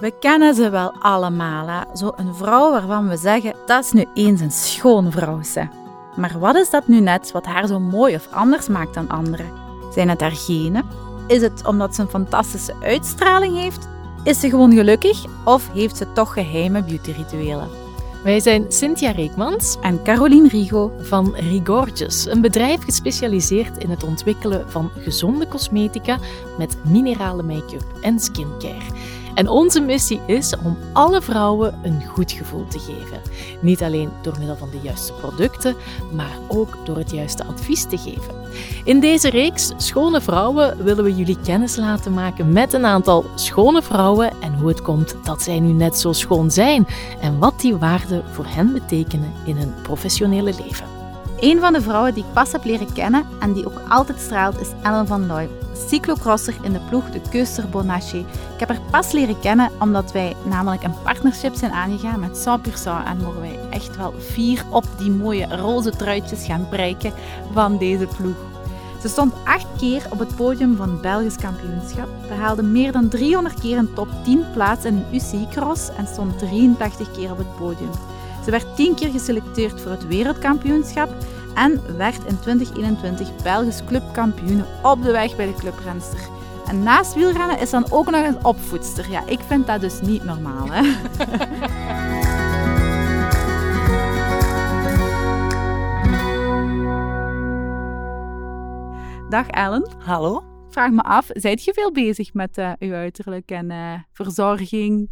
We 0.00 0.10
kennen 0.20 0.54
ze 0.54 0.70
wel 0.70 0.92
allemaal, 0.98 1.66
hè? 1.68 1.96
zo 1.96 2.12
een 2.16 2.34
vrouw 2.34 2.70
waarvan 2.70 3.08
we 3.08 3.16
zeggen 3.16 3.54
dat 3.66 3.84
is 3.84 3.92
nu 3.92 4.04
eens 4.14 4.40
een 4.40 4.50
schoon 4.50 5.12
vrouw. 5.12 5.42
Ze. 5.42 5.68
Maar 6.16 6.38
wat 6.38 6.56
is 6.56 6.70
dat 6.70 6.86
nu 6.86 7.00
net 7.00 7.32
wat 7.32 7.46
haar 7.46 7.66
zo 7.66 7.80
mooi 7.80 8.14
of 8.14 8.28
anders 8.30 8.68
maakt 8.68 8.94
dan 8.94 9.08
anderen? 9.08 9.46
Zijn 9.94 10.08
het 10.08 10.20
haar 10.20 10.32
genen? 10.34 10.84
Is 11.26 11.42
het 11.42 11.66
omdat 11.66 11.94
ze 11.94 12.00
een 12.00 12.08
fantastische 12.08 12.74
uitstraling 12.82 13.56
heeft? 13.56 13.88
Is 14.24 14.40
ze 14.40 14.48
gewoon 14.48 14.72
gelukkig 14.72 15.24
of 15.44 15.72
heeft 15.72 15.96
ze 15.96 16.12
toch 16.12 16.32
geheime 16.32 16.82
beautyrituelen? 16.82 17.68
Wij 18.24 18.40
zijn 18.40 18.64
Cynthia 18.68 19.10
Reekmans 19.10 19.76
en 19.80 20.02
Caroline 20.02 20.48
Rigo 20.48 20.92
van 21.00 21.34
Rigorgeous, 21.34 22.26
een 22.26 22.40
bedrijf 22.40 22.84
gespecialiseerd 22.84 23.78
in 23.78 23.90
het 23.90 24.04
ontwikkelen 24.04 24.70
van 24.70 24.90
gezonde 24.98 25.48
cosmetica 25.48 26.18
met 26.58 26.76
minerale 26.84 27.42
make-up 27.42 27.84
en 28.00 28.20
skincare. 28.20 29.18
En 29.34 29.48
onze 29.48 29.80
missie 29.80 30.20
is 30.26 30.54
om 30.64 30.76
alle 30.92 31.22
vrouwen 31.22 31.78
een 31.82 32.06
goed 32.06 32.32
gevoel 32.32 32.66
te 32.68 32.78
geven. 32.78 33.20
Niet 33.60 33.82
alleen 33.82 34.10
door 34.22 34.34
middel 34.38 34.56
van 34.56 34.70
de 34.70 34.78
juiste 34.82 35.12
producten, 35.12 35.76
maar 36.12 36.38
ook 36.48 36.78
door 36.84 36.96
het 36.96 37.10
juiste 37.10 37.44
advies 37.44 37.84
te 37.84 37.98
geven. 37.98 38.34
In 38.84 39.00
deze 39.00 39.30
reeks 39.30 39.72
Schone 39.76 40.20
Vrouwen 40.20 40.84
willen 40.84 41.04
we 41.04 41.14
jullie 41.14 41.38
kennis 41.44 41.76
laten 41.76 42.14
maken 42.14 42.52
met 42.52 42.72
een 42.72 42.86
aantal 42.86 43.24
schone 43.34 43.82
vrouwen 43.82 44.32
en 44.40 44.54
hoe 44.54 44.68
het 44.68 44.82
komt 44.82 45.16
dat 45.22 45.42
zij 45.42 45.60
nu 45.60 45.72
net 45.72 45.98
zo 45.98 46.12
schoon 46.12 46.50
zijn 46.50 46.86
en 47.20 47.38
wat 47.38 47.60
die 47.60 47.76
waarden 47.76 48.24
voor 48.32 48.46
hen 48.46 48.72
betekenen 48.72 49.32
in 49.44 49.56
hun 49.56 49.74
professionele 49.82 50.54
leven. 50.64 50.99
Een 51.40 51.60
van 51.60 51.72
de 51.72 51.80
vrouwen 51.80 52.14
die 52.14 52.24
ik 52.24 52.32
pas 52.32 52.52
heb 52.52 52.64
leren 52.64 52.92
kennen 52.92 53.26
en 53.40 53.52
die 53.52 53.66
ook 53.66 53.80
altijd 53.88 54.18
straalt 54.20 54.60
is 54.60 54.68
Ellen 54.82 55.06
van 55.06 55.26
Looy 55.26 55.48
cyclocrosser 55.88 56.54
in 56.62 56.72
de 56.72 56.80
ploeg 56.88 57.10
de 57.10 57.20
Keuster 57.30 57.68
Bonacci. 57.68 58.18
Ik 58.54 58.60
heb 58.60 58.68
haar 58.68 58.80
pas 58.90 59.12
leren 59.12 59.40
kennen 59.40 59.70
omdat 59.80 60.12
wij 60.12 60.36
namelijk 60.44 60.82
een 60.82 61.02
partnership 61.04 61.54
zijn 61.54 61.72
aangegaan 61.72 62.20
met 62.20 62.36
Saint-Pursan 62.36 63.04
en 63.04 63.22
mogen 63.22 63.40
wij 63.40 63.58
echt 63.70 63.96
wel 63.96 64.14
vier 64.18 64.64
op 64.70 64.84
die 64.98 65.10
mooie 65.10 65.56
roze 65.56 65.90
truitjes 65.90 66.44
gaan 66.46 66.66
bereiken 66.70 67.12
van 67.52 67.78
deze 67.78 68.06
ploeg. 68.16 68.36
Ze 69.02 69.08
stond 69.08 69.32
acht 69.44 69.66
keer 69.78 70.06
op 70.10 70.18
het 70.18 70.36
podium 70.36 70.76
van 70.76 70.90
het 70.90 71.00
Belgisch 71.00 71.36
kampioenschap, 71.36 72.08
behaalde 72.28 72.62
meer 72.62 72.92
dan 72.92 73.08
300 73.08 73.60
keer 73.60 73.78
een 73.78 73.94
top 73.94 74.08
10 74.24 74.44
plaats 74.52 74.84
in 74.84 74.96
een 74.96 75.14
UCI-cross 75.14 75.88
en 75.96 76.06
stond 76.06 76.38
83 76.38 77.10
keer 77.10 77.30
op 77.30 77.38
het 77.38 77.56
podium. 77.56 77.90
Ze 78.44 78.50
werd 78.50 78.76
10 78.76 78.94
keer 78.94 79.10
geselecteerd 79.10 79.80
voor 79.80 79.90
het 79.90 80.06
wereldkampioenschap 80.06 81.14
en 81.54 81.96
werd 81.96 82.24
in 82.24 82.38
2021 82.40 83.42
Belgisch 83.42 83.84
clubkampioen 83.84 84.64
op 84.82 85.02
de 85.02 85.12
weg 85.12 85.36
bij 85.36 85.46
de 85.46 85.54
clubrenster. 85.54 86.20
En 86.66 86.82
naast 86.82 87.14
wielrennen 87.14 87.58
is 87.58 87.70
dan 87.70 87.90
ook 87.90 88.10
nog 88.10 88.26
een 88.26 88.44
opvoedster. 88.44 89.10
Ja, 89.10 89.26
ik 89.26 89.40
vind 89.40 89.66
dat 89.66 89.80
dus 89.80 90.00
niet 90.00 90.24
normaal, 90.24 90.66
hè? 90.70 90.82
Dag 99.28 99.46
Ellen. 99.46 99.90
Hallo. 99.98 100.44
Vraag 100.70 100.90
me 100.90 101.02
af, 101.02 101.26
zijt 101.32 101.64
je 101.64 101.72
veel 101.72 101.92
bezig 101.92 102.34
met 102.34 102.58
uh, 102.58 102.72
uw 102.78 102.92
uiterlijk 102.92 103.50
en 103.50 103.70
uh, 103.70 103.94
verzorging? 104.12 105.10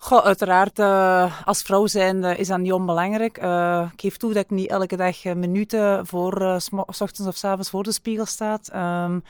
Goh, 0.00 0.24
uiteraard, 0.24 0.78
uh, 0.78 1.46
als 1.46 1.62
vrouw 1.62 1.86
zijn 1.86 2.24
is 2.24 2.48
dat 2.48 2.58
niet 2.58 2.72
onbelangrijk. 2.72 3.42
Uh, 3.42 3.88
ik 3.92 4.00
geef 4.00 4.16
toe 4.16 4.32
dat 4.32 4.44
ik 4.44 4.50
niet 4.50 4.68
elke 4.68 4.96
dag 4.96 5.24
minuten 5.24 6.06
voor, 6.06 6.60
s 6.60 6.70
ochtends 7.00 7.26
of 7.26 7.36
s 7.36 7.44
avonds 7.44 7.70
voor 7.70 7.82
de 7.82 7.92
spiegel 7.92 8.26
sta. 8.26 8.58
Um, 9.04 9.22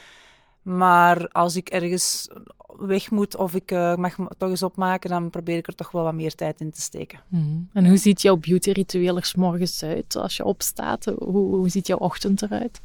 maar 0.62 1.28
als 1.28 1.56
ik 1.56 1.69
ergens 1.69 2.28
weg 2.78 3.10
moet 3.10 3.36
of 3.36 3.55
ik 3.55 3.70
mag 3.97 4.16
toch 4.38 4.50
eens 4.50 4.62
opmaken, 4.62 5.10
dan 5.10 5.30
probeer 5.30 5.56
ik 5.56 5.66
er 5.66 5.75
toch 5.75 5.91
wel 5.91 6.02
wat 6.02 6.14
meer 6.14 6.34
tijd 6.34 6.60
in 6.60 6.70
te 6.70 6.80
steken. 6.80 7.20
Mm. 7.28 7.69
En 7.72 7.86
hoe 7.86 7.97
ziet 7.97 8.22
jouw 8.22 8.36
beauty-ritueel 8.36 9.16
er 9.16 9.25
s 9.25 9.34
morgens 9.34 9.82
uit 9.82 10.16
als 10.16 10.36
je 10.36 10.44
opstaat? 10.44 11.05
Hoe, 11.05 11.56
hoe 11.56 11.69
ziet 11.69 11.86
jouw 11.86 11.98
ochtend 11.98 12.42
eruit? 12.42 12.81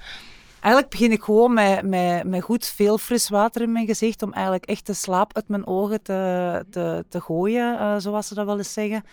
Eigenlijk 0.63 0.89
begin 0.89 1.11
ik 1.11 1.23
gewoon 1.23 1.53
met, 1.53 1.81
met, 1.81 2.23
met 2.23 2.43
goed 2.43 2.65
veel 2.65 2.97
fris 2.97 3.29
water 3.29 3.61
in 3.61 3.71
mijn 3.71 3.85
gezicht 3.85 4.21
om 4.21 4.33
eigenlijk 4.33 4.65
echt 4.65 4.85
de 4.85 4.93
slaap 4.93 5.35
uit 5.35 5.47
mijn 5.47 5.67
ogen 5.67 6.01
te, 6.01 6.65
te, 6.69 7.05
te 7.09 7.21
gooien, 7.21 7.73
uh, 7.73 7.95
zoals 7.97 8.27
ze 8.27 8.33
dat 8.33 8.45
wel 8.45 8.57
eens 8.57 8.73
zeggen. 8.73 9.03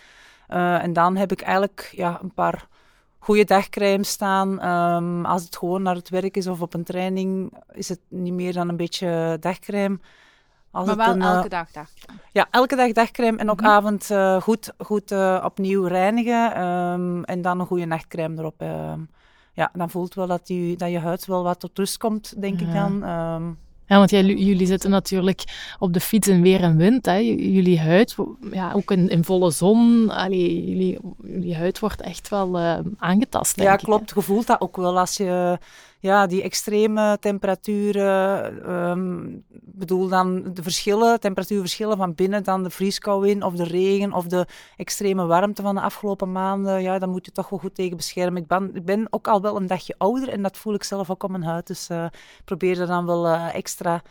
Uh, 0.49 0.83
en 0.83 0.93
dan 0.93 1.15
heb 1.15 1.31
ik 1.31 1.41
eigenlijk 1.41 1.93
ja, 1.95 2.19
een 2.21 2.33
paar 2.33 2.67
goede 3.19 3.43
dagcremes 3.43 4.09
staan. 4.09 4.67
Um, 4.67 5.25
als 5.25 5.43
het 5.43 5.57
gewoon 5.57 5.81
naar 5.81 5.95
het 5.95 6.09
werk 6.09 6.37
is 6.37 6.47
of 6.47 6.61
op 6.61 6.73
een 6.73 6.83
training, 6.83 7.53
is 7.71 7.89
het 7.89 7.99
niet 8.07 8.33
meer 8.33 8.53
dan 8.53 8.69
een 8.69 8.77
beetje 8.77 9.37
dagcreme. 9.39 9.99
Als 10.71 10.87
maar 10.87 10.95
wel 10.95 11.09
een, 11.09 11.21
elke 11.21 11.49
dag 11.49 11.71
dagcreme? 11.71 12.19
Ja, 12.31 12.47
elke 12.51 12.75
dag 12.75 12.91
dagcreme 12.91 13.37
en 13.37 13.49
ook 13.49 13.59
mm 13.59 13.65
-hmm. 13.65 13.75
avond 13.75 14.09
uh, 14.09 14.41
goed, 14.41 14.73
goed 14.77 15.11
opnieuw 15.43 15.83
reinigen. 15.83 16.63
Um, 16.63 17.23
en 17.23 17.41
dan 17.41 17.59
een 17.59 17.65
goede 17.65 17.85
nachtcreme 17.85 18.37
erop. 18.39 18.61
Um, 18.61 19.09
ja, 19.53 19.71
dan 19.73 19.89
voelt 19.89 20.13
wel 20.13 20.27
dat, 20.27 20.47
die, 20.47 20.77
dat 20.77 20.91
je 20.91 20.99
huid 20.99 21.25
wel 21.25 21.43
wat 21.43 21.59
tot 21.59 21.77
rust 21.77 21.97
komt, 21.97 22.41
denk 22.41 22.59
ja. 22.59 22.67
ik 22.67 22.73
dan. 22.73 23.09
Um, 23.09 23.57
ja, 23.91 23.97
want 23.97 24.09
jij, 24.09 24.23
jullie 24.23 24.67
zitten 24.67 24.89
natuurlijk 24.89 25.43
op 25.79 25.93
de 25.93 25.99
fiets 25.99 26.27
in 26.27 26.41
weer 26.41 26.61
en 26.61 26.77
wind. 26.77 27.05
Hè. 27.05 27.17
Jullie 27.17 27.79
huid, 27.79 28.15
ja, 28.51 28.71
ook 28.73 28.91
in, 28.91 29.09
in 29.09 29.23
volle 29.23 29.51
zon, 29.51 30.09
allee, 30.09 30.69
jullie, 30.69 30.99
jullie 31.23 31.55
huid 31.55 31.79
wordt 31.79 32.01
echt 32.01 32.29
wel 32.29 32.59
uh, 32.59 32.77
aangetast. 32.97 33.61
ja, 33.61 33.73
ik, 33.73 33.79
klopt. 33.79 34.11
Je 34.15 34.21
voelt 34.21 34.47
dat 34.47 34.61
ook 34.61 34.77
wel 34.77 34.99
als 34.99 35.17
je 35.17 35.57
ja, 36.01 36.27
die 36.27 36.41
extreme 36.41 37.17
temperaturen, 37.19 38.71
um, 38.71 39.43
bedoel 39.51 40.07
dan 40.07 40.53
de 40.53 40.63
verschillen, 40.63 41.19
temperatuurverschillen 41.19 41.97
van 41.97 42.15
binnen 42.15 42.43
dan 42.43 42.63
de 42.63 42.69
vrieskou 42.69 43.27
in, 43.27 43.43
of 43.43 43.55
de 43.55 43.63
regen, 43.63 44.13
of 44.13 44.25
de 44.25 44.45
extreme 44.77 45.25
warmte 45.25 45.61
van 45.61 45.75
de 45.75 45.81
afgelopen 45.81 46.31
maanden, 46.31 46.81
ja, 46.81 46.99
dan 46.99 47.09
moet 47.09 47.25
je 47.25 47.31
toch 47.31 47.49
wel 47.49 47.59
goed 47.59 47.75
tegen 47.75 47.97
beschermen. 47.97 48.41
Ik 48.41 48.47
ben, 48.47 48.71
ik 48.73 48.85
ben 48.85 49.07
ook 49.09 49.27
al 49.27 49.41
wel 49.41 49.55
een 49.55 49.67
dagje 49.67 49.95
ouder 49.97 50.29
en 50.29 50.41
dat 50.41 50.57
voel 50.57 50.73
ik 50.73 50.83
zelf 50.83 51.09
ook 51.09 51.23
op 51.23 51.29
mijn 51.29 51.43
huid, 51.43 51.67
dus 51.67 51.89
uh, 51.89 52.05
probeer 52.45 52.81
er 52.81 52.87
dan 52.87 53.05
wel 53.05 53.27
uh, 53.27 53.55
extra 53.55 54.01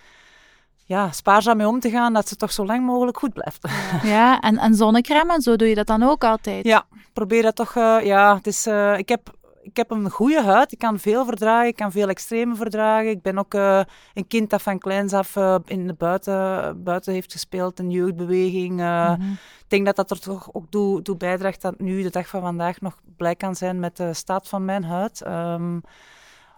ja, 0.85 1.13
spaarzaam 1.13 1.57
mee 1.57 1.69
om 1.69 1.81
te 1.81 1.91
gaan, 1.91 2.13
dat 2.13 2.29
ze 2.29 2.37
toch 2.37 2.53
zo 2.53 2.67
lang 2.67 2.87
mogelijk 2.87 3.19
goed 3.19 3.33
blijft. 3.33 3.69
Ja, 4.03 4.41
en, 4.41 4.59
en 4.59 4.75
zonnecrème 4.75 5.33
en 5.33 5.41
zo 5.41 5.57
doe 5.57 5.69
je 5.69 5.75
dat 5.75 5.87
dan 5.87 6.03
ook 6.03 6.25
altijd? 6.25 6.65
Ja, 6.65 6.85
probeer 7.13 7.43
dat 7.43 7.57
toch, 7.57 7.75
uh, 7.75 7.99
ja, 8.03 8.37
het 8.37 8.47
is, 8.47 8.67
ik 8.97 9.09
heb 9.09 9.39
ik 9.63 9.77
heb 9.77 9.91
een 9.91 10.11
goede 10.11 10.43
huid. 10.43 10.73
Ik 10.73 10.79
kan 10.79 10.99
veel 10.99 11.25
verdragen. 11.25 11.69
Ik 11.69 11.77
kan 11.77 11.93
veel 11.93 12.09
extreme 12.09 12.55
verdragen. 12.55 13.11
Ik 13.11 13.23
ben 13.23 13.39
ook 13.39 13.55
uh, 13.55 13.81
een 14.15 14.27
kind 14.27 14.51
dat 14.51 14.63
van 14.63 14.79
kleins 14.79 15.13
af 15.13 15.37
uh, 15.37 15.57
in 15.65 15.87
de 15.87 15.95
buiten, 15.95 16.83
buiten 16.83 17.13
heeft 17.13 17.33
gespeeld. 17.33 17.79
Een 17.79 17.91
jeugdbeweging. 17.91 18.73
Mm 18.73 18.79
-hmm. 18.79 19.33
Ik 19.33 19.69
denk 19.69 19.87
dat 19.87 19.97
dat 19.97 20.11
er 20.11 20.21
toch 20.21 20.49
ook 20.53 20.67
toe, 20.71 21.03
toe 21.03 21.17
bijdraagt 21.17 21.63
dat 21.63 21.79
nu, 21.79 22.03
de 22.03 22.11
dag 22.11 22.29
van 22.29 22.41
vandaag, 22.41 22.81
nog 22.81 23.01
blij 23.17 23.35
kan 23.35 23.55
zijn 23.55 23.81
met 23.81 23.97
de 23.97 24.15
staat 24.15 24.49
van 24.49 24.65
mijn 24.65 24.85
huid. 24.85 25.27
Um, 25.27 25.83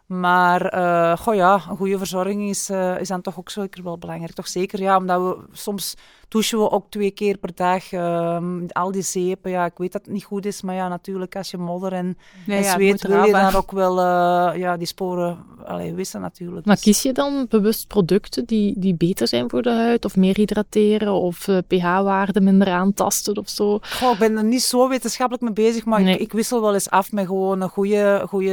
maar 0.06 0.74
uh, 0.74 1.16
goh 1.16 1.34
ja, 1.34 1.54
een 1.54 1.76
goede 1.76 1.98
verzorging 1.98 2.48
is, 2.48 2.70
uh, 2.70 3.00
is 3.00 3.08
dan 3.08 3.20
toch 3.20 3.38
ook 3.38 3.50
zeker 3.50 3.82
wel 3.82 3.98
belangrijk. 3.98 4.32
Toch 4.32 4.48
zeker, 4.48 4.80
ja, 4.80 4.96
omdat 4.96 5.20
we 5.20 5.44
soms 5.52 5.96
douchen 6.32 6.58
we 6.58 6.70
ook 6.70 6.86
twee 6.88 7.10
keer 7.10 7.36
per 7.38 7.54
dag. 7.54 7.92
Um, 7.92 8.66
al 8.68 8.90
die 8.90 9.02
zeepen, 9.02 9.50
ja, 9.50 9.64
ik 9.64 9.76
weet 9.76 9.92
dat 9.92 10.02
het 10.04 10.12
niet 10.12 10.24
goed 10.24 10.46
is, 10.46 10.62
maar 10.62 10.74
ja, 10.74 10.88
natuurlijk 10.88 11.36
als 11.36 11.50
je 11.50 11.58
modder 11.58 11.92
en, 11.92 12.18
nee, 12.46 12.56
en 12.56 12.64
ja, 12.64 12.72
zweet 12.72 13.02
wil 13.02 13.24
je 13.24 13.32
dan 13.32 13.54
ook 13.54 13.70
wel 13.70 13.98
uh, 13.98 14.58
ja, 14.58 14.76
die 14.76 14.86
sporen 14.86 15.38
allee, 15.64 15.94
wissen 15.94 16.20
natuurlijk. 16.20 16.66
Maar 16.66 16.76
kies 16.76 17.02
je 17.02 17.12
dan 17.12 17.46
bewust 17.48 17.86
producten 17.86 18.44
die, 18.44 18.74
die 18.78 18.94
beter 18.94 19.28
zijn 19.28 19.50
voor 19.50 19.62
de 19.62 19.70
huid? 19.70 20.04
Of 20.04 20.16
meer 20.16 20.36
hydrateren? 20.36 21.12
Of 21.12 21.48
pH-waarden 21.66 22.44
minder 22.44 22.68
aantasten 22.68 23.36
of 23.36 23.48
zo? 23.48 23.78
Goh, 23.82 24.12
ik 24.12 24.18
ben 24.18 24.36
er 24.36 24.44
niet 24.44 24.62
zo 24.62 24.88
wetenschappelijk 24.88 25.44
mee 25.44 25.66
bezig, 25.66 25.84
maar 25.84 26.02
nee. 26.02 26.14
ik, 26.14 26.20
ik, 26.20 26.32
wissel 26.32 26.60
wel 26.60 26.74
eens 26.74 26.90
af 26.90 27.12
met 27.12 27.26
gewoon 27.26 27.60
een 27.60 27.68
goede, 27.68 28.24
goede 28.28 28.50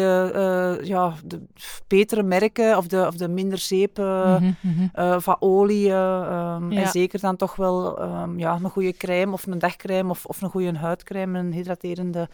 ja, 0.84 1.14
de, 1.26 1.42
betere 1.88 2.24
merken 2.24 2.78
of 2.78 2.88
de, 2.88 3.08
of 3.08 3.16
de 3.16 3.28
minder 3.28 3.58
zeep 3.58 4.00
uh, 4.00 4.40
mm 4.40 4.56
-hmm. 4.62 4.92
uh, 4.96 5.20
van 5.20 5.36
olie. 5.40 5.90
Um, 5.90 6.72
ja. 6.72 6.82
En 6.82 6.88
zeker 6.88 7.20
dan 7.20 7.36
toch 7.36 7.56
wel 7.56 7.69
um, 7.78 8.40
ja, 8.40 8.54
een 8.54 8.70
goede 8.70 8.94
crème 8.94 9.34
of 9.34 9.48
een 9.48 9.60
dagcrème 9.60 10.10
of, 10.10 10.26
of 10.26 10.42
een 10.42 10.50
goede 10.50 10.78
huidcrème, 10.78 11.40
een 11.40 11.54
hydraterende 11.54 12.30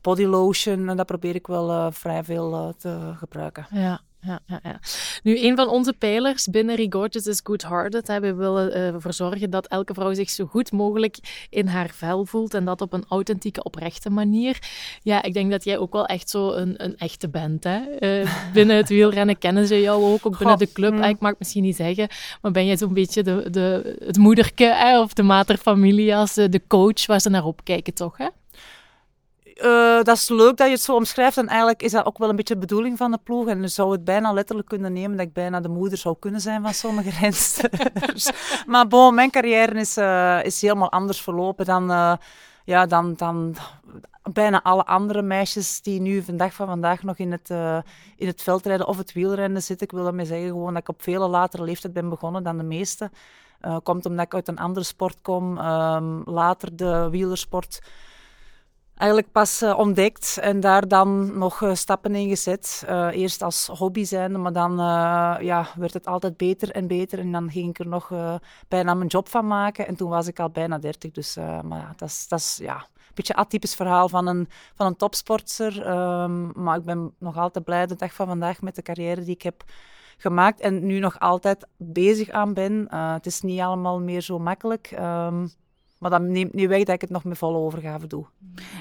body 0.00 0.24
lotion. 0.24 0.88
En 0.88 0.96
dat 0.96 1.06
probeer 1.06 1.34
ik 1.34 1.46
wel 1.46 1.92
vrij 1.92 2.24
veel 2.24 2.74
te 2.78 3.12
gebruiken. 3.16 3.66
Ja 3.70 4.00
ja, 4.20 4.40
ja, 4.46 4.60
ja. 4.62 4.80
Nu, 5.22 5.44
een 5.44 5.56
van 5.56 5.68
onze 5.68 5.92
pijlers 5.92 6.46
binnen 6.46 6.76
Regorgeous 6.76 7.26
is 7.26 7.40
Good-Hearted. 7.44 8.06
We 8.06 8.34
willen 8.34 8.74
ervoor 8.74 9.10
uh, 9.10 9.16
zorgen 9.16 9.50
dat 9.50 9.66
elke 9.66 9.94
vrouw 9.94 10.14
zich 10.14 10.30
zo 10.30 10.46
goed 10.46 10.72
mogelijk 10.72 11.46
in 11.50 11.66
haar 11.66 11.90
vel 11.94 12.24
voelt 12.24 12.54
en 12.54 12.64
dat 12.64 12.80
op 12.80 12.92
een 12.92 13.04
authentieke, 13.08 13.62
oprechte 13.62 14.10
manier. 14.10 14.58
Ja, 15.02 15.22
ik 15.22 15.34
denk 15.34 15.50
dat 15.50 15.64
jij 15.64 15.78
ook 15.78 15.92
wel 15.92 16.06
echt 16.06 16.30
zo 16.30 16.52
een, 16.52 16.84
een 16.84 16.96
echte 16.96 17.28
bent. 17.28 17.64
Hè? 17.64 17.80
Uh, 18.00 18.32
binnen 18.54 18.76
het 18.76 18.88
wielrennen 18.88 19.38
kennen 19.38 19.66
ze 19.66 19.80
jou 19.80 20.04
ook, 20.04 20.26
ook 20.26 20.38
binnen 20.38 20.58
de 20.58 20.72
club. 20.72 20.92
Mm. 20.92 21.02
Ik 21.02 21.20
mag 21.20 21.30
het 21.30 21.38
misschien 21.38 21.62
niet 21.62 21.76
zeggen, 21.76 22.08
maar 22.42 22.52
ben 22.52 22.66
jij 22.66 22.76
zo'n 22.76 22.94
beetje 22.94 23.22
de, 23.22 23.50
de, 23.50 23.96
het 24.04 24.16
moederke 24.16 24.64
hè? 24.64 25.00
of 25.00 25.12
de 25.12 25.22
mater 25.22 25.56
familias, 25.56 26.34
de 26.34 26.62
coach 26.68 27.06
waar 27.06 27.20
ze 27.20 27.30
naar 27.30 27.44
opkijken, 27.44 27.94
toch? 27.94 28.16
Hè? 28.16 28.26
Uh, 29.64 30.02
dat 30.02 30.16
is 30.16 30.28
leuk 30.28 30.56
dat 30.56 30.66
je 30.66 30.72
het 30.72 30.82
zo 30.82 30.94
omschrijft. 30.94 31.36
En 31.36 31.48
eigenlijk 31.48 31.82
is 31.82 31.92
dat 31.92 32.06
ook 32.06 32.18
wel 32.18 32.28
een 32.28 32.36
beetje 32.36 32.54
de 32.54 32.60
bedoeling 32.60 32.96
van 32.96 33.10
de 33.10 33.18
ploeg. 33.22 33.48
En 33.48 33.60
je 33.60 33.68
zou 33.68 33.92
het 33.92 34.04
bijna 34.04 34.32
letterlijk 34.32 34.68
kunnen 34.68 34.92
nemen 34.92 35.16
dat 35.16 35.26
ik 35.26 35.32
bijna 35.32 35.60
de 35.60 35.68
moeder 35.68 35.98
zou 35.98 36.16
kunnen 36.18 36.40
zijn 36.40 36.62
van 36.62 36.74
sommige 36.74 37.10
rensters. 37.20 38.30
maar 38.66 38.88
bon, 38.88 39.14
mijn 39.14 39.30
carrière 39.30 39.80
is, 39.80 39.98
uh, 39.98 40.44
is 40.44 40.60
helemaal 40.60 40.92
anders 40.92 41.20
verlopen 41.20 41.64
dan, 41.64 41.90
uh, 41.90 42.12
ja, 42.64 42.86
dan, 42.86 43.14
dan 43.14 43.56
bijna 44.32 44.62
alle 44.62 44.84
andere 44.84 45.22
meisjes 45.22 45.82
die 45.82 46.00
nu 46.00 46.22
vandaag 46.22 46.54
van 46.54 46.66
vandaag 46.66 47.02
nog 47.02 47.16
in 47.16 47.32
het, 47.32 47.50
in 48.16 48.26
het 48.26 48.42
veldrijden 48.42 48.86
of 48.86 48.96
het 48.96 49.12
wielrennen 49.12 49.62
zitten. 49.62 49.86
Ik 49.86 49.92
wil 49.92 50.04
daarmee 50.04 50.26
zeggen 50.26 50.48
gewoon 50.48 50.72
dat 50.72 50.82
ik 50.82 50.88
op 50.88 51.02
veel 51.02 51.28
latere 51.28 51.62
leeftijd 51.62 51.92
ben 51.92 52.08
begonnen 52.08 52.42
dan 52.42 52.56
de 52.56 52.64
meeste. 52.64 53.10
komt 53.82 54.06
omdat 54.06 54.24
ik 54.24 54.34
uit 54.34 54.48
een 54.48 54.58
andere 54.58 54.86
sport 54.86 55.20
kom. 55.22 55.58
Um, 55.58 56.22
later 56.24 56.76
de 56.76 57.08
wielersport 57.10 57.80
eigenlijk 58.98 59.32
pas 59.32 59.62
uh, 59.62 59.78
ontdekt 59.78 60.38
en 60.40 60.60
daar 60.60 60.88
dan 60.88 61.38
nog 61.38 61.60
uh, 61.60 61.74
stappen 61.74 62.14
in 62.14 62.28
gezet. 62.28 62.84
Uh, 62.88 63.08
eerst 63.12 63.42
als 63.42 63.66
hobby 63.66 64.04
zijnde, 64.04 64.38
maar 64.38 64.52
dan 64.52 64.76
ja, 65.44 65.66
werd 65.76 65.94
het 65.94 66.06
altijd 66.06 66.36
beter 66.36 66.70
en 66.70 66.86
beter. 66.86 67.18
En 67.18 67.32
dan 67.32 67.50
ging 67.50 67.68
ik 67.68 67.78
er 67.78 67.86
nog 67.86 68.12
bijna 68.68 68.94
mijn 68.94 69.08
job 69.08 69.28
van 69.28 69.46
maken. 69.46 69.86
En 69.86 69.96
toen 69.96 70.10
was 70.10 70.26
ik 70.26 70.40
al 70.40 70.50
bijna 70.50 70.78
30. 70.78 71.10
Dus 71.10 71.36
maar 71.62 71.92
dat 71.96 72.08
is, 72.08 72.28
dat 72.28 72.38
is 72.38 72.58
ja, 72.62 72.74
een 72.74 73.14
beetje 73.14 73.34
atypisch 73.34 73.74
verhaal 73.74 74.08
van 74.08 74.26
een, 74.26 74.48
van 74.74 74.86
een 74.86 74.96
topsporter. 74.96 75.88
Um, 76.22 76.52
maar 76.54 76.78
ik 76.78 76.84
ben 76.84 77.14
nog 77.18 77.36
altijd 77.36 77.64
blij 77.64 77.86
de 77.86 77.96
dag 77.96 78.14
van 78.14 78.26
vandaag 78.26 78.60
met 78.60 78.74
de 78.74 78.82
carrière 78.82 79.24
die 79.24 79.34
ik 79.34 79.42
heb 79.42 79.64
gemaakt. 80.16 80.60
En 80.60 80.86
nu 80.86 80.98
nog 80.98 81.20
altijd 81.20 81.66
bezig 81.76 82.30
aan 82.30 82.54
ben. 82.54 82.86
het 82.94 83.26
is 83.26 83.40
niet 83.40 83.60
allemaal 83.60 84.00
meer 84.00 84.20
zo 84.20 84.38
makkelijk. 84.38 84.90
Um, 84.98 85.50
maar 85.98 86.10
dat 86.10 86.20
neemt 86.22 86.54
niet 86.54 86.68
weg 86.68 86.84
dat 86.84 86.94
ik 86.94 87.00
het 87.00 87.10
nog 87.10 87.24
met 87.24 87.38
volle 87.38 87.58
overgave 87.58 88.06
doe. 88.06 88.26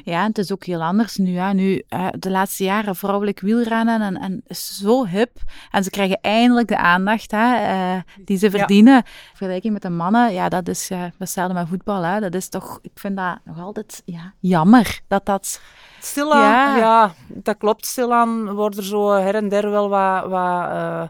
Ja, 0.04 0.22
en 0.22 0.28
het 0.28 0.38
is 0.38 0.52
ook 0.52 0.64
heel 0.64 0.84
anders 0.84 1.16
nu. 1.16 1.38
Hè. 1.38 1.54
Nu, 1.54 1.84
de 2.20 2.30
laatste 2.30 2.64
jaren 2.64 2.96
vrouwelijk 2.96 3.40
wielrennen 3.40 4.02
en, 4.02 4.18
en 4.18 4.42
is 4.48 4.78
zo 4.78 5.06
hip. 5.06 5.38
En 5.72 5.84
ze 5.84 5.90
krijgen 5.90 6.20
eindelijk 6.22 6.68
de 6.68 6.78
aandacht 6.78 7.32
hè, 7.32 7.74
uh, 7.74 8.02
die 8.26 8.38
ze 8.38 8.50
verdienen. 8.50 8.94
Ja. 8.94 9.04
Vergelijking 9.34 9.74
met 9.74 9.82
de 9.82 9.90
mannen, 9.90 10.34
ja, 10.34 10.50
dat 10.50 10.68
is 10.68 10.92
uh, 10.92 11.04
hetzelfde 11.18 11.54
met 11.54 11.68
voetbal. 11.68 12.04
Hè. 12.04 12.20
Dat 12.20 12.34
is 12.34 12.50
toch, 12.50 12.80
ik 12.82 12.92
vind 12.94 13.18
dat 13.18 13.40
nog 13.44 13.60
altijd 13.60 14.02
ja, 14.06 14.34
jammer 14.40 15.00
dat 15.08 15.26
dat... 15.26 15.62
Stilaan, 16.00 16.42
ja. 16.42 16.78
ja, 16.78 17.14
dat 17.28 17.58
klopt. 17.58 17.86
Stilaan 17.86 18.54
worden 18.54 18.80
er 18.80 18.86
zo 18.86 19.12
her 19.12 19.36
en 19.36 19.50
der 19.50 19.70
wel 19.72 19.90
wat... 19.90 20.22
wat 20.22 20.70
uh, 20.70 21.04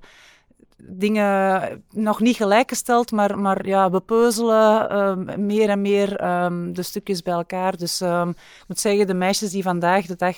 dingen 0.78 1.84
nog 1.90 2.20
niet 2.20 2.36
gelijkgesteld, 2.36 3.12
maar, 3.12 3.40
maar 3.40 3.68
ja, 3.68 3.92
we 3.92 4.00
peuzelen 4.00 4.98
um, 4.98 5.46
meer 5.46 5.70
en 5.70 5.82
meer 5.82 6.44
um, 6.44 6.74
de 6.74 6.84
stukjes 6.84 7.22
bij 7.22 7.34
elkaar. 7.34 7.78
Dus 7.78 8.02
um, 8.02 8.30
ik 8.30 8.64
moet 8.68 8.80
zeggen, 8.80 9.08
de 9.08 9.14
meisjes 9.14 9.52
die 9.52 9.64
vandaag 9.64 10.06
de 10.06 10.16
dag 10.16 10.38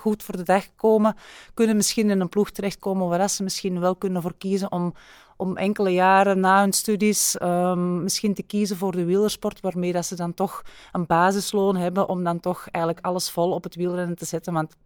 goed 0.00 0.22
voor 0.22 0.36
de 0.36 0.42
dag 0.42 0.64
komen, 0.76 1.16
kunnen 1.54 1.76
misschien 1.76 2.10
in 2.10 2.20
een 2.20 2.28
ploeg 2.28 2.50
terechtkomen 2.50 3.08
waar 3.08 3.30
ze 3.30 3.42
misschien 3.42 3.80
wel 3.80 3.96
kunnen 3.96 4.22
voor 4.22 4.34
kiezen 4.38 4.72
om, 4.72 4.94
om 5.36 5.56
enkele 5.56 5.90
jaren 5.92 6.40
na 6.40 6.60
hun 6.60 6.72
studies 6.72 7.36
misschien 8.02 8.34
te 8.34 8.42
kiezen 8.42 8.76
voor 8.76 8.92
de 8.92 9.04
wielersport, 9.04 9.60
waarmee 9.60 9.92
dat 9.92 10.06
ze 10.06 10.14
dan 10.14 10.34
toch 10.34 10.62
een 10.92 11.06
basisloon 11.06 11.76
hebben 11.76 12.08
om 12.08 12.24
dan 12.24 12.40
toch 12.40 12.68
eigenlijk 12.70 13.06
alles 13.06 13.30
vol 13.30 13.50
op 13.52 13.64
het 13.64 13.74
wielrennen 13.74 14.16
te 14.16 14.24
zetten. 14.24 14.52
Want 14.52 14.76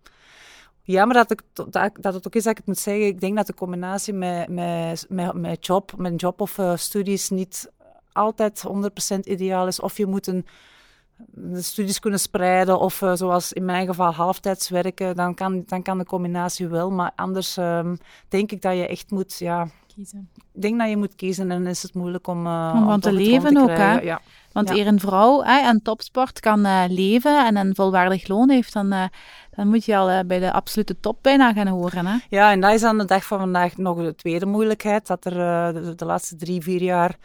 Jammer 0.87 1.17
dat, 1.17 1.31
ik, 1.31 1.43
dat, 1.53 1.91
dat 2.01 2.15
het 2.15 2.27
ook 2.27 2.35
is 2.35 2.43
dat 2.43 2.53
ik 2.53 2.59
het 2.59 2.67
moet 2.67 2.79
zeggen. 2.79 3.07
Ik 3.07 3.21
denk 3.21 3.37
dat 3.37 3.47
de 3.47 3.55
combinatie 3.55 4.13
met, 4.13 4.49
met, 4.49 5.07
met, 5.09 5.35
met 5.35 5.67
job, 5.67 5.93
met 5.97 6.21
job 6.21 6.41
of 6.41 6.59
uh, 6.59 6.77
studies 6.77 7.31
niet 7.31 7.71
altijd 8.13 8.65
100% 9.17 9.19
ideaal 9.21 9.67
is. 9.67 9.81
Of 9.81 9.97
je 9.97 10.07
moet 10.07 10.27
een, 10.27 10.47
de 11.27 11.63
studies 11.63 11.99
kunnen 11.99 12.21
spreiden, 12.21 12.81
of 12.81 13.01
uh, 13.01 13.13
zoals 13.15 13.53
in 13.53 13.65
mijn 13.65 13.87
geval 13.87 14.13
halftijds 14.13 14.69
werken, 14.69 15.17
dan 15.17 15.35
kan, 15.35 15.63
dan 15.67 15.83
kan 15.83 15.99
de 15.99 16.05
combinatie 16.05 16.69
wel. 16.69 16.91
Maar 16.91 17.13
anders 17.17 17.57
um, 17.57 17.99
denk 18.29 18.53
ik 18.53 18.63
dat 18.63 18.77
je 18.77 18.87
echt 18.87 19.11
moet, 19.11 19.39
ja... 19.39 19.69
Kiezen. 19.95 20.29
Ik 20.53 20.63
denk 20.63 20.79
dat 20.79 20.89
je 20.89 20.97
moet 20.97 21.15
kiezen 21.15 21.51
en 21.51 21.63
dan 21.63 21.71
is 21.71 21.83
het 21.83 21.95
moeilijk 21.95 22.27
om... 22.27 22.47
Uh, 22.47 22.73
om 22.77 22.85
van 22.85 23.01
te 23.01 23.13
leven 23.13 23.57
ook, 23.57 23.77
hè? 23.77 24.01
Ja. 24.01 24.21
Want 24.55 24.69
ja. 24.69 24.75
eer 24.75 24.87
een 24.87 25.01
vrouw 25.01 25.43
hè, 25.43 25.61
aan 25.61 25.83
topsport 25.83 26.41
kan 26.41 26.67
uh, 26.67 26.85
leven 26.89 27.47
en 27.47 27.57
een 27.57 27.75
volwaardig 27.75 28.29
loon 28.29 28.51
heeft, 28.51 28.73
dan, 28.73 28.93
uh, 28.93 29.05
dan 29.51 29.69
moet 29.69 29.85
je 29.85 29.97
al 29.97 30.11
uh, 30.11 30.19
bij 30.27 30.39
de 30.39 30.53
absolute 30.53 31.01
top 31.01 31.19
bijna 31.21 31.53
gaan 31.53 31.67
horen. 31.67 32.07
Hè? 32.07 32.17
Ja, 32.29 32.51
en 32.51 32.61
dat 32.61 32.73
is 32.73 32.83
aan 32.83 32.99
de 32.99 33.05
dag 33.05 33.25
van 33.25 33.39
vandaag 33.39 33.77
nog 33.77 33.99
de 33.99 34.15
tweede 34.15 34.47
moeilijkheid. 34.47 35.07
Dat 35.07 35.25
er 35.25 35.35
de, 35.75 35.95
de, 35.95 36.05
laatste 36.05 36.37
drie, 36.37 36.63
vier 36.63 36.83
jaar 36.83 37.17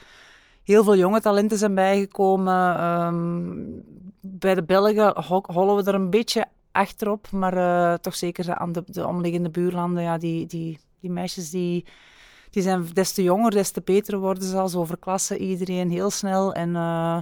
heel 0.74 0.84
veel 0.84 0.96
jonge 0.96 1.22
talenten 1.22 1.58
zijn 1.58 1.76
bijgekomen. 1.76 2.84
Um, 2.84 3.84
bij 4.22 4.56
de 4.56 4.64
Belgen 4.64 5.14
hollen 5.46 5.76
we 5.76 5.84
er 5.84 5.96
een 5.96 6.10
beetje 6.10 6.46
achterop, 6.72 7.32
maar 7.32 8.00
toch 8.00 8.16
zeker 8.16 8.56
aan 8.56 8.72
de, 8.72 8.84
de 8.86 9.08
omliggende 9.08 9.50
buurlanden, 9.50 10.04
ja, 10.04 10.18
die, 10.18 10.46
die, 10.46 10.80
die 11.00 11.12
meisjes 11.12 11.50
die 11.50 11.86
die 12.50 12.64
zijn 12.64 12.88
des 12.94 13.14
te 13.14 13.24
jonger, 13.24 13.52
des 13.52 13.72
te 13.72 13.82
beter 13.82 14.18
worden 14.18 14.44
ze 14.44 14.58
al. 14.58 14.68
Zo 14.68 14.86
verklassen 14.86 15.42
iedereen 15.42 15.92
heel 15.92 16.10
snel. 16.10 16.54
En 16.54 16.70
uh, 16.70 17.18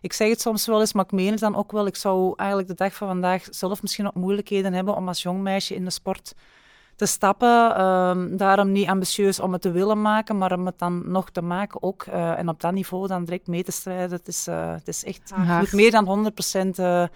ik 0.00 0.12
zeg 0.12 0.28
het 0.28 0.40
soms 0.40 0.66
wel 0.66 0.80
eens, 0.80 0.92
maar 0.92 1.04
ik 1.04 1.12
meen 1.12 1.30
het 1.30 1.40
dan 1.40 1.56
ook 1.56 1.72
wel. 1.72 1.86
Ik 1.86 1.96
zou 1.96 2.32
eigenlijk 2.36 2.68
de 2.68 2.74
dag 2.74 2.94
van 2.94 3.08
vandaag 3.08 3.46
zelf 3.50 3.82
misschien 3.82 4.06
ook 4.06 4.14
moeilijkheden 4.14 4.72
hebben 4.72 4.96
om 4.96 5.08
als 5.08 5.22
jong 5.22 5.40
meisje 5.40 5.74
in 5.74 5.84
de 5.84 5.90
sport 5.90 6.34
te 6.98 7.06
stappen. 7.06 7.80
Um, 7.80 8.36
daarom 8.36 8.72
niet 8.72 8.88
ambitieus 8.88 9.40
om 9.40 9.52
het 9.52 9.62
te 9.62 9.70
willen 9.70 10.02
maken, 10.02 10.38
maar 10.38 10.52
om 10.52 10.66
het 10.66 10.78
dan 10.78 11.02
nog 11.10 11.30
te 11.30 11.42
maken 11.42 11.82
ook. 11.82 12.06
Uh, 12.06 12.38
en 12.38 12.48
op 12.48 12.60
dat 12.60 12.72
niveau 12.72 13.06
dan 13.06 13.24
direct 13.24 13.46
mee 13.46 13.64
te 13.64 13.72
strijden. 13.72 14.10
Het 14.10 14.28
is, 14.28 14.48
uh, 14.48 14.72
het 14.72 14.88
is 14.88 15.04
echt 15.04 15.32
het 15.34 15.72
meer 15.72 15.90
dan 15.90 16.04
100% 16.04 17.10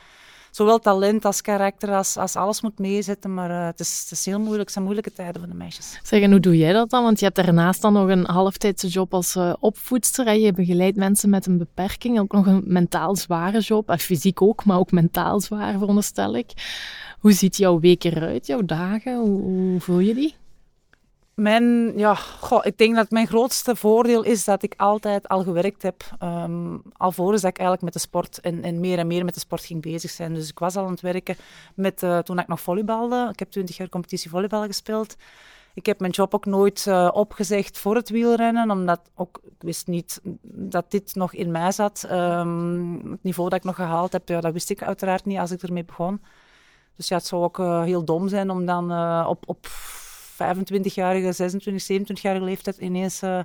zowel 0.52 0.78
talent 0.78 1.25
als 1.25 1.40
karakter 1.40 1.94
als, 1.94 2.16
als 2.16 2.37
alles 2.37 2.60
moet 2.60 2.78
meezetten. 2.78 3.34
Maar 3.34 3.50
uh, 3.50 3.66
het, 3.66 3.81
is, 3.81 4.00
het 4.00 4.10
is 4.10 4.25
heel 4.25 4.38
moeilijk. 4.38 4.62
Het 4.62 4.72
zijn 4.72 4.84
moeilijke 4.84 5.12
tijden 5.12 5.40
voor 5.40 5.50
de 5.50 5.56
meisjes. 5.56 6.00
Zeg, 6.02 6.22
en 6.22 6.31
hoe 6.31 6.40
doe 6.40 6.56
jij 6.56 6.72
dat 6.72 6.90
dan? 6.90 7.02
Want 7.02 7.19
je 7.19 7.25
hebt 7.25 7.37
daarnaast 7.37 7.82
dan 7.82 7.93
nog 7.93 8.08
een 8.08 8.25
halftijdse 8.25 8.88
job 8.88 9.14
als 9.14 9.37
uh, 9.37 9.52
opvoedster. 9.58 10.26
En 10.26 10.40
je 10.40 10.52
begeleidt 10.52 10.96
mensen 10.96 11.31
met 11.31 11.46
een 11.46 11.58
beperking. 11.58 12.19
Ook 12.19 12.32
nog 12.32 12.46
een 12.46 12.62
mentaal 12.66 13.16
zware 13.16 13.60
job. 13.60 13.90
Uh, 13.90 13.96
fysiek 13.96 14.43
ook, 14.43 14.64
maar 14.64 14.78
ook 14.78 14.93
mentaal 14.93 15.40
zwaar, 15.40 15.78
veronderstel 15.78 16.37
ik. 16.37 16.50
Hoe 17.19 17.32
ziet 17.32 17.56
jouw 17.56 17.81
week 17.81 18.04
eruit, 18.04 18.46
jouw 18.46 18.64
dagen? 18.64 19.16
Hoe, 19.16 19.40
hoe 19.40 19.81
voel 19.81 19.99
je 19.99 20.14
die? 20.14 20.34
Mijn, 21.34 21.99
ja, 21.99 22.19
ik 22.62 22.79
denk 22.79 22.94
dat 22.94 23.11
mijn 23.11 23.26
grootste 23.26 23.76
voordeel 23.76 24.23
is 24.23 24.44
dat 24.44 24.62
ik 24.62 24.75
altijd 24.76 25.29
al 25.29 25.43
gewerkt 25.43 25.82
heb. 25.82 26.02
Um, 26.23 26.82
alvorens 26.93 27.43
dat 27.43 27.50
ik 27.50 27.58
eigenlijk 27.58 27.84
met 27.84 28.02
de 28.02 28.08
sport 28.08 28.40
en, 28.40 28.62
en, 28.62 28.81
meer 28.81 28.99
en 28.99 29.06
meer 29.06 29.25
met 29.25 29.34
de 29.34 29.40
sport 29.40 29.64
ging 29.64 29.82
bezig 29.82 30.11
zijn. 30.11 30.34
Dus 30.34 30.49
ik 30.49 30.58
was 30.58 30.76
al 30.76 30.84
aan 30.84 30.90
het 30.90 31.00
werken 31.00 31.37
met, 31.75 32.02
uh, 32.02 32.19
toen 32.19 32.38
ik 32.38 32.46
nog 32.46 32.61
volleybalde. 32.61 33.29
Ik 33.32 33.38
heb 33.38 33.50
20 33.50 33.76
jaar 33.76 33.88
competitie 33.88 34.31
volleybal 34.31 34.67
gespeeld. 34.67 35.17
Ik 35.75 35.87
heb 35.87 36.00
mijn 36.00 36.12
job 36.12 36.34
ook 36.34 36.46
nooit 36.46 36.87
uh, 36.88 37.08
opgezegd 37.12 37.78
voor 37.78 37.94
het 37.94 38.11
wielrennen, 38.11 38.70
omdat 38.70 39.00
ook, 39.14 39.40
ik 39.44 39.62
wist 39.62 39.87
niet 39.87 40.20
dat 40.43 40.90
dit 40.90 41.14
nog 41.14 41.32
in 41.32 41.50
mij 41.50 41.73
zat. 41.73 42.08
Um, 42.11 43.11
het 43.11 43.23
niveau 43.23 43.49
dat 43.49 43.58
ik 43.58 43.64
nog 43.64 43.75
gehaald 43.75 44.12
heb, 44.12 44.28
ja, 44.28 44.40
dat 44.40 44.52
wist 44.52 44.71
ik 44.71 44.83
uiteraard 44.83 45.25
niet 45.25 45.38
als 45.38 45.50
ik 45.50 45.62
ermee 45.62 45.85
begon. 45.85 46.23
Dus 46.97 47.09
ja, 47.09 47.16
het 47.16 47.26
zou 47.26 47.42
ook 47.42 47.59
uh, 47.59 47.83
heel 47.83 48.04
dom 48.04 48.28
zijn 48.28 48.50
om 48.50 48.66
dan 48.66 48.92
op, 49.26 49.49
op 49.49 49.66
25-jarige, 50.42 51.32
26, 51.32 52.00
27-jarige 52.00 52.44
leeftijd 52.44 52.76
ineens 52.76 53.22
uh, 53.22 53.40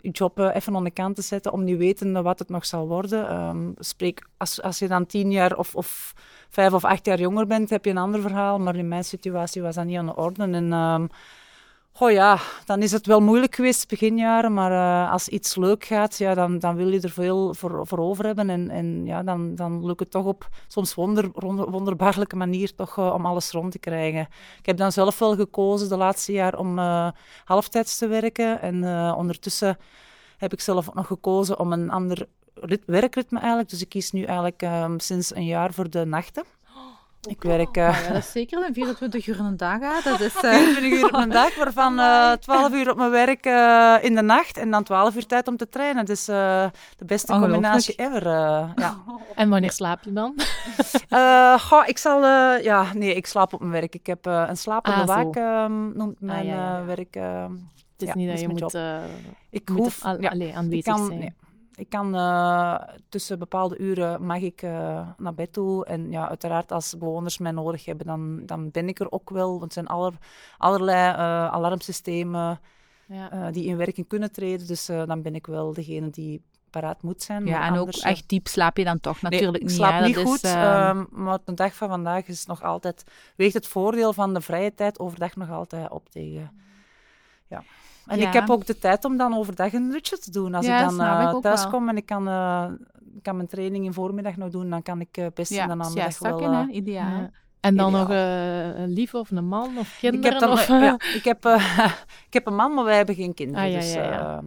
je 0.00 0.10
job 0.10 0.38
uh, 0.38 0.54
even 0.54 0.76
aan 0.76 0.84
de 0.84 0.90
kant 0.90 1.16
te 1.16 1.22
zetten 1.22 1.52
om 1.52 1.64
niet 1.64 1.78
weten 1.78 2.22
wat 2.22 2.38
het 2.38 2.48
nog 2.48 2.66
zal 2.66 2.88
worden. 2.88 3.48
Um, 3.48 3.74
spreek, 3.78 4.26
als, 4.36 4.62
als 4.62 4.78
je 4.78 4.88
dan 4.88 5.06
tien 5.06 5.30
jaar 5.30 5.56
of, 5.56 5.74
of 5.74 6.14
vijf 6.48 6.72
of 6.72 6.84
acht 6.84 7.06
jaar 7.06 7.20
jonger 7.20 7.46
bent, 7.46 7.70
heb 7.70 7.84
je 7.84 7.90
een 7.90 7.98
ander 7.98 8.20
verhaal. 8.20 8.58
Maar 8.58 8.76
in 8.76 8.88
mijn 8.88 9.04
situatie 9.04 9.62
was 9.62 9.74
dat 9.74 9.84
niet 9.84 9.98
aan 9.98 10.06
de 10.06 10.16
orde. 10.16 10.42
En 10.42 10.72
um, 10.72 11.08
Oh 11.98 12.10
ja, 12.10 12.38
dan 12.64 12.82
is 12.82 12.92
het 12.92 13.06
wel 13.06 13.20
moeilijk 13.20 13.54
geweest 13.54 13.88
beginjaren, 13.88 14.52
maar 14.52 14.70
uh, 14.70 15.12
als 15.12 15.28
iets 15.28 15.56
leuk 15.56 15.84
gaat, 15.84 16.18
ja, 16.18 16.34
dan, 16.34 16.58
dan 16.58 16.76
wil 16.76 16.88
je 16.88 17.00
er 17.00 17.10
veel 17.10 17.54
voor, 17.54 17.86
voor 17.86 17.98
over 17.98 18.24
hebben. 18.24 18.50
En, 18.50 18.70
en 18.70 19.04
ja, 19.04 19.22
dan, 19.22 19.54
dan 19.54 19.86
lukt 19.86 20.00
het 20.00 20.10
toch 20.10 20.24
op 20.24 20.48
soms 20.66 20.94
wonder, 20.94 21.30
wonderbaarlijke 21.70 22.36
manier 22.36 22.74
toch 22.74 22.96
uh, 22.96 23.12
om 23.14 23.26
alles 23.26 23.50
rond 23.50 23.72
te 23.72 23.78
krijgen. 23.78 24.28
Ik 24.58 24.66
heb 24.66 24.76
dan 24.76 24.92
zelf 24.92 25.18
wel 25.18 25.34
gekozen 25.34 25.88
de 25.88 25.96
laatste 25.96 26.32
jaar 26.32 26.58
om 26.58 26.78
uh, 26.78 27.08
halftijds 27.44 27.98
te 27.98 28.06
werken. 28.06 28.60
En 28.60 28.84
ondertussen 29.14 29.78
heb 30.36 30.52
ik 30.52 30.60
zelf 30.60 30.88
ook 30.88 30.94
nog 30.94 31.06
gekozen 31.06 31.58
om 31.58 31.72
een 31.72 31.90
ander 31.90 32.26
werkritme 32.86 33.38
eigenlijk. 33.38 33.70
Dus 33.70 33.80
ik 33.80 33.88
kies 33.88 34.12
nu 34.12 34.22
eigenlijk 34.22 34.62
um, 34.62 35.00
sinds 35.00 35.34
een 35.34 35.44
jaar 35.44 35.72
voor 35.72 35.90
de 35.90 36.04
nachten. 36.04 36.44
Ik 37.26 37.42
werk... 37.42 37.76
Uh, 37.76 38.02
ja, 38.02 38.12
dat 38.12 38.16
is 38.16 38.30
zeker 38.30 38.66
een 38.66 38.74
24 38.74 39.26
uur 39.26 39.40
een 39.40 39.56
dag. 39.56 39.80
Hè. 39.80 40.10
Dat 40.10 40.20
is, 40.20 40.34
uh... 40.34 40.40
24 40.40 41.00
uur 41.00 41.04
op 41.04 41.14
een 41.14 41.30
dag, 41.30 41.56
waarvan 41.56 41.98
uh, 42.00 42.32
12 42.32 42.72
uur 42.72 42.90
op 42.90 42.96
mijn 42.96 43.10
werk 43.10 43.46
uh, 43.46 43.96
in 44.00 44.14
de 44.14 44.22
nacht 44.22 44.56
en 44.56 44.70
dan 44.70 44.82
12 44.82 45.14
uur 45.14 45.26
tijd 45.26 45.48
om 45.48 45.56
te 45.56 45.68
trainen. 45.68 46.04
Dus 46.04 46.24
de 46.24 46.70
beste 47.06 47.32
combinatie 47.32 47.94
ever. 47.94 48.24
ja. 48.76 48.96
En 49.34 49.48
wanneer 49.48 49.72
slaap 49.72 50.02
je 50.02 50.12
dan? 50.12 50.34
goh, 51.68 51.86
ik 51.86 51.98
zal... 51.98 52.22
ja, 52.62 52.86
nee, 52.94 53.14
ik 53.14 53.26
slaap 53.26 53.52
op 53.52 53.60
mijn 53.60 53.72
werk. 53.72 53.94
Ik 53.94 54.06
heb 54.06 54.26
een 54.26 54.56
slapende 54.56 55.00
ah, 55.00 55.06
waak, 55.06 55.36
ehm, 55.36 55.96
noemt 55.96 56.20
mijn 56.20 56.38
ah, 56.38 56.44
ja, 56.46 56.54
ja, 56.54 56.84
werk. 56.84 57.14
het 57.14 58.08
is 58.08 58.14
niet 58.14 58.28
dat 58.28 58.40
je 58.40 58.48
moet, 58.48 58.78
ik 59.50 59.68
hoef, 59.68 60.02
ja, 60.18 60.54
aanwezig 60.54 60.94
kan, 60.94 61.06
zijn. 61.06 61.18
Nee. 61.18 61.34
Ik 61.76 61.88
kan 61.88 62.14
uh, 62.14 62.80
tussen 63.08 63.38
bepaalde 63.38 63.78
uren 63.78 64.26
mag 64.26 64.40
ik 64.40 64.62
uh, 64.62 65.08
naar 65.16 65.34
bed 65.34 65.52
toe. 65.52 65.84
En 65.84 66.10
ja, 66.10 66.28
uiteraard 66.28 66.72
als 66.72 66.98
bewoners 66.98 67.38
mij 67.38 67.52
nodig 67.52 67.84
hebben, 67.84 68.06
dan, 68.06 68.46
dan 68.46 68.70
ben 68.70 68.88
ik 68.88 69.00
er 69.00 69.12
ook 69.12 69.30
wel. 69.30 69.50
Want 69.50 69.64
er 69.64 69.72
zijn 69.72 69.86
aller, 69.86 70.12
allerlei 70.58 71.12
uh, 71.12 71.52
alarmsystemen 71.52 72.60
ja. 73.06 73.50
die 73.50 73.64
in 73.64 73.76
werking 73.76 74.08
kunnen 74.08 74.32
treden. 74.32 74.66
Dus 74.66 74.86
dan 74.86 75.22
ben 75.22 75.34
ik 75.34 75.46
wel 75.46 75.72
degene 75.72 76.10
die 76.10 76.42
paraat 76.70 77.02
moet 77.02 77.22
zijn. 77.22 77.46
Ja, 77.46 77.66
en 77.66 77.78
ook 77.78 77.88
echt 77.88 78.28
diep 78.28 78.46
slaap 78.46 78.76
je 78.76 78.84
dan 78.84 79.00
toch 79.00 79.22
natuurlijk 79.22 79.62
nee, 79.62 79.62
niet. 79.62 79.72
Slaap 79.72 80.04
niet 80.04 80.16
goed, 80.16 80.42
is, 80.42 80.54
uh... 80.54 81.02
maar 81.10 81.38
de 81.44 81.54
dag 81.54 81.74
van 81.74 81.88
vandaag 81.88 82.26
is 82.26 82.46
nog 82.46 82.62
altijd... 82.62 83.04
Weegt 83.36 83.54
het 83.54 83.66
voordeel 83.66 84.12
van 84.12 84.34
de 84.34 84.40
vrije 84.40 84.74
tijd 84.74 84.98
overdag 84.98 85.36
nog 85.36 85.50
altijd 85.50 85.90
op 85.90 86.08
tegen... 86.08 86.64
Ja. 87.48 87.62
En 88.06 88.20
ik 88.20 88.32
heb 88.32 88.50
ook 88.50 88.66
de 88.66 88.78
tijd 88.78 89.04
om 89.04 89.16
dan 89.16 89.34
overdag 89.34 89.72
een 89.72 89.90
dutje 89.90 90.18
te 90.18 90.30
doen. 90.30 90.54
Als 90.54 90.66
ik 90.66 90.78
dan 90.78 91.00
uh, 91.00 91.36
thuis 91.36 91.68
kom 91.68 91.88
en 91.88 91.96
ik 91.96 92.06
kan, 92.06 92.28
uh, 92.28 92.64
kan 93.22 93.36
mijn 93.36 93.48
training 93.48 93.84
in 93.84 93.92
voormiddag 93.92 94.36
nog 94.36 94.50
doen, 94.50 94.70
dan 94.70 94.82
kan 94.82 95.00
ik 95.00 95.16
uh, 95.16 95.26
best 95.34 95.50
in 95.50 95.68
de 95.68 95.74
namiddag 95.74 96.18
wel... 96.18 96.40
Ja, 96.40 96.68
ideaal. 96.68 97.30
En 97.66 97.76
dan 97.76 97.92
nog 97.92 98.10
uh, 98.10 98.78
een 98.78 98.92
lief 98.92 99.14
of 99.14 99.30
een 99.30 99.46
man 99.46 99.78
of 99.78 99.96
kinderen? 99.98 100.34
Ik 100.34 100.40
heb, 100.40 100.50
of, 100.50 100.68
ja, 100.68 100.98
ik, 101.18 101.24
heb, 101.24 101.46
uh, 101.46 101.84
ik 102.28 102.32
heb 102.32 102.46
een 102.46 102.54
man, 102.54 102.74
maar 102.74 102.84
wij 102.84 102.96
hebben 102.96 103.14
geen 103.14 103.34
kinderen. 103.34 103.64
Ah, 103.64 103.70
ja, 103.70 103.78
dus, 103.78 103.96
uh, 103.96 104.38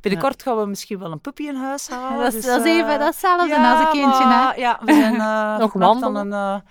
binnenkort 0.00 0.42
gaan 0.42 0.56
we 0.56 0.66
misschien 0.66 0.98
wel 0.98 1.12
een 1.12 1.20
puppy 1.20 1.42
in 1.42 1.54
huis 1.54 1.88
halen. 1.88 2.18
dat, 2.18 2.26
is, 2.26 2.34
dus, 2.34 2.44
dat 2.44 2.64
is 2.64 2.72
even 2.72 2.98
datzelfde 2.98 3.56
als 3.56 3.80
een 3.80 3.90
kindje. 3.90 4.24
Maar, 4.24 4.54
hè? 4.54 4.60
Ja, 4.60 4.80
we 4.84 4.92
zijn 4.92 5.16
nog 5.62 5.72
wandelen. 5.72 6.32
Een, 6.32 6.62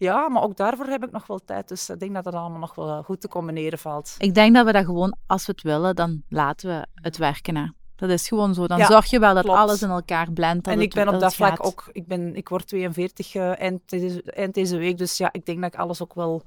ja, 0.00 0.28
maar 0.28 0.42
ook 0.42 0.56
daarvoor 0.56 0.86
heb 0.86 1.04
ik 1.04 1.10
nog 1.10 1.26
wel 1.26 1.40
tijd. 1.44 1.68
Dus 1.68 1.90
ik 1.90 1.98
denk 1.98 2.14
dat 2.14 2.24
het 2.24 2.34
allemaal 2.34 2.58
nog 2.58 2.74
wel 2.74 3.02
goed 3.02 3.20
te 3.20 3.28
combineren 3.28 3.78
valt. 3.78 4.14
Ik 4.18 4.34
denk 4.34 4.54
dat 4.54 4.66
we 4.66 4.72
dat 4.72 4.84
gewoon, 4.84 5.16
als 5.26 5.46
we 5.46 5.52
het 5.52 5.62
willen, 5.62 5.94
dan 5.94 6.22
laten 6.28 6.68
we 6.68 6.86
het 6.94 7.16
werken. 7.16 7.56
Hè. 7.56 7.66
Dat 7.96 8.10
is 8.10 8.28
gewoon 8.28 8.54
zo. 8.54 8.66
Dan 8.66 8.78
ja, 8.78 8.86
zorg 8.86 9.06
je 9.06 9.18
wel 9.18 9.34
dat 9.34 9.44
klopt. 9.44 9.58
alles 9.58 9.82
in 9.82 9.88
elkaar 9.88 10.32
blendt. 10.32 10.66
En 10.66 10.80
ik 10.80 10.94
ben 10.94 11.08
op 11.08 11.20
dat 11.20 11.34
vlak 11.34 11.66
ook... 11.66 11.88
Ik, 11.92 12.06
ben, 12.06 12.36
ik 12.36 12.48
word 12.48 12.66
42 12.66 13.34
uh, 13.34 13.60
eind, 13.60 13.80
deze, 13.86 14.22
eind 14.22 14.54
deze 14.54 14.76
week. 14.76 14.98
Dus 14.98 15.16
ja, 15.16 15.28
ik 15.32 15.46
denk 15.46 15.60
dat 15.60 15.72
ik 15.74 15.80
alles 15.80 16.02
ook 16.02 16.14
wel 16.14 16.42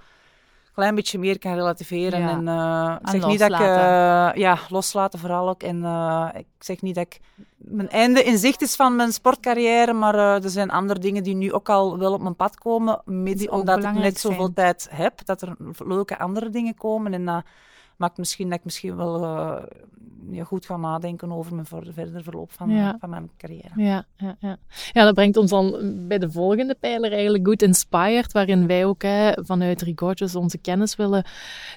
klein 0.74 0.96
beetje 0.96 1.20
meer 1.20 1.40
kan 1.40 1.54
relativeren. 1.54 2.20
Ja. 2.20 2.30
En, 2.30 2.48
uh, 2.48 2.96
ik 3.02 3.10
zeg 3.10 3.22
en 3.22 3.28
niet 3.28 3.40
dat 3.40 3.52
ik... 3.52 3.60
Uh, 3.60 4.32
ja, 4.34 4.58
loslaten 4.70 5.20
vooral 5.20 5.50
ook. 5.50 5.64
En 5.64 5.78
uh, 5.78 6.30
ik 6.34 6.46
zeg 6.60 6.82
niet 6.82 6.96
dat 6.96 7.06
ik... 7.06 7.20
Mijn 7.58 7.90
einde 7.90 8.24
in 8.24 8.38
zicht 8.38 8.62
is 8.62 8.76
van 8.76 8.96
mijn 8.96 9.12
sportcarrière. 9.12 9.94
Maar 9.94 10.16
er 10.16 10.50
zijn 10.50 10.72
andere 10.72 11.00
dingen 11.00 11.24
die 11.24 11.36
nu 11.36 11.54
ook 11.54 11.70
al 11.70 11.98
wel 11.98 12.14
op 12.14 12.22
mijn 12.22 12.36
pad 12.36 12.58
komen. 12.58 13.02
Mits, 13.06 13.50
omdat 13.50 13.84
ik 13.84 13.94
net 13.94 14.20
zoveel 14.20 14.40
zijn. 14.40 14.54
tijd 14.54 14.88
heb. 14.92 15.26
Dat 15.26 15.42
er 15.42 15.56
leuke 15.78 16.20
andere 16.20 16.50
dingen 16.50 16.76
komen. 16.76 17.14
En 17.14 17.44
maakt 17.98 18.18
misschien 18.18 18.50
dat 18.50 18.58
ik 18.58 18.64
misschien 18.64 18.96
wel 18.96 19.24
uh, 19.24 19.64
ja, 20.32 20.44
goed 20.44 20.66
ga 20.66 20.78
nadenken 20.78 21.32
over 21.32 21.54
mijn 21.54 21.66
verder 21.66 22.24
verloop 22.24 22.52
van, 22.52 22.70
ja. 22.70 22.98
van 23.00 23.10
mijn 23.10 23.30
carrière. 23.38 23.72
Ja, 23.76 24.06
ja, 24.18 24.36
ja. 24.40 24.58
ja, 24.92 25.04
dat 25.04 25.14
brengt 25.14 25.38
ons 25.38 25.50
dan 25.50 25.94
bij 26.08 26.18
de 26.18 26.32
volgende 26.32 26.76
pijler 26.80 27.12
eigenlijk 27.12 27.48
Good 27.48 27.62
Inspired, 27.62 28.32
waarin 28.32 28.68
wij 28.68 28.86
ook 28.86 29.02
hè, 29.02 29.32
vanuit 29.36 29.82
Rigorges 29.82 30.36
onze 30.36 30.58
kennis 30.58 30.96
willen 30.96 31.26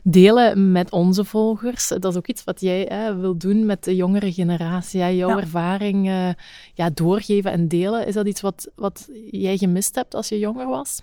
delen 0.03 0.73
met 0.73 0.93
onze 0.93 1.25
volgers. 1.25 1.89
Dat 1.89 2.05
is 2.05 2.17
ook 2.17 2.27
iets 2.27 2.45
wat 2.45 2.61
jij 2.61 2.87
hè, 2.89 3.17
wil 3.17 3.37
doen 3.37 3.67
met 3.67 3.85
de 3.85 3.97
jongere 3.97 4.33
generatie. 4.33 5.15
Jouw 5.17 5.39
ervaring 5.39 6.07
uh, 6.07 6.29
ja, 6.75 6.91
doorgeven 6.91 7.51
en 7.51 7.69
delen. 7.69 8.07
Is 8.07 8.15
dat 8.15 8.27
iets 8.27 8.41
wat, 8.41 8.71
wat 8.75 9.09
jij 9.31 9.57
gemist 9.57 9.95
hebt 9.95 10.15
als 10.15 10.29
je 10.29 10.39
jonger 10.39 10.67
was? 10.67 11.03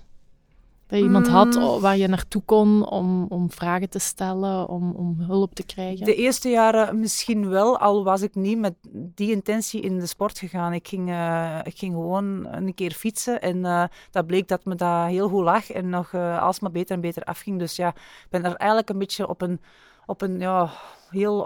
Dat 0.93 1.01
je 1.01 1.07
iemand 1.07 1.27
had 1.27 1.55
Mm. 1.55 1.79
waar 1.79 1.97
je 1.97 2.07
naartoe 2.07 2.41
kon 2.45 2.89
om, 2.89 3.25
om 3.29 3.51
vragen 3.51 3.89
te 3.89 3.99
stellen, 3.99 4.69
om, 4.69 4.91
om 4.91 5.19
hulp 5.19 5.55
te 5.55 5.63
krijgen? 5.63 6.05
De 6.05 6.15
eerste 6.15 6.49
jaren 6.49 6.99
misschien 6.99 7.49
wel, 7.49 7.77
al 7.77 8.03
was 8.03 8.21
ik 8.21 8.35
niet 8.35 8.57
met 8.57 8.73
die 8.91 9.31
intentie 9.31 9.81
in 9.81 9.99
de 9.99 10.05
sport 10.05 10.39
gegaan. 10.39 10.73
Ik 10.73 10.87
ging, 10.87 11.09
uh, 11.09 11.59
ik 11.63 11.77
ging 11.77 11.93
gewoon 11.93 12.47
een 12.51 12.73
keer 12.73 12.91
fietsen 12.91 13.41
en 13.41 13.57
uh, 13.57 13.83
dat 14.11 14.25
bleek 14.25 14.47
dat 14.47 14.65
me 14.65 14.75
dat 14.75 15.07
heel 15.07 15.29
goed 15.29 15.43
lag 15.43 15.71
en 15.71 15.89
nog 15.89 16.11
uh, 16.11 16.41
alsmaar 16.41 16.71
beter 16.71 16.95
en 16.95 17.01
beter 17.01 17.23
afging. 17.23 17.59
Dus 17.59 17.75
ja, 17.75 17.87
ik 17.87 18.27
ben 18.29 18.45
er 18.45 18.55
eigenlijk 18.55 18.89
een 18.89 18.99
beetje 18.99 19.27
op 19.27 19.41
een, 19.41 19.61
op 20.05 20.21
een 20.21 20.39
ja, 20.39 20.69
heel 21.09 21.45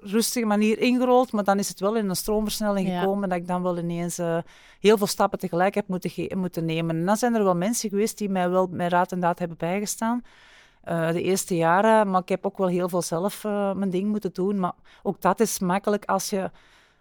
rustige 0.00 0.46
manier 0.46 0.78
ingerold, 0.78 1.32
maar 1.32 1.44
dan 1.44 1.58
is 1.58 1.68
het 1.68 1.80
wel 1.80 1.96
in 1.96 2.08
een 2.08 2.16
stroomversnelling 2.16 2.88
ja. 2.88 3.00
gekomen 3.00 3.28
dat 3.28 3.38
ik 3.38 3.46
dan 3.46 3.62
wel 3.62 3.78
ineens 3.78 4.18
uh, 4.18 4.38
heel 4.80 4.96
veel 4.96 5.06
stappen 5.06 5.38
tegelijk 5.38 5.74
heb 5.74 5.88
moeten, 5.88 6.38
moeten 6.38 6.64
nemen. 6.64 6.96
En 6.96 7.04
dan 7.04 7.16
zijn 7.16 7.34
er 7.34 7.44
wel 7.44 7.56
mensen 7.56 7.88
geweest 7.88 8.18
die 8.18 8.28
mij 8.28 8.50
wel 8.50 8.68
met 8.70 8.92
raad 8.92 9.12
en 9.12 9.20
daad 9.20 9.38
hebben 9.38 9.56
bijgestaan. 9.56 10.22
Uh, 10.88 11.10
de 11.12 11.22
eerste 11.22 11.56
jaren, 11.56 12.10
maar 12.10 12.20
ik 12.20 12.28
heb 12.28 12.46
ook 12.46 12.58
wel 12.58 12.66
heel 12.66 12.88
veel 12.88 13.02
zelf 13.02 13.44
uh, 13.44 13.72
mijn 13.72 13.90
ding 13.90 14.08
moeten 14.08 14.32
doen. 14.32 14.58
Maar 14.58 14.72
ook 15.02 15.20
dat 15.20 15.40
is 15.40 15.58
makkelijk 15.58 16.04
als 16.04 16.30
je, 16.30 16.50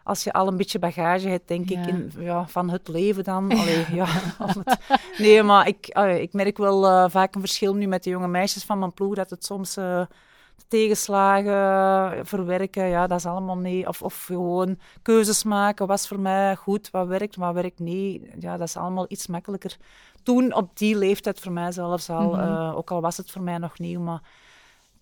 als 0.08 0.24
je 0.24 0.34
al 0.34 0.48
een 0.48 0.58
beetje 0.58 0.80
bagage 0.80 1.28
hebt, 1.28 1.48
denk 1.48 1.70
ja. 1.70 1.82
ik, 1.82 1.88
in, 1.88 2.12
ja, 2.20 2.48
van 2.48 2.70
het 2.70 2.88
leven 2.88 3.24
dan. 3.24 3.52
Allee, 3.52 3.86
ja, 3.92 4.06
het, 4.44 4.80
nee, 5.18 5.44
maar 5.44 5.68
ik, 5.68 5.90
allee, 5.92 6.22
ik 6.22 6.34
merk 6.34 6.58
wel 6.58 7.10
vaak 7.10 7.36
een 7.36 7.42
verschil 7.42 7.74
nu 7.74 7.88
met 7.88 8.04
de 8.04 8.10
jonge 8.10 8.28
meisjes 8.28 8.64
van 8.64 8.80
mijn 8.80 8.94
ploeg, 8.94 9.16
dat 9.16 9.30
het 9.30 9.46
soms 9.46 9.78
tegenslagen 10.68 12.26
verwerken, 12.26 12.88
ja, 12.88 13.08
dat 13.08 13.18
is 13.18 13.26
allemaal 13.26 13.58
nee. 13.58 13.88
Of, 13.88 14.02
of 14.02 14.24
gewoon 14.26 14.80
keuzes 15.02 15.44
maken, 15.44 15.88
was 15.88 16.08
voor 16.08 16.20
mij 16.20 16.56
goed, 16.56 16.90
wat 16.92 17.08
werkt, 17.08 17.36
wat 17.36 17.54
werkt 17.54 17.80
niet. 17.80 18.22
Ja, 18.40 18.58
dat 18.58 18.68
is 18.68 18.78
allemaal 18.78 19.06
iets 19.08 19.28
makkelijker. 19.28 19.78
Toen, 20.24 20.54
op 20.54 20.78
die 20.78 20.98
leeftijd 20.98 21.40
voor 21.40 21.52
mij 21.52 21.72
zelfs 21.72 22.10
al, 22.10 22.34
mm-hmm. 22.34 22.52
uh, 22.52 22.78
ook 22.78 22.92
al 22.92 23.02
was 23.02 23.18
het 23.18 23.32
voor 23.32 23.42
mij 23.42 23.58
nog 23.58 23.80
nieuw, 23.80 24.02
maar... 24.02 24.22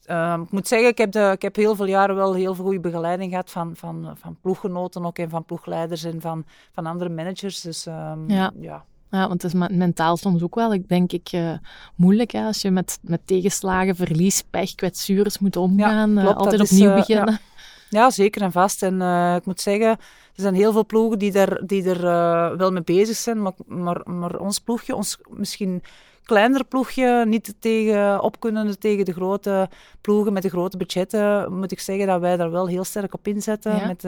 Uh, 0.10 0.40
ik 0.44 0.52
moet 0.52 0.68
zeggen, 0.68 0.88
ik 0.88 0.98
heb, 0.98 1.12
de, 1.12 1.32
ik 1.34 1.42
heb 1.42 1.56
heel 1.56 1.76
veel 1.76 1.86
jaren 1.86 2.16
wel 2.16 2.34
heel 2.34 2.56
veel 2.56 2.64
goede 2.64 2.80
begeleiding 2.80 3.30
gehad 3.30 3.52
van, 3.52 3.76
van, 3.76 4.16
van 4.20 4.38
ploeggenoten 4.42 5.06
ook 5.06 5.18
en 5.18 5.30
van 5.30 5.46
ploegleiders 5.46 6.04
en 6.04 6.22
van, 6.22 6.46
van 6.74 6.86
andere 6.86 7.10
managers. 7.10 7.62
Dus 7.62 7.86
um, 7.86 8.30
ja. 8.30 8.52
ja. 8.60 8.84
Ja, 9.10 9.28
want 9.28 9.42
het 9.42 9.54
is 9.54 9.68
mentaal 9.70 10.18
soms 10.18 10.44
ook 10.44 10.56
wel, 10.56 10.74
ik 10.74 10.90
denk 10.90 11.12
ik, 11.12 11.32
uh, 11.32 11.52
moeilijk 11.96 12.32
hè, 12.32 12.46
als 12.46 12.62
je 12.62 12.72
met, 12.72 13.00
met 13.02 13.22
tegenslagen, 13.26 13.96
verlies, 13.96 14.44
pech, 14.50 14.76
kwetsures 14.76 15.40
moet 15.40 15.56
omgaan. 15.56 16.14
Ja, 16.14 16.22
klopt, 16.22 16.30
uh, 16.30 16.38
altijd 16.38 16.62
opnieuw 16.62 16.90
is, 16.90 16.90
uh, 16.90 16.96
beginnen. 16.96 17.40
Ja. 17.90 18.02
ja. 18.02 18.10
zeker 18.10 18.42
en 18.42 18.52
vast. 18.52 18.84
En 18.84 19.02
ik 19.36 19.46
moet 19.46 19.62
zeggen, 19.62 19.90
er 19.90 19.98
zijn 20.36 20.54
heel 20.54 20.72
veel 20.72 20.86
ploegen 20.86 21.20
die 21.20 21.40
er, 21.40 21.68
die 21.68 21.90
er 21.90 22.02
wel 22.58 22.72
mee 22.72 22.84
bezig 22.84 23.16
zijn, 23.16 23.42
maar, 23.42 23.54
maar, 23.66 24.02
maar 24.06 24.36
ons 24.36 24.60
ploegje, 24.60 24.96
ons 24.96 25.18
misschien 25.30 25.84
kleiner 26.26 26.66
ploegje, 26.66 27.26
niet 27.28 27.56
tegen, 27.60 28.22
opkunnende 28.22 28.78
tegen 28.78 29.06
de 29.06 29.14
grote 29.14 29.70
ploegen 30.02 30.34
met 30.34 30.44
de 30.44 30.50
grote 30.50 30.78
budgetten, 30.78 31.54
moet 31.54 31.72
ik 31.72 31.80
zeggen 31.80 32.08
dat 32.08 32.20
wij 32.20 32.38
daar 32.38 32.52
wel 32.52 32.68
heel 32.68 32.84
sterk 32.84 33.14
op 33.14 33.28
inzetten. 33.28 33.76
Ja. 33.76 33.88
Met, 33.88 34.04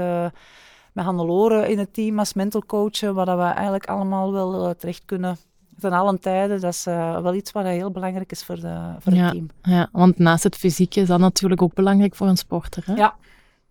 met 0.94 1.06
Handeloren 1.06 1.70
in 1.70 1.80
het 1.80 1.94
team 1.94 2.20
als 2.20 2.34
mental 2.34 2.64
coach, 2.66 3.00
waar 3.00 3.38
we 3.38 3.44
eigenlijk 3.44 3.86
allemaal 3.86 4.32
wel 4.32 4.68
uh, 4.68 4.74
terecht 4.74 5.06
kunnen. 5.06 5.38
Ten 5.80 5.92
allen 5.92 6.20
tijden, 6.20 6.62
dat 6.62 6.74
is 6.74 6.88
uh, 6.88 7.22
wel 7.22 7.34
iets 7.34 7.52
wat 7.52 7.66
heel 7.66 7.92
belangrijk 7.92 8.32
is 8.32 8.44
voor, 8.44 8.60
de, 8.60 8.96
voor 9.00 9.14
ja, 9.14 9.24
het 9.24 9.32
team. 9.32 9.50
Ja, 9.62 9.90
want 9.92 10.18
naast 10.18 10.44
het 10.44 10.56
fysieke 10.56 11.00
is 11.00 11.08
dat 11.08 11.20
natuurlijk 11.20 11.62
ook 11.62 11.74
belangrijk 11.74 12.16
voor 12.16 12.28
een 12.28 12.38
sporter. 12.38 12.84
Hè? 12.86 12.94
Ja, 12.94 13.16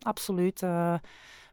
absoluut. 0.03 0.63
Uh, 0.63 0.95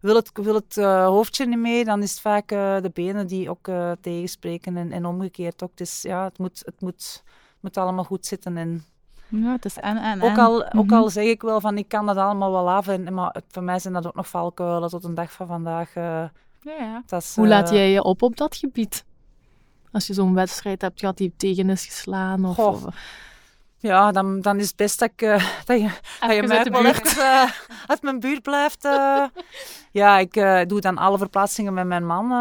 wil 0.04 0.16
het, 0.16 0.32
wil 0.34 0.56
het 0.56 0.78
uh, 0.78 1.06
hoofdje 1.06 1.46
niet 1.46 1.58
mee, 1.58 1.86
dan 1.86 2.02
is 2.02 2.12
het 2.12 2.20
vaak 2.20 2.48
de 2.48 2.92
benen 2.94 3.28
die 3.28 3.50
ook 3.50 3.70
tegenspreken 4.02 4.78
en, 4.78 4.92
en 4.92 5.06
omgekeerd 5.06 5.64
ook. 5.64 5.78
Dus 5.78 6.02
ja, 6.02 6.24
het 6.24 6.38
moet, 6.38 6.62
het 6.66 6.82
moet, 6.82 7.24
het 7.26 7.62
moet 7.62 7.78
allemaal 7.78 8.04
goed 8.04 8.26
zitten 8.26 8.58
en 8.58 8.84
ja, 9.28 9.52
het 9.52 9.66
is 9.66 9.78
en, 9.78 9.98
en, 9.98 10.22
ook, 10.22 10.38
al, 10.38 10.74
ook 10.74 10.92
al 10.92 11.10
zeg 11.10 11.26
ik 11.26 11.42
wel 11.42 11.62
van 11.62 11.78
ik 11.78 11.88
kan 11.88 12.06
dat 12.06 12.18
allemaal 12.18 12.52
wel 12.52 12.72
af, 12.72 12.88
en, 12.88 13.14
maar 13.14 13.30
het, 13.32 13.46
voor 13.48 13.64
mij 13.64 13.80
zijn 13.80 13.94
dat 13.94 14.08
ook 14.08 14.16
nog 14.16 14.30
valkuilen 14.30 14.90
tot 14.90 15.04
een 15.04 15.14
dag 15.14 15.32
van 15.32 15.48
vandaag. 15.48 15.94
Ja, 16.64 17.04
is, 17.10 17.36
Hoe 17.36 17.48
laat 17.48 17.70
jij 17.70 17.92
je 17.92 18.04
op 18.04 18.22
op 18.22 18.38
dat 18.38 18.56
gebied? 18.56 19.06
Als 19.92 20.08
je 20.08 20.14
zo'n 20.14 20.34
wedstrijd 20.34 20.82
hebt 20.82 21.00
gehad 21.00 21.18
die 21.18 21.34
tegen 21.38 21.70
is 21.70 21.86
geslaan? 21.86 22.46
Of, 22.46 22.56
Goh. 22.56 22.68
of 22.68 22.86
ja, 23.84 24.12
dan, 24.12 24.42
dan 24.42 24.60
is 24.60 24.68
het 24.68 24.76
best 24.76 25.00
dat, 25.00 25.10
ik, 25.10 25.22
uh, 25.22 25.32
dat 25.66 25.80
je, 25.80 25.90
dat 26.20 26.36
je 26.36 26.44
mij 26.44 26.64
wel 26.64 26.86
echt 26.86 27.18
uh, 27.18 27.44
uit 27.88 28.02
mijn 28.02 28.20
buurt 28.20 28.42
blijft. 28.42 28.86
Uh. 28.86 29.24
ja, 29.92 30.18
ik 30.18 30.34
doe 30.68 30.82
dan 30.82 30.98
alle 30.98 31.18
verplaatsingen 31.18 31.74
met 31.74 31.88
mijn 31.88 32.06
man. 32.06 32.32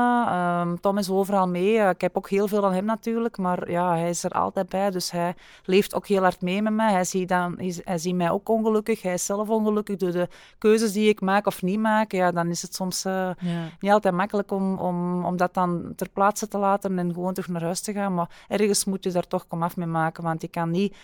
Um, 0.61 0.81
Tom 0.81 0.99
is 0.99 1.11
overal 1.11 1.49
mee. 1.49 1.89
ik 1.89 2.01
heb 2.01 2.17
ook 2.17 2.29
heel 2.29 2.49
veel 2.49 2.65
aan 2.67 2.73
hem 2.73 2.85
natuurlijk, 2.85 3.39
maar 3.39 3.71
ja, 3.71 3.97
hij 3.97 4.09
is 4.09 4.25
er 4.25 4.31
altijd 4.31 4.69
bij. 4.69 4.91
Dus 4.91 5.11
hij 5.11 5.35
leeft 5.65 5.95
ook 5.95 6.07
heel 6.07 6.23
hard 6.23 6.41
mee 6.41 6.63
met 6.63 6.73
mij. 6.73 6.93
Hij 6.93 7.05
ziet, 7.05 7.29
dan, 7.29 7.55
hij, 7.59 7.75
hij 7.85 7.99
ziet 7.99 8.15
mij 8.15 8.31
ook 8.31 8.49
ongelukkig. 8.49 9.03
Hij 9.03 9.15
is 9.15 9.25
zelf 9.25 9.49
ongelukkig 9.49 9.97
door 9.97 10.13
de 10.13 10.29
keuzes 10.59 10.93
die 10.93 11.09
ik 11.09 11.21
maak 11.21 11.47
of 11.47 11.63
niet 11.63 11.79
maak. 11.81 12.13
Ja, 12.13 12.31
dan 12.31 12.49
is 12.49 12.63
het 12.63 12.75
soms 12.75 13.03
ja. 13.03 13.37
niet 13.81 13.93
altijd 13.93 14.15
makkelijk 14.15 14.51
om, 14.51 14.79
om, 14.79 15.25
om 15.25 15.37
dat 15.37 15.55
dan 15.55 15.93
ter 15.97 16.09
plaatse 16.09 16.49
te 16.49 16.59
laten 16.59 16.99
en 16.99 17.13
gewoon 17.13 17.35
terug 17.35 17.49
naar 17.49 17.63
huis 17.63 17.81
te 17.81 17.93
gaan. 17.93 18.15
Maar 18.15 18.29
ergens 18.49 18.85
moet 18.85 19.05
je 19.05 19.11
daar 19.11 19.27
toch 19.27 19.47
komaf 19.47 19.77
mee 19.77 19.87
maken, 19.87 20.23
want 20.23 20.43
je 20.43 20.49
kan 20.49 20.71
niet... 20.71 20.97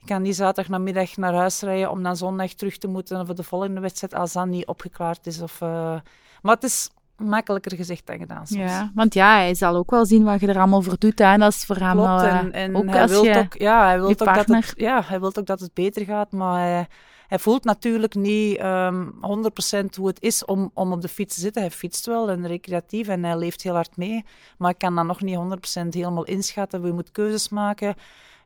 Ik 0.00 0.06
kan 0.06 0.22
niet 0.22 0.36
zaterdag 0.36 0.68
namiddag 0.68 1.16
naar 1.16 1.34
huis 1.34 1.60
rijden 1.60 1.90
om 1.90 2.02
dan 2.02 2.16
zondag 2.16 2.52
terug 2.52 2.78
te 2.78 2.88
moeten 2.88 3.26
voor 3.26 3.34
de 3.34 3.42
volgende 3.42 3.80
wedstrijd 3.80 4.14
als 4.14 4.32
dat 4.32 4.46
niet 4.46 4.66
opgeklaard 4.66 5.26
is. 5.26 5.40
Of, 5.40 5.60
uh... 5.60 5.98
Maar 6.42 6.54
het 6.54 6.64
is 6.64 6.90
makkelijker 7.16 7.76
gezegd 7.76 8.06
dan 8.06 8.18
gedaan 8.18 8.46
soms. 8.46 8.60
Ja, 8.60 8.90
want 8.94 9.14
ja, 9.14 9.36
hij 9.36 9.54
zal 9.54 9.76
ook 9.76 9.90
wel 9.90 10.06
zien 10.06 10.24
wat 10.24 10.40
je 10.40 10.46
er 10.46 10.58
allemaal 10.58 10.82
voor 10.82 10.98
doet. 10.98 11.18
Hè? 11.18 11.24
En 11.24 11.40
dat 11.40 11.52
is 11.52 11.64
voor 11.64 11.76
hem 11.76 11.92
Klopt, 11.92 12.22
uh, 12.22 12.34
en, 12.34 12.52
en 12.52 12.76
ook 12.76 12.86
hij 12.86 13.02
als 13.02 13.10
wil 13.10 13.24
je, 13.24 13.36
ook, 13.36 13.58
ja, 13.58 13.86
hij 13.86 13.98
wil 13.98 14.08
ook 14.08 14.16
partner... 14.16 14.60
dat 14.60 14.70
het, 14.70 14.80
ja, 14.80 15.02
hij 15.02 15.20
wil 15.20 15.32
ook 15.34 15.46
dat 15.46 15.60
het 15.60 15.74
beter 15.74 16.04
gaat, 16.04 16.32
maar 16.32 16.60
hij, 16.60 16.86
hij 17.26 17.38
voelt 17.38 17.64
natuurlijk 17.64 18.14
niet 18.14 18.58
um, 18.60 19.14
ehm, 19.22 19.84
100% 19.84 19.86
hoe 19.96 20.06
het 20.06 20.22
is 20.22 20.44
om, 20.44 20.70
om 20.74 20.92
op 20.92 21.00
de 21.00 21.08
fiets 21.08 21.34
te 21.34 21.40
zitten. 21.40 21.62
Hij 21.62 21.70
fietst 21.70 22.06
wel 22.06 22.30
en 22.30 22.46
recreatief 22.46 23.08
en 23.08 23.24
hij 23.24 23.38
leeft 23.38 23.62
heel 23.62 23.74
hard 23.74 23.96
mee. 23.96 24.24
Maar 24.58 24.70
ik 24.70 24.78
kan 24.78 24.94
dat 24.94 25.04
nog 25.04 25.20
niet 25.20 25.36
100% 25.82 25.88
helemaal 25.88 26.24
inschatten. 26.24 26.82
We 26.82 26.92
moeten 26.92 27.12
keuzes 27.12 27.48
maken. 27.48 27.94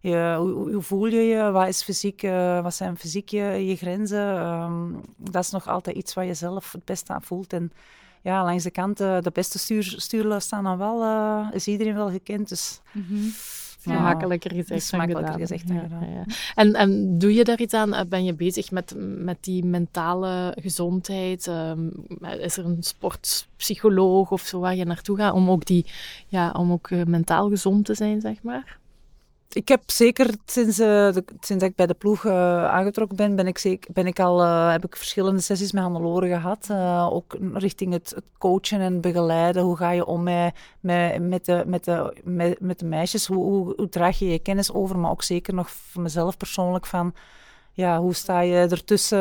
Je, 0.00 0.34
hoe, 0.38 0.72
hoe, 0.72 0.82
voel 0.82 1.06
je 1.06 1.20
je? 1.20 1.50
Wat, 1.50 1.68
is 1.68 1.82
fysiek, 1.82 2.22
uh, 2.22 2.62
wat 2.62 2.74
zijn 2.74 2.96
fysiek 2.96 3.28
je, 3.28 3.66
je 3.66 3.76
grenzen? 3.76 4.46
Um, 4.46 5.00
dat 5.16 5.44
is 5.44 5.50
nog 5.50 5.68
altijd 5.68 5.96
iets 5.96 6.14
wat 6.14 6.26
je 6.26 6.34
zelf 6.34 6.72
het 6.72 6.84
beste 6.84 7.12
aan 7.12 7.22
voelt. 7.22 7.52
En 7.52 7.72
ja, 8.22 8.44
langs 8.44 8.64
de 8.64 8.70
kant, 8.70 9.00
uh, 9.00 9.20
de 9.20 9.30
beste 9.30 9.58
stuur, 9.58 9.94
stuurlui 9.96 10.40
staan 10.40 10.64
dan 10.64 10.78
wel, 10.78 11.02
uh, 11.02 11.46
is 11.52 11.66
iedereen 11.66 11.94
wel 11.94 12.10
gekend. 12.10 12.48
Dus... 12.48 12.80
Mm 12.92 13.04
-hmm. 13.08 13.32
Ja, 13.82 14.00
makkelijker 14.00 14.54
gezegd 14.54 14.90
dan 14.90 15.00
gedaan. 15.00 15.38
Gezegd 15.38 15.68
dan 15.68 15.80
gedaan. 15.80 16.10
Ja, 16.10 16.24
en, 16.54 16.74
en 16.74 17.18
doe 17.18 17.34
je 17.34 17.44
daar 17.44 17.60
iets 17.60 17.74
aan? 17.74 18.08
Ben 18.08 18.24
je 18.24 18.34
bezig 18.34 18.70
met, 18.70 18.94
met 18.98 19.36
die 19.40 19.64
mentale 19.64 20.56
gezondheid? 20.60 21.46
Um, 21.46 21.92
is 22.20 22.56
er 22.56 22.64
een 22.64 22.82
sportpsycholoog 22.82 24.30
of 24.30 24.42
zo 24.42 24.60
waar 24.60 24.74
je 24.74 24.84
naartoe 24.84 25.16
gaat 25.16 25.32
om 25.32 25.50
ook, 25.50 25.66
die, 25.66 25.86
ja, 26.26 26.50
om 26.50 26.72
ook 26.72 26.90
uh, 26.90 27.04
mentaal 27.04 27.48
gezond 27.48 27.84
te 27.84 27.94
zijn, 27.94 28.20
zeg 28.20 28.42
maar? 28.42 28.78
Ik 29.52 29.68
heb 29.68 29.90
zeker 29.90 30.34
sinds, 30.44 30.78
uh, 30.78 31.16
sinds 31.40 31.64
ik 31.64 31.74
bij 31.74 31.86
de 31.86 31.94
ploeg 31.94 32.24
uh, 32.24 32.64
aangetrokken 32.64 33.16
ben, 33.16 33.36
ben 33.36 33.46
ik, 33.46 33.58
zeker, 33.58 33.92
ben 33.92 34.06
ik 34.06 34.20
al, 34.20 34.42
uh, 34.42 34.70
heb 34.70 34.84
ik 34.84 34.96
verschillende 34.96 35.40
sessies 35.40 35.72
met 35.72 35.82
Hannelore 35.82 36.28
gehad. 36.28 36.70
ook 37.12 37.36
richting 37.54 37.92
het, 37.92 38.12
het, 38.14 38.24
coachen 38.38 38.80
en 38.80 39.00
begeleiden. 39.00 39.62
Hoe 39.62 39.76
ga 39.76 39.90
je 39.90 40.06
om 40.06 40.22
met, 40.22 40.54
met, 40.80 41.22
met, 41.28 41.44
de, 41.44 41.64
met, 41.66 41.84
de, 41.84 42.16
met, 42.24 42.60
met 42.60 42.78
de 42.78 42.86
meisjes? 42.86 43.26
Hoe, 43.26 43.44
hoe, 43.44 43.74
hoe, 43.76 43.88
draag 43.88 44.18
je 44.18 44.28
je 44.28 44.38
kennis 44.38 44.72
over? 44.72 44.98
Maar 44.98 45.10
ook 45.10 45.22
zeker 45.22 45.54
nog 45.54 45.70
voor 45.70 46.02
mezelf 46.02 46.36
persoonlijk 46.36 46.86
van 46.86 47.14
ja, 47.72 47.98
hoe 47.98 48.14
sta 48.14 48.40
je 48.40 48.54
ertussen? 48.54 49.18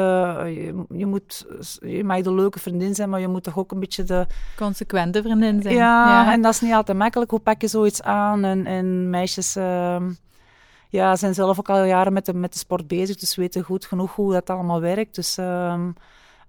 Je, 0.54 0.86
je, 0.90 1.06
moet, 1.06 1.46
je 1.80 2.04
mag 2.04 2.22
de 2.22 2.34
leuke 2.34 2.60
vriendin 2.60 2.96
zijn, 2.96 3.10
maar 3.10 3.20
je 3.20 3.28
moet 3.28 3.44
toch 3.44 3.58
ook 3.58 3.72
een 3.72 3.80
beetje 3.80 4.04
de... 4.04 4.26
Consequente 4.56 5.22
vriendin 5.22 5.62
zijn. 5.62 5.76
Ja, 5.76 6.32
en 6.32 6.42
dat 6.42 6.54
is 6.54 6.62
niet 6.62 6.74
altijd 6.74 6.98
makkelijk. 6.98 7.32
Hoe 7.32 7.40
pak 7.40 7.62
je 7.62 7.68
zoiets 7.68 8.02
aan? 8.02 8.44
En, 8.44 8.66
en 8.66 9.10
meisjes 9.10 9.58
uh, 9.58 10.02
ja, 10.90 11.16
zijn 11.16 11.34
zelf 11.34 11.60
ook 11.60 11.70
al 11.70 11.84
jaren 11.84 12.14
met 12.14 12.26
de, 12.26 12.34
met 12.34 12.54
de 12.54 12.60
sport 12.60 12.88
bezig, 12.88 13.16
dus 13.16 13.36
weten 13.36 13.64
goed 13.64 13.86
genoeg 13.86 14.16
hoe 14.16 14.34
dat 14.34 14.50
allemaal 14.50 14.82
werkt. 14.82 15.16
Dus... 15.16 15.38
Uh, 15.38 15.84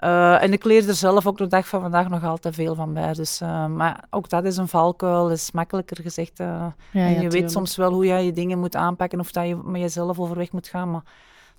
uh, 0.00 0.42
en 0.42 0.52
ik 0.52 0.64
leer 0.64 0.88
er 0.88 0.94
zelf 0.94 1.26
ook 1.26 1.38
de 1.38 1.46
dag 1.46 1.68
van 1.68 1.80
vandaag 1.80 2.08
nog 2.08 2.24
altijd 2.24 2.54
veel 2.54 2.74
van 2.74 2.94
bij. 2.94 3.12
Dus, 3.12 3.40
uh, 3.40 3.66
maar 3.66 4.04
ook 4.10 4.28
dat 4.28 4.44
is 4.44 4.56
een 4.56 4.68
valkuil, 4.68 5.30
is 5.30 5.50
makkelijker 5.52 6.02
gezegd. 6.02 6.40
Uh, 6.40 6.66
ja, 6.90 7.06
en 7.06 7.20
je 7.20 7.28
weet 7.28 7.50
soms 7.50 7.76
wel 7.76 7.92
hoe 7.92 8.06
jij 8.06 8.24
je 8.24 8.32
dingen 8.32 8.58
moet 8.58 8.76
aanpakken 8.76 9.20
of 9.20 9.32
dat 9.32 9.46
je 9.46 9.56
met 9.64 9.80
jezelf 9.80 10.18
overweg 10.18 10.52
moet 10.52 10.68
gaan. 10.68 10.90
Maar 10.90 11.02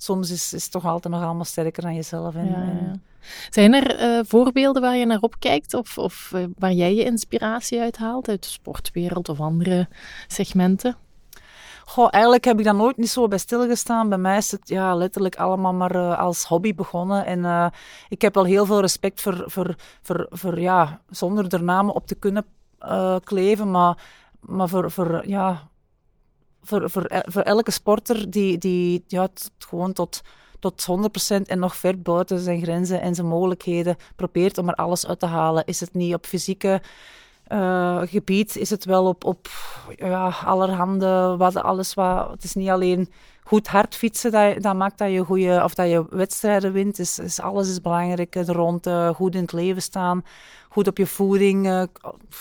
soms 0.03 0.31
is, 0.31 0.53
is 0.53 0.63
het 0.63 0.71
toch 0.71 0.85
altijd 0.85 1.13
nog 1.13 1.23
allemaal 1.23 1.45
sterker 1.45 1.83
dan 1.83 1.95
jezelf. 1.95 2.35
En, 2.35 2.47
ja, 2.47 2.91
Zijn 3.49 3.73
er 3.73 4.01
uh, 4.01 4.19
voorbeelden 4.27 4.81
waar 4.81 4.95
je 4.95 5.05
naar 5.05 5.21
opkijkt 5.21 5.73
of, 5.73 5.97
of 5.97 6.31
uh, 6.35 6.43
waar 6.57 6.71
jij 6.71 6.95
je 6.95 7.03
inspiratie 7.03 7.79
uit 7.79 7.97
haalt 7.97 8.29
uit 8.29 8.43
de 8.43 8.49
sportwereld 8.49 9.29
of 9.29 9.39
andere 9.39 9.87
segmenten? 10.27 10.95
Goh, 11.85 12.07
eigenlijk 12.11 12.43
heb 12.43 12.59
ik 12.59 12.65
daar 12.65 12.75
nooit 12.75 12.97
niet 12.97 13.09
zo 13.09 13.27
bij 13.27 13.37
stilgestaan. 13.37 14.09
Bij 14.09 14.17
mij 14.17 14.37
is 14.37 14.51
het 14.51 14.69
ja, 14.69 14.95
letterlijk 14.95 15.35
allemaal 15.35 15.73
maar 15.73 15.95
uh, 15.95 16.19
als 16.19 16.43
hobby 16.43 16.75
begonnen. 16.75 17.25
En 17.25 17.71
ik 18.09 18.21
heb 18.21 18.33
wel 18.33 18.43
heel 18.43 18.65
veel 18.65 18.81
respect 18.81 19.21
voor, 19.21 19.43
voor, 19.45 19.75
voor, 20.01 20.27
voor 20.29 20.59
ja, 20.59 21.01
zonder 21.09 21.53
er 21.53 21.63
namen 21.63 21.93
op 21.93 22.07
te 22.07 22.15
kunnen 22.15 22.45
kleven, 23.23 23.71
maar, 23.71 23.97
maar 24.39 24.69
voor, 24.69 24.91
voor 24.91 25.27
ja, 25.27 25.69
voor, 26.63 26.89
voor, 26.89 27.23
voor 27.25 27.41
elke 27.41 27.71
sporter 27.71 28.31
die, 28.31 28.57
die 28.57 29.03
ja, 29.07 29.27
gewoon 29.57 29.93
tot, 29.93 30.21
tot 30.59 30.87
100% 31.39 31.41
en 31.45 31.59
nog 31.59 31.75
ver 31.75 32.01
buiten 32.01 32.39
zijn 32.39 32.61
grenzen 32.61 33.01
en 33.01 33.15
zijn 33.15 33.27
mogelijkheden 33.27 33.95
probeert 34.15 34.57
om 34.57 34.69
er 34.69 34.75
alles 34.75 35.07
uit 35.07 35.19
te 35.19 35.25
halen. 35.25 35.65
Is 35.65 35.79
het 35.79 35.93
niet 35.93 36.13
op 36.13 36.25
fysieke 36.25 36.81
uh, 37.47 38.01
gebied, 38.05 38.57
is 38.57 38.69
het 38.69 38.85
wel 38.85 39.05
op, 39.05 39.23
op 39.23 39.47
ja, 39.95 40.33
allerhande, 40.45 41.35
wat, 41.37 41.55
alles 41.55 41.93
wat... 41.93 42.29
Het 42.31 42.43
is 42.43 42.53
niet 42.53 42.69
alleen 42.69 43.09
goed 43.43 43.67
hard 43.67 43.95
fietsen 43.95 44.31
dat, 44.31 44.61
dat 44.61 44.75
maakt 44.75 44.97
dat 44.97 45.11
je 45.11 45.25
goede 45.25 45.61
of 45.63 45.73
dat 45.73 45.89
je 45.89 46.05
wedstrijden 46.09 46.71
wint. 46.71 46.99
Is, 46.99 47.19
is 47.19 47.39
alles 47.39 47.69
is 47.69 47.81
belangrijk. 47.81 48.35
Rond 48.35 48.87
uh, 48.87 49.09
goed 49.09 49.35
in 49.35 49.41
het 49.41 49.51
leven 49.51 49.81
staan, 49.81 50.23
goed 50.69 50.87
op 50.87 50.97
je 50.97 51.07
voeding. 51.07 51.87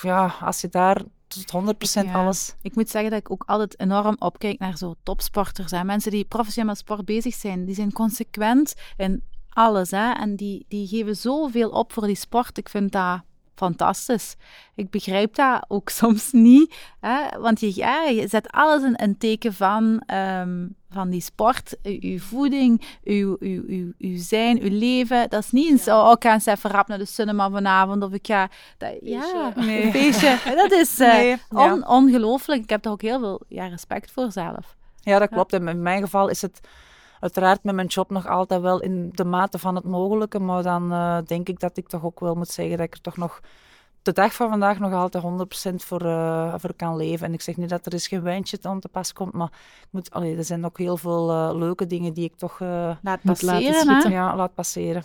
Ja, 0.03 0.35
als 0.41 0.61
je 0.61 0.69
daar 0.69 1.03
tot 1.31 2.07
100% 2.07 2.13
alles. 2.13 2.55
Ik 2.63 2.75
moet 2.75 2.91
zeggen 2.91 3.11
dat 3.11 3.21
ik 3.21 3.31
ook 3.31 3.43
altijd 3.47 3.81
enorm 3.81 4.17
opkijk 4.19 4.59
naar 4.59 4.77
zo 4.77 4.95
topsporters. 5.03 5.71
Hè. 5.71 5.85
Mensen 5.85 6.11
die 6.11 6.25
professioneel 6.25 6.71
met 6.71 6.79
sport 6.79 7.05
bezig 7.05 7.35
zijn, 7.35 7.65
die 7.65 7.75
zijn 7.75 7.93
consequent 7.93 8.75
in 8.97 9.23
alles. 9.49 9.91
Hè. 9.91 10.13
En 10.13 10.37
die, 10.37 10.65
die 10.69 10.87
geven 10.87 11.17
zoveel 11.17 11.71
op 11.71 11.93
voor 11.93 12.07
die 12.07 12.17
sport. 12.17 12.59
Ik 12.59 12.69
vind 12.69 12.93
dat 12.93 13.21
fantastisch. 13.61 14.37
Ik 14.75 14.91
begrijp 14.91 15.35
dat 15.35 15.65
ook 15.69 15.89
soms 16.03 16.33
niet, 16.33 16.75
hè? 17.01 17.41
want 17.41 17.61
je, 17.61 17.77
ja, 17.77 18.05
je 18.05 18.29
zet 18.29 18.51
alles 18.51 18.83
in 18.83 18.95
een 18.97 19.19
teken 19.19 19.55
van, 19.55 20.03
um, 20.15 20.75
van 20.91 21.11
die 21.11 21.21
sport, 21.21 21.77
uw 21.83 22.19
voeding, 22.19 22.99
uw, 23.05 23.37
uw, 23.41 23.63
uw, 23.67 23.93
uw 23.99 24.17
zijn, 24.17 24.63
uw 24.63 24.79
leven. 24.79 25.29
Dat 25.29 25.43
is 25.43 25.51
niet 25.51 25.71
eens, 25.71 25.89
oh, 25.89 26.13
ik 26.15 26.23
ga 26.23 26.33
eens 26.33 26.47
even 26.47 26.71
rap 26.71 26.89
naar 26.89 26.99
de 26.99 27.05
cinema 27.05 27.51
vanavond, 27.51 28.03
of 28.03 28.13
ik 28.13 28.27
ga... 28.27 28.49
Dat, 28.79 28.95
ja, 29.03 29.53
nee. 29.57 29.83
een 29.83 29.91
feestje. 29.91 30.39
Dat 30.63 30.73
is 30.73 31.01
uh, 31.01 31.13
nee, 31.13 31.37
on, 31.49 31.89
ongelooflijk. 31.89 32.63
Ik 32.63 32.71
heb 32.71 32.83
daar 32.83 32.93
ook 32.93 33.03
heel 33.03 33.19
veel 33.19 33.41
ja, 33.49 33.67
respect 33.67 34.11
voor 34.11 34.33
zelf. 34.33 34.77
Ja, 35.01 35.19
dat 35.19 35.29
klopt. 35.29 35.53
In 35.53 35.83
mijn 35.83 36.03
geval 36.03 36.29
is 36.29 36.43
het 36.43 36.61
uiteraard 37.21 37.65
met 37.65 37.75
mijn 37.75 37.87
job 37.87 38.11
nog 38.11 38.29
altijd 38.29 38.61
wel 38.61 38.81
in 38.81 39.11
de 39.13 39.25
mate 39.25 39.59
van 39.59 39.75
het 39.75 39.85
mogelijke. 39.85 40.39
Maar 40.39 40.63
dan 40.63 40.93
uh, 40.93 41.19
denk 41.27 41.49
ik 41.49 41.61
dat 41.61 41.77
ik 41.77 41.89
toch 41.89 42.05
ook 42.05 42.21
wel 42.21 42.35
moet 42.35 42.49
zeggen 42.49 42.77
dat 42.77 42.87
ik 42.87 42.95
er 42.95 43.01
toch 43.01 43.17
nog 43.17 43.41
de 44.03 44.13
dag 44.13 44.35
van 44.35 44.49
vandaag 44.49 44.79
nog 44.79 44.93
altijd 44.93 45.25
100% 45.73 45.75
voor, 45.75 46.03
uh, 46.05 46.55
voor 46.57 46.75
kan 46.75 46.97
leven. 46.97 47.27
En 47.27 47.33
ik 47.33 47.41
zeg 47.41 47.57
niet 47.57 47.69
dat 47.69 47.87
er 47.87 47.93
eens 47.93 48.09
geen 48.09 48.23
wijntje 48.23 48.59
aan 48.63 48.81
te 48.81 48.89
pas 48.89 49.13
komt, 49.13 49.33
maar 49.33 49.51
ik 49.81 49.89
moet, 49.91 50.11
allee, 50.11 50.37
er 50.37 50.45
zijn 50.45 50.65
ook 50.65 50.79
heel 50.79 50.97
veel 50.97 51.31
uh, 51.31 51.59
leuke 51.59 51.87
dingen 51.87 52.13
die 52.13 52.25
ik 52.25 52.37
toch 52.37 52.59
laat 53.03 53.23
passeren. 53.23 54.11
ja, 54.11 54.37
laat 54.37 54.55
passeren. 54.55 55.05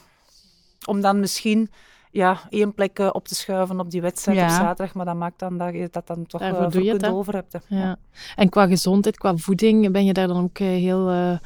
Om 0.86 1.02
dan 1.02 1.20
misschien 1.20 1.70
ja, 2.12 2.40
één 2.50 2.74
plek 2.74 3.00
op 3.00 3.28
te 3.28 3.36
schuiven 3.36 3.80
op 3.80 3.92
die 3.92 4.02
wedstrijd 4.02 4.42
op 4.42 4.50
zaterdag, 4.50 4.94
maar 4.94 5.06
dat 5.06 5.16
maakt 5.16 5.40
dan 5.40 5.58
dat 5.58 5.74
je 5.74 5.88
dat 5.92 6.08
dan 6.08 6.26
toch 6.26 6.42
uh, 6.42 6.72
goed 6.72 7.06
over 7.06 7.34
hebt. 7.34 7.58
Ja. 7.68 7.98
En 8.36 8.50
qua 8.50 8.68
gezondheid, 8.68 9.18
qua 9.18 9.36
voeding, 9.36 9.92
ben 9.92 10.06
je 10.06 10.14
daar 10.14 10.28
dan 10.28 10.44
ook 10.44 10.58
heel 10.58 11.40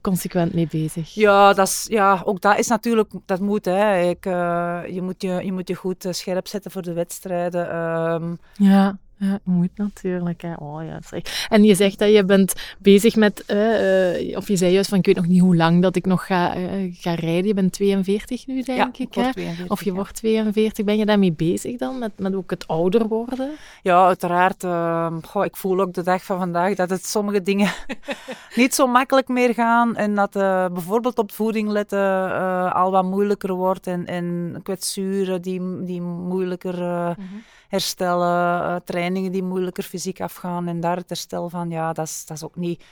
consequent 0.00 0.54
mee 0.54 0.68
bezig. 0.70 1.14
Ja, 1.14 1.52
dat 1.52 1.66
is, 1.66 1.86
ja, 1.88 2.22
ook 2.24 2.40
dat 2.40 2.58
is 2.58 2.68
natuurlijk, 2.68 3.12
dat 3.26 3.40
moet. 3.40 3.64
Hè. 3.64 4.00
Ik, 4.00 4.26
uh, 4.26 4.80
je, 4.88 5.02
moet 5.02 5.22
je, 5.22 5.40
je 5.44 5.52
moet 5.52 5.68
je 5.68 5.74
goed 5.74 6.04
uh, 6.04 6.12
scherp 6.12 6.46
zetten 6.46 6.70
voor 6.70 6.82
de 6.82 6.92
wedstrijden. 6.92 7.76
Um, 7.76 8.38
ja. 8.52 8.98
Ja, 9.18 9.38
moet 9.42 9.70
natuurlijk. 9.74 10.42
Hè. 10.42 10.52
Oh, 10.58 10.84
ja, 10.84 10.98
zeg. 11.06 11.46
En 11.48 11.64
je 11.64 11.74
zegt 11.74 11.98
dat 11.98 12.12
je 12.12 12.24
bent 12.24 12.54
bezig 12.78 13.16
met, 13.16 13.44
uh, 13.50 14.36
of 14.36 14.48
je 14.48 14.56
zei 14.56 14.72
juist 14.72 14.88
van 14.88 14.98
ik 14.98 15.06
weet 15.06 15.16
nog 15.16 15.26
niet 15.26 15.40
hoe 15.40 15.56
lang 15.56 15.82
dat 15.82 15.96
ik 15.96 16.06
nog 16.06 16.26
ga, 16.26 16.56
uh, 16.56 16.94
ga 16.94 17.14
rijden. 17.14 17.46
Je 17.46 17.54
bent 17.54 17.72
42 17.72 18.46
nu, 18.46 18.62
denk 18.62 18.78
ja, 18.78 19.04
ik. 19.04 19.14
Hè? 19.14 19.32
42, 19.32 19.68
of 19.68 19.84
je 19.84 19.92
wordt 19.92 20.14
42. 20.14 20.84
Ben 20.84 20.96
je 20.96 21.06
daarmee 21.06 21.32
bezig 21.32 21.76
dan, 21.76 21.98
met, 21.98 22.12
met 22.16 22.34
ook 22.34 22.50
het 22.50 22.66
ouder 22.66 23.08
worden? 23.08 23.50
Ja, 23.82 24.06
uiteraard. 24.06 24.64
Goh, 25.26 25.44
ik 25.44 25.56
voel 25.56 25.80
ook 25.80 25.92
de 25.92 26.02
dag 26.02 26.24
van 26.24 26.38
vandaag 26.38 26.74
dat 26.74 26.90
het 26.90 27.06
sommige 27.06 27.42
dingen 27.42 27.72
niet 28.54 28.74
zo 28.74 28.86
makkelijk 28.86 29.28
meer 29.28 29.54
gaan. 29.54 29.96
En 29.96 30.14
dat 30.14 30.32
bijvoorbeeld 30.72 31.18
op 31.18 31.32
voeding 31.32 31.68
letten 31.68 32.00
al 32.74 32.90
wat 32.90 33.04
moeilijker 33.04 33.54
wordt. 33.54 33.86
En, 33.86 34.06
en 34.06 34.56
kwetsuren 34.62 35.42
die, 35.42 35.84
die 35.84 36.00
moeilijker... 36.00 36.76
Mm 36.76 37.14
-hmm 37.14 37.42
herstellen, 37.68 38.60
uh, 38.60 38.76
trainingen 38.84 39.32
die 39.32 39.42
moeilijker 39.42 39.84
fysiek 39.84 40.20
afgaan 40.20 40.68
en 40.68 40.80
daar 40.80 40.96
het 40.96 41.08
herstel 41.08 41.48
van, 41.48 41.70
ja, 41.70 41.92
dat 41.92 42.06
is, 42.06 42.24
dat 42.26 42.36
is 42.36 42.44
ook 42.44 42.56
niet... 42.56 42.84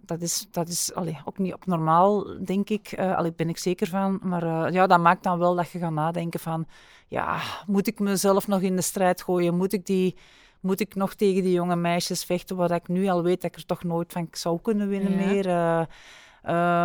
Dat 0.00 0.20
is, 0.20 0.46
dat 0.50 0.68
is 0.68 0.94
allee, 0.94 1.18
ook 1.24 1.38
niet 1.38 1.54
op 1.54 1.66
normaal, 1.66 2.26
denk 2.44 2.68
ik. 2.68 2.98
Uh, 2.98 3.16
allee, 3.16 3.32
ben 3.32 3.48
ik 3.48 3.58
zeker 3.58 3.86
van. 3.86 4.18
Maar 4.22 4.44
uh, 4.44 4.72
ja, 4.72 4.86
dat 4.86 5.00
maakt 5.00 5.22
dan 5.22 5.38
wel 5.38 5.54
dat 5.54 5.70
je 5.70 5.78
gaat 5.78 5.92
nadenken 5.92 6.40
van... 6.40 6.66
Ja, 7.08 7.40
moet 7.66 7.86
ik 7.86 7.98
mezelf 7.98 8.46
nog 8.46 8.60
in 8.60 8.76
de 8.76 8.82
strijd 8.82 9.22
gooien? 9.22 9.56
Moet 9.56 9.72
ik, 9.72 9.86
die, 9.86 10.16
moet 10.60 10.80
ik 10.80 10.94
nog 10.94 11.14
tegen 11.14 11.42
die 11.42 11.52
jonge 11.52 11.76
meisjes 11.76 12.24
vechten, 12.24 12.56
wat 12.56 12.70
ik 12.70 12.88
nu 12.88 13.08
al 13.08 13.22
weet 13.22 13.42
dat 13.42 13.50
ik 13.50 13.56
er 13.56 13.66
toch 13.66 13.84
nooit 13.84 14.12
van 14.12 14.28
zou 14.30 14.60
kunnen 14.62 14.88
winnen 14.88 15.12
ja. 15.12 15.26
meer? 15.26 15.48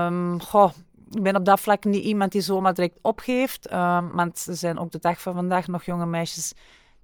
Um, 0.05 0.41
goh, 0.41 0.71
ik 1.11 1.23
ben 1.23 1.35
op 1.35 1.45
dat 1.45 1.59
vlak 1.59 1.83
niet 1.83 2.03
iemand 2.03 2.31
die 2.31 2.41
zomaar 2.41 2.73
direct 2.73 2.99
opgeeft. 3.01 3.73
Um, 3.73 4.11
want 4.11 4.45
er 4.47 4.55
zijn 4.55 4.79
ook 4.79 4.91
de 4.91 4.99
dag 4.99 5.21
van 5.21 5.33
vandaag 5.33 5.67
nog 5.67 5.83
jonge 5.83 6.05
meisjes 6.05 6.53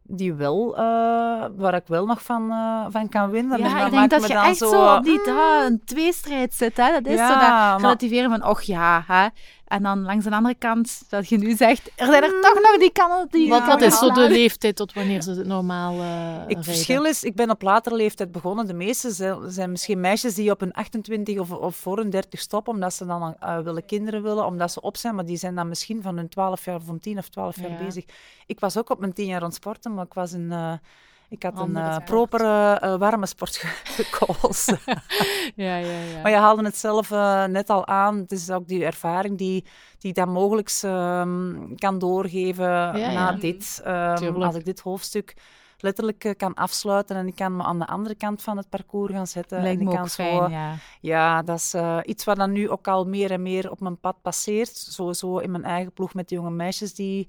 die 0.07 0.33
wel, 0.33 0.71
uh, 0.71 1.45
waar 1.55 1.73
ik 1.73 1.87
wel 1.87 2.05
nog 2.05 2.21
van, 2.21 2.51
uh, 2.51 2.85
van 2.89 3.09
kan 3.09 3.29
winnen. 3.29 3.59
Ja, 3.59 3.85
ik 3.85 3.91
denk 3.91 4.09
dat 4.09 4.27
je 4.27 4.33
echt 4.33 4.57
zo, 4.57 4.95
op 4.95 5.03
die 5.03 5.21
uh, 5.27 5.35
een 5.65 5.81
tweestrijd 5.85 6.53
zit. 6.53 6.77
Hè? 6.77 6.91
Dat 6.91 7.05
is 7.05 7.17
ja, 7.17 7.27
zo 7.27 7.33
dat 7.33 7.81
relativeren 7.81 8.29
van, 8.29 8.49
och 8.49 8.61
ja, 8.61 9.03
hè? 9.07 9.27
En 9.67 9.83
dan 9.83 10.01
langs 10.01 10.25
de 10.25 10.31
andere 10.31 10.55
kant, 10.55 11.01
dat 11.09 11.29
je 11.29 11.37
nu 11.37 11.55
zegt, 11.55 11.91
er 11.95 12.05
zijn 12.05 12.23
er 12.23 12.41
toch 12.41 12.53
nog 12.53 12.77
die 12.79 12.91
kannen 12.91 13.27
die... 13.29 13.49
Want 13.49 13.65
wat 13.65 13.81
is 13.81 13.97
zo 13.97 14.11
de 14.11 14.29
leeftijd 14.29 14.75
tot 14.75 14.93
wanneer 14.93 15.21
ze 15.21 15.31
het 15.31 15.47
normaal 15.47 16.01
eh 16.01 16.33
Ik, 16.33 16.45
rijden? 16.45 16.63
verschil 16.63 17.05
is, 17.05 17.23
ik 17.23 17.35
ben 17.35 17.49
op 17.49 17.61
latere 17.61 17.95
leeftijd 17.95 18.31
begonnen. 18.31 18.67
De 18.67 18.73
meeste 18.73 19.11
zijn, 19.11 19.51
zijn 19.51 19.71
misschien 19.71 19.99
meisjes 19.99 20.35
die 20.35 20.51
op 20.51 20.59
hun 20.59 20.71
28 20.73 21.37
of, 21.39 21.51
of 21.51 21.75
voor 21.75 21.97
hun 21.97 22.09
30 22.09 22.39
stoppen, 22.39 22.73
omdat 22.73 22.93
ze 22.93 23.05
dan 23.05 23.35
eh, 23.39 23.59
willen 23.59 23.85
kinderen 23.85 24.23
willen, 24.23 24.45
omdat 24.45 24.71
ze 24.71 24.81
op 24.81 24.97
zijn. 24.97 25.15
Maar 25.15 25.25
die 25.25 25.37
zijn 25.37 25.55
dan 25.55 25.67
misschien 25.67 26.01
van 26.01 26.17
hun 26.17 26.29
12 26.29 26.65
jaar 26.65 26.75
of 26.75 26.89
om 26.89 26.99
10 26.99 27.17
of 27.17 27.29
12 27.29 27.59
jaar 27.61 27.71
Ja. 27.71 27.77
bezig. 27.77 28.03
Ik 28.45 28.59
was 28.59 28.77
ook 28.77 28.89
op 28.89 28.99
mijn 28.99 29.13
10 29.13 29.25
jaar 29.25 29.39
aan 29.41 29.45
het 29.47 29.55
sporten, 29.55 29.93
maar 29.93 30.05
ik 30.05 30.13
was 30.13 30.31
een... 30.31 30.51
eh, 30.51 30.73
ik 31.29 31.43
had 31.43 31.59
een 31.59 31.75
sport. 31.75 32.05
propere 32.05 32.73
eh, 32.73 32.97
warme 32.97 33.25
sport 33.25 33.55
ge- 33.55 34.03
gekozen. 34.03 34.79
Ja, 35.55 35.75
ja, 35.75 35.99
ja. 35.99 36.21
Maar 36.21 36.31
je 36.31 36.37
haalde 36.37 36.63
het 36.63 36.77
zelf 36.77 37.11
eh, 37.11 37.45
net 37.45 37.69
al 37.69 37.87
aan. 37.87 38.17
Het 38.17 38.31
is 38.31 38.49
ook 38.49 38.67
die 38.67 38.85
ervaring 38.85 39.37
die, 39.37 39.65
die 39.97 40.13
dat 40.13 40.27
mogelijk 40.27 40.71
ehm, 40.81 41.75
kan 41.75 41.99
doorgeven 41.99 42.67
na 42.67 42.97
ja. 42.97 43.31
dit. 43.31 43.81
Ehm, 43.83 44.41
als 44.41 44.55
ik 44.55 44.65
dit 44.65 44.79
hoofdstuk 44.79 45.35
letterlijk 45.79 46.23
eh, 46.23 46.35
kan 46.37 46.53
afsluiten 46.53 47.15
en 47.15 47.27
ik 47.27 47.35
kan 47.35 47.55
me 47.55 47.63
aan 47.63 47.79
de 47.79 47.85
andere 47.87 48.15
kant 48.15 48.41
van 48.41 48.57
het 48.57 48.69
parcours 48.69 49.13
gaan 49.13 49.27
zetten. 49.27 49.61
Lijkt 49.61 49.79
en 49.79 49.85
me 49.85 49.91
ik 49.91 49.97
ook 49.97 50.03
kan 50.03 50.09
fijn, 50.11 50.43
zo, 50.43 50.49
ja. 50.49 50.75
ja, 51.01 51.41
dat 51.41 51.57
is 51.57 51.73
eh, 51.73 51.97
iets 52.03 52.23
wat 52.23 52.37
dan 52.37 52.51
nu 52.51 52.69
ook 52.69 52.87
al 52.87 53.05
meer 53.05 53.31
en 53.31 53.41
meer 53.41 53.71
op 53.71 53.79
mijn 53.79 53.99
pad 53.99 54.21
passeert. 54.21 54.77
Sowieso 54.77 55.37
in 55.37 55.51
mijn 55.51 55.63
eigen 55.63 55.93
ploeg 55.93 56.13
met 56.13 56.29
de 56.29 56.35
jonge 56.35 56.51
meisjes 56.51 56.93
die, 56.93 57.27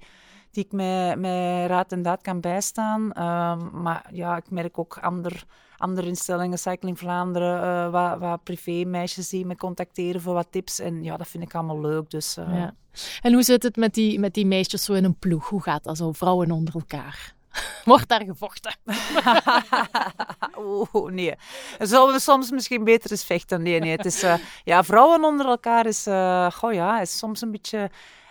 die 0.59 0.67
ik 0.67 0.71
met, 0.71 1.19
met 1.19 1.69
raad 1.69 1.91
en 1.91 2.01
daad 2.01 2.21
kan 2.21 2.39
bijstaan. 2.39 3.11
Ehm, 3.11 3.81
maar 3.81 4.05
ja, 4.11 4.37
ik 4.37 4.49
merk 4.49 4.79
ook 4.79 4.97
ander, 5.01 5.43
andere 5.77 6.07
instellingen, 6.07 6.57
Cycling 6.57 6.97
Vlaanderen, 6.99 7.61
eh 7.61 7.91
wat, 7.91 8.19
wat 8.19 8.43
privé-meisjes 8.43 9.29
die 9.29 9.45
me 9.45 9.55
contacteren 9.55 10.21
voor 10.21 10.33
wat 10.33 10.47
tips. 10.49 10.79
En 10.79 11.03
ja, 11.03 11.17
dat 11.17 11.27
vind 11.27 11.43
ik 11.43 11.55
allemaal 11.55 11.81
leuk. 11.81 12.09
Dus, 12.09 12.37
eh, 12.37 12.55
Ja. 12.55 12.73
En 13.21 13.33
hoe 13.33 13.43
zit 13.43 13.63
het 13.63 13.75
met 13.75 13.93
die, 13.93 14.19
met 14.19 14.33
die 14.33 14.45
meisjes 14.45 14.83
zo 14.83 14.93
in 14.93 15.03
een 15.03 15.19
ploeg? 15.19 15.49
Hoe 15.49 15.61
gaat 15.61 15.83
dat 15.83 15.97
zo, 15.97 16.11
vrouwen 16.11 16.51
onder 16.51 16.73
elkaar? 16.73 17.33
Wordt 17.85 18.07
daar 18.07 18.23
gevochten? 18.23 18.75
Oeh, 20.93 21.11
nee. 21.11 21.35
Zullen 21.79 22.13
we 22.13 22.19
soms 22.19 22.51
misschien 22.51 22.83
beter 22.83 23.11
eens 23.11 23.23
vechten? 23.23 23.61
Nee, 23.61 23.79
nee. 23.79 23.91
Het 23.91 24.05
is, 24.05 24.23
eh, 24.23 24.33
ja, 24.63 24.83
vrouwen 24.83 25.23
onder 25.23 25.45
elkaar 25.45 25.85
is, 25.85 26.03
goh 26.53 26.73
ja, 26.73 27.01
is 27.01 27.17
soms 27.17 27.41
een 27.41 27.51
beetje 27.51 27.89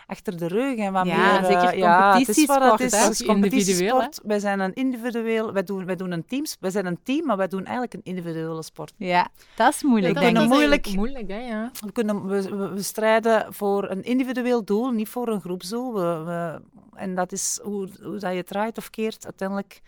achter 0.09 0.39
de 0.39 0.47
rug. 0.47 0.77
En 0.79 0.93
wat 0.93 1.07
Ja, 1.07 1.17
meer, 1.17 1.41
eh, 1.41 1.45
zeker 1.61 1.79
ja, 1.79 2.19
het 2.19 2.29
is 2.29 2.47
wat 2.47 2.61
het 2.61 2.69
competitiesport, 2.69 2.81
is. 2.81 2.93
Het 3.05 3.11
is 3.21 3.27
competitiesport. 3.27 4.21
Wij 4.23 4.39
zijn 4.39 4.61
een 4.61 4.75
individueel, 4.75 5.53
wij 5.53 5.63
doen, 5.65 5.85
wij 5.87 5.97
doen 5.97 6.11
een 6.11 6.27
teams, 6.27 6.57
wij 6.61 6.71
zijn 6.71 6.87
een 6.87 6.99
team, 7.03 7.27
maar 7.27 7.37
wij 7.37 7.49
doen 7.49 7.63
eigenlijk 7.65 7.95
een 7.95 8.01
individuele 8.05 8.63
sport. 8.63 8.93
Ja, 8.97 9.29
dat 9.55 9.75
is 9.75 9.83
moeilijk, 9.83 10.15
ik. 10.21 10.37
een 10.37 10.49
moeilijk- 10.49 10.95
moeilijk, 10.97 11.29
hè, 11.29 11.39
ja. 11.39 11.71
We, 11.87 11.93
kunnen, 11.93 12.27
we, 12.27 12.57
we, 12.57 12.69
we 12.69 12.83
strijden 12.83 13.55
voor 13.55 13.91
een 13.91 14.03
individueel 14.03 14.65
doel, 14.65 14.91
niet 14.91 15.09
voor 15.09 15.29
een 15.29 15.41
groepsdoel. 15.41 15.95
We, 15.95 16.23
we- 16.25 16.61
en 16.95 17.15
dat 17.15 17.33
is 17.33 17.61
hoe, 17.63 17.89
hoe 18.03 18.19
dat 18.19 18.31
je 18.31 18.37
het 18.37 18.47
draait 18.47 18.79
of 18.79 18.91
keert. 18.91 19.25
Uiteindelijk 19.25 19.81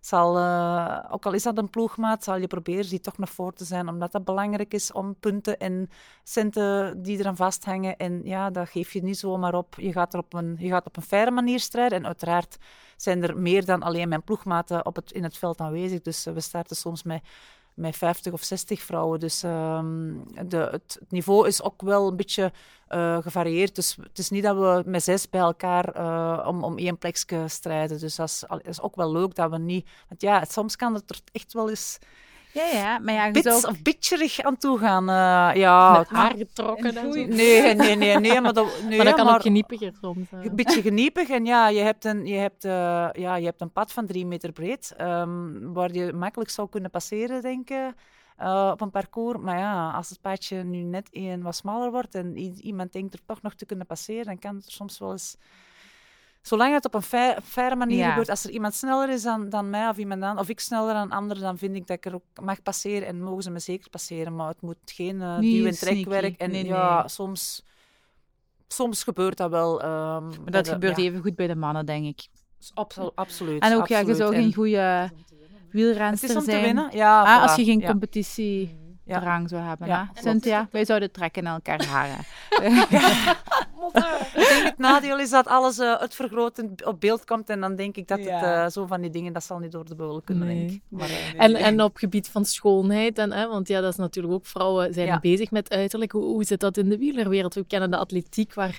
zal, 0.00 0.38
eh, 0.38 0.98
ook 1.10 1.26
al 1.26 1.32
is 1.32 1.42
dat 1.42 1.58
een 1.58 1.70
ploegmaat, 1.70 2.24
zal 2.24 2.36
je 2.36 2.46
proberen 2.46 2.88
die 2.88 3.00
toch 3.00 3.18
nog 3.18 3.30
voor 3.30 3.52
te 3.52 3.64
zijn, 3.64 3.88
omdat 3.88 4.12
dat 4.12 4.24
belangrijk 4.24 4.74
is 4.74 4.92
om 4.92 5.14
punten 5.14 5.58
en 5.58 5.90
centen 6.22 7.02
die 7.02 7.18
eraan 7.18 7.36
vasthangen. 7.36 7.96
En 7.96 8.20
ja, 8.24 8.50
dat 8.50 8.68
geef 8.68 8.92
je 8.92 9.02
niet 9.02 9.18
zomaar 9.18 9.54
op. 9.54 9.74
Je 9.76 9.92
gaat, 9.92 10.14
er 10.14 10.20
op 10.20 10.34
een, 10.34 10.56
je 10.58 10.68
gaat 10.68 10.86
op 10.86 10.96
een 10.96 11.02
faire 11.02 11.30
manier 11.30 11.60
strijden. 11.60 11.98
En 11.98 12.06
uiteraard 12.06 12.58
zijn 12.96 13.22
er 13.22 13.38
meer 13.38 13.64
dan 13.64 13.82
alleen 13.82 14.08
mijn 14.08 14.24
ploegmaten 14.24 14.86
op 14.86 14.96
het, 14.96 15.12
in 15.12 15.22
het 15.22 15.38
veld 15.38 15.60
aanwezig. 15.60 16.00
Dus 16.00 16.26
eh, 16.26 16.34
we 16.34 16.40
starten 16.40 16.76
soms 16.76 17.02
met 17.02 17.22
met 17.80 17.96
50 17.96 18.32
of 18.32 18.42
60 18.42 18.82
vrouwen. 18.82 19.20
Dus 19.20 19.42
ehm, 19.42 20.12
de, 20.48 20.68
het, 20.70 21.00
niveau 21.08 21.46
is 21.46 21.62
ook 21.62 21.82
wel 21.82 22.08
een 22.08 22.16
beetje 22.16 22.52
eh, 22.88 23.18
gevarieerd. 23.22 23.74
Dus 23.74 23.96
het 24.02 24.18
is 24.18 24.30
niet 24.30 24.42
dat 24.42 24.56
we 24.56 24.82
met 24.90 25.02
zes 25.02 25.28
bij 25.28 25.40
elkaar 25.40 25.88
eh, 25.94 26.46
om, 26.48 26.64
om 26.64 26.78
één 26.78 26.98
plekje 26.98 27.48
strijden. 27.48 27.98
Dus 27.98 28.16
dat 28.16 28.28
is, 28.28 28.48
al- 28.48 28.60
is 28.60 28.80
ook 28.80 28.96
wel 28.96 29.12
leuk 29.12 29.34
dat 29.34 29.50
we 29.50 29.58
niet... 29.58 29.88
Want 30.08 30.20
ja, 30.20 30.44
soms 30.44 30.76
kan 30.76 30.94
het 30.94 31.10
er 31.10 31.20
echt 31.32 31.52
wel 31.52 31.70
eens 31.70 31.98
Ja, 32.52 32.64
ja, 32.72 32.98
maar 32.98 33.14
ja, 33.14 33.30
bits 33.30 33.60
zou... 33.60 33.72
of 33.72 33.82
bitcherig 33.82 34.40
aan 34.40 34.56
toe 34.56 34.78
gaan. 34.78 35.08
eh, 35.08 35.60
ja, 35.60 35.98
Met 35.98 36.08
haar 36.08 36.34
getrokken 36.36 36.96
en 36.96 37.12
zo. 37.12 37.26
Nee, 37.26 37.74
nee, 37.74 37.96
nee, 37.96 38.18
nee. 38.18 38.40
Maar 38.40 38.52
dat, 38.52 38.66
nee, 38.88 38.96
maar 38.96 39.06
dat 39.06 39.14
kan 39.14 39.24
maar 39.24 39.34
ook 39.34 39.42
geniepiger 39.42 39.92
soms. 40.00 40.28
een 40.30 40.56
beetje 40.56 40.82
geniepig. 40.82 41.28
En 41.28 41.44
ja, 41.44 41.68
je 41.68 41.80
hebt 41.80 42.04
een, 42.04 42.26
je 42.26 42.34
hebt, 42.34 42.64
eh, 42.64 43.08
ja, 43.12 43.36
je 43.36 43.44
hebt 43.44 43.60
een 43.60 43.72
pad 43.72 43.92
van 43.92 44.06
drie 44.06 44.26
meter 44.26 44.52
breed, 44.52 44.94
ehm, 44.96 45.72
waar 45.72 45.92
je 45.92 46.12
makkelijk 46.12 46.50
zou 46.50 46.68
kunnen 46.68 46.90
passeren, 46.90 47.42
denk 47.42 47.70
ik, 47.70 47.92
eh, 48.36 48.68
op 48.72 48.80
een 48.80 48.90
parcours. 48.90 49.38
Maar 49.38 49.58
ja, 49.58 49.90
als 49.90 50.08
het 50.08 50.20
padje 50.20 50.62
nu 50.62 50.78
net 50.82 51.08
één 51.10 51.42
wat 51.42 51.56
smaller 51.56 51.90
wordt 51.90 52.14
en 52.14 52.36
iemand 52.60 52.92
denkt 52.92 53.14
er 53.14 53.20
toch 53.26 53.42
nog 53.42 53.54
te 53.54 53.66
kunnen 53.66 53.86
passeren, 53.86 54.24
dan 54.24 54.38
kan 54.38 54.54
het 54.56 54.66
er 54.66 54.72
soms 54.72 54.98
wel 54.98 55.10
eens... 55.12 55.36
Zolang 56.42 56.72
het 56.74 56.84
op 56.84 56.94
een 56.94 57.02
faire 57.42 57.76
manier 57.76 57.96
Ja. 57.98 58.08
gebeurt, 58.08 58.28
als 58.28 58.44
er 58.44 58.50
iemand 58.50 58.74
sneller 58.74 59.08
is 59.10 59.22
dan, 59.22 59.48
dan 59.48 59.70
mij 59.70 59.88
of 59.88 59.96
iemand 59.96 60.20
dan, 60.20 60.38
of 60.38 60.48
ik 60.48 60.60
sneller 60.60 60.94
dan 60.94 61.10
anderen, 61.10 61.42
dan 61.42 61.58
vind 61.58 61.74
ik 61.76 61.86
dat 61.86 61.96
ik 61.96 62.06
er 62.06 62.14
ook 62.14 62.22
mag 62.42 62.62
passeren 62.62 63.08
en 63.08 63.22
mogen 63.22 63.42
ze 63.42 63.50
me 63.50 63.58
zeker 63.58 63.90
passeren. 63.90 64.34
Maar 64.36 64.48
het 64.48 64.60
moet 64.60 64.76
geen 64.84 65.22
eh 65.22 65.38
Niet 65.38 65.56
duw- 65.58 65.66
en 65.66 65.72
trekwerk. 65.74 66.36
En 66.40 66.50
Nee, 66.50 66.64
ja, 66.64 66.98
nee. 67.00 67.08
soms, 67.08 67.64
soms 68.68 69.02
gebeurt 69.02 69.36
dat 69.36 69.50
wel. 69.50 69.80
ehm, 69.82 70.26
Maar 70.28 70.50
dat 70.50 70.64
de- 70.64 70.70
gebeurt 70.72 70.96
ja. 70.96 71.02
even 71.02 71.20
goed 71.20 71.34
bij 71.36 71.46
de 71.46 71.56
mannen, 71.56 71.86
denk 71.86 72.06
ik. 72.06 72.26
Abso- 72.74 73.12
absoluut. 73.14 73.62
En 73.62 73.74
ook, 73.76 73.86
ja, 73.88 73.94
je 73.98 74.02
absoluut. 74.02 74.16
zou 74.16 74.34
En 74.34 74.42
geen 74.42 74.54
goede 74.54 74.76
Het 74.76 75.12
wielrenster 75.70 76.28
is 76.30 76.36
om 76.36 76.42
te 76.44 76.50
zijn. 76.50 76.62
winnen. 76.62 76.96
Ja, 76.96 77.22
Ah, 77.22 77.42
als 77.42 77.54
je 77.56 77.64
geen 77.64 77.80
Ja. 79.10 79.16
competitiedrang 79.18 79.48
zou 79.48 79.62
hebben. 79.62 79.86
Ja. 79.88 80.10
Cynthia, 80.14 80.68
wij 80.70 80.84
zouden 80.84 81.10
trekken 81.10 81.42
in 81.42 81.48
elkaar 81.48 81.84
haren. 81.86 82.18
Ik 84.34 84.48
denk 84.48 84.62
het 84.64 84.78
nadeel 84.78 85.18
is 85.18 85.30
dat 85.30 85.46
alles 85.46 85.78
eh 85.78 85.92
uitvergroot 85.94 86.62
op 86.84 87.00
beeld 87.00 87.24
komt 87.24 87.48
en 87.50 87.60
dan 87.60 87.76
denk 87.76 87.96
ik 87.96 88.08
dat 88.08 88.18
het 88.18 88.28
eh, 88.28 88.66
zo 88.68 88.86
van 88.86 89.00
die 89.00 89.10
dingen, 89.10 89.32
dat 89.32 89.44
zal 89.44 89.58
niet 89.58 89.72
door 89.72 89.84
de 89.84 89.94
beugel 89.94 90.20
kunnen, 90.24 90.46
Nee. 90.46 90.58
denk 90.58 90.70
ik. 90.70 90.80
Maar, 90.88 91.08
eh, 91.08 91.42
En, 91.44 91.54
en 91.54 91.82
op 91.82 91.96
gebied 91.96 92.28
van 92.28 92.44
schoonheid, 92.44 93.18
en, 93.18 93.32
hè, 93.32 93.48
want 93.48 93.68
ja, 93.68 93.80
dat 93.80 93.90
is 93.90 93.96
natuurlijk 93.96 94.34
ook 94.34 94.46
vrouwen 94.46 94.94
zijn 94.94 95.06
Ja. 95.06 95.18
bezig 95.20 95.50
met 95.50 95.70
uiterlijk. 95.70 96.12
Hoe, 96.12 96.24
hoe 96.24 96.44
zit 96.44 96.60
dat 96.60 96.76
in 96.76 96.88
de 96.88 96.98
wielerwereld? 96.98 97.54
We 97.54 97.64
kennen 97.64 97.90
de 97.90 97.96
atletiek, 97.96 98.54
waar 98.54 98.78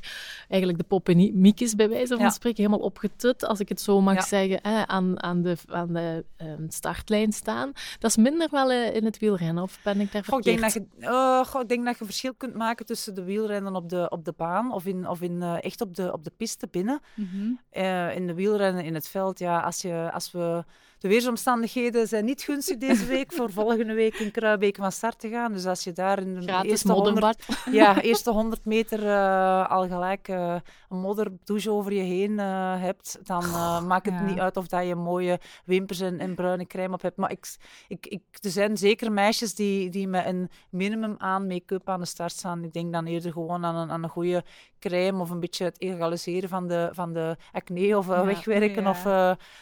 eigenlijk 0.49 0.81
de 0.81 0.87
poppenmiek 0.87 1.59
is, 1.59 1.75
bij 1.75 1.89
wijze 1.89 2.13
van 2.15 2.25
Ja. 2.25 2.29
spreken, 2.29 2.63
helemaal 2.63 2.85
opgetut, 2.85 3.45
als 3.45 3.59
ik 3.59 3.69
het 3.69 3.81
zo 3.81 4.01
mag 4.01 4.15
Ja. 4.15 4.21
zeggen, 4.21 4.59
hè, 4.61 4.87
aan, 4.87 5.23
aan 5.23 5.41
de, 5.41 5.57
aan 5.69 5.93
de 5.93 6.25
ehm, 6.37 6.65
startlijn 6.67 7.31
staan. 7.33 7.71
Dat 7.99 8.09
is 8.09 8.17
minder 8.17 8.47
wel 8.51 8.71
in 8.71 9.05
het 9.05 9.19
wielrennen, 9.19 9.63
of 9.63 9.79
ben 9.83 9.99
ik 9.99 10.11
daar 10.11 10.20
Goh, 10.25 10.39
ik, 10.39 10.43
denk 10.45 10.61
dat 10.61 10.73
je, 10.73 10.85
eh, 10.99 11.45
goh, 11.45 11.61
ik 11.61 11.69
denk 11.69 11.85
dat 11.85 11.97
je 11.99 12.05
verschil 12.05 12.33
kunt 12.33 12.53
maken 12.53 12.85
tussen 12.85 13.15
de 13.15 13.23
wielrennen 13.23 13.75
op 13.75 13.89
de, 13.89 14.09
op 14.09 14.25
de 14.25 14.33
baan 14.37 14.73
of, 14.73 14.85
in, 14.85 15.07
of 15.07 15.21
in, 15.21 15.41
eh, 15.41 15.63
echt 15.63 15.81
op 15.81 15.95
de, 15.95 16.13
op 16.13 16.23
de 16.23 16.31
piste 16.37 16.67
binnen. 16.71 16.99
Mhm. 17.15 17.51
Eh, 17.69 18.15
in 18.15 18.27
de 18.27 18.33
wielrennen 18.33 18.83
in 18.83 18.93
het 18.93 19.07
veld, 19.07 19.39
ja, 19.39 19.59
als, 19.59 19.81
je, 19.81 20.09
als 20.13 20.31
we... 20.31 20.63
De 21.01 21.07
weersomstandigheden 21.07 22.07
zijn 22.07 22.25
niet 22.25 22.41
gunstig 22.41 22.77
deze 22.77 23.05
week 23.05 23.33
voor 23.33 23.51
volgende 23.61 23.93
week 23.93 24.15
in 24.15 24.31
Kruibeek 24.31 24.75
van 24.75 24.91
start 24.91 25.19
te 25.19 25.29
gaan. 25.29 25.53
Dus 25.53 25.65
als 25.65 25.83
je 25.83 25.91
daar 25.91 26.19
in 26.19 26.35
de 26.35 26.41
Gratis 26.41 26.69
eerste 26.69 26.91
100 26.91 27.13
modderbad. 27.13 27.45
ja, 27.81 28.01
eerste 28.01 28.31
100 28.31 28.65
meter 28.65 29.07
eh, 29.07 29.69
al 29.69 29.87
gelijk 29.87 30.27
eh, 30.27 30.55
een 30.89 30.99
modderdouche 30.99 31.71
over 31.71 31.93
je 31.93 32.01
heen 32.01 32.39
eh, 32.39 32.81
hebt, 32.81 33.19
dan 33.23 33.43
maakt 33.87 34.05
het 34.05 34.13
ja. 34.13 34.21
niet 34.21 34.39
uit 34.39 34.57
of 34.57 34.67
dat 34.67 34.87
je 34.87 34.95
mooie 34.95 35.39
wimpers 35.65 35.99
en, 35.99 36.19
en 36.19 36.35
bruine 36.35 36.67
crème 36.67 36.93
op 36.93 37.01
hebt. 37.01 37.17
Maar 37.17 37.31
ik, 37.31 37.55
ik, 37.87 38.07
ik, 38.07 38.21
er 38.39 38.49
zijn 38.49 38.77
zeker 38.77 39.11
meisjes 39.11 39.55
die, 39.55 39.89
die 39.89 40.07
met 40.07 40.25
een 40.25 40.49
minimum 40.69 41.15
aan 41.17 41.47
make-up 41.47 41.89
aan 41.89 41.99
de 41.99 42.05
start 42.05 42.31
staan. 42.31 42.63
Ik 42.63 42.73
denk 42.73 42.93
dan 42.93 43.05
eerder 43.05 43.31
gewoon 43.31 43.65
aan 43.65 43.75
een, 43.75 43.91
aan 43.91 44.03
een 44.03 44.09
goede 44.09 44.43
crème 44.79 45.21
of 45.21 45.29
een 45.29 45.39
beetje 45.39 45.63
het 45.63 45.81
egaliseren 45.81 46.49
van 46.49 46.67
de, 46.67 46.89
van 46.91 47.13
de 47.13 47.37
acne 47.51 47.97
of 47.97 48.07
Ja, 48.07 48.25
wegwerken 48.25 48.83
ja. 48.83 48.89
of 48.89 49.05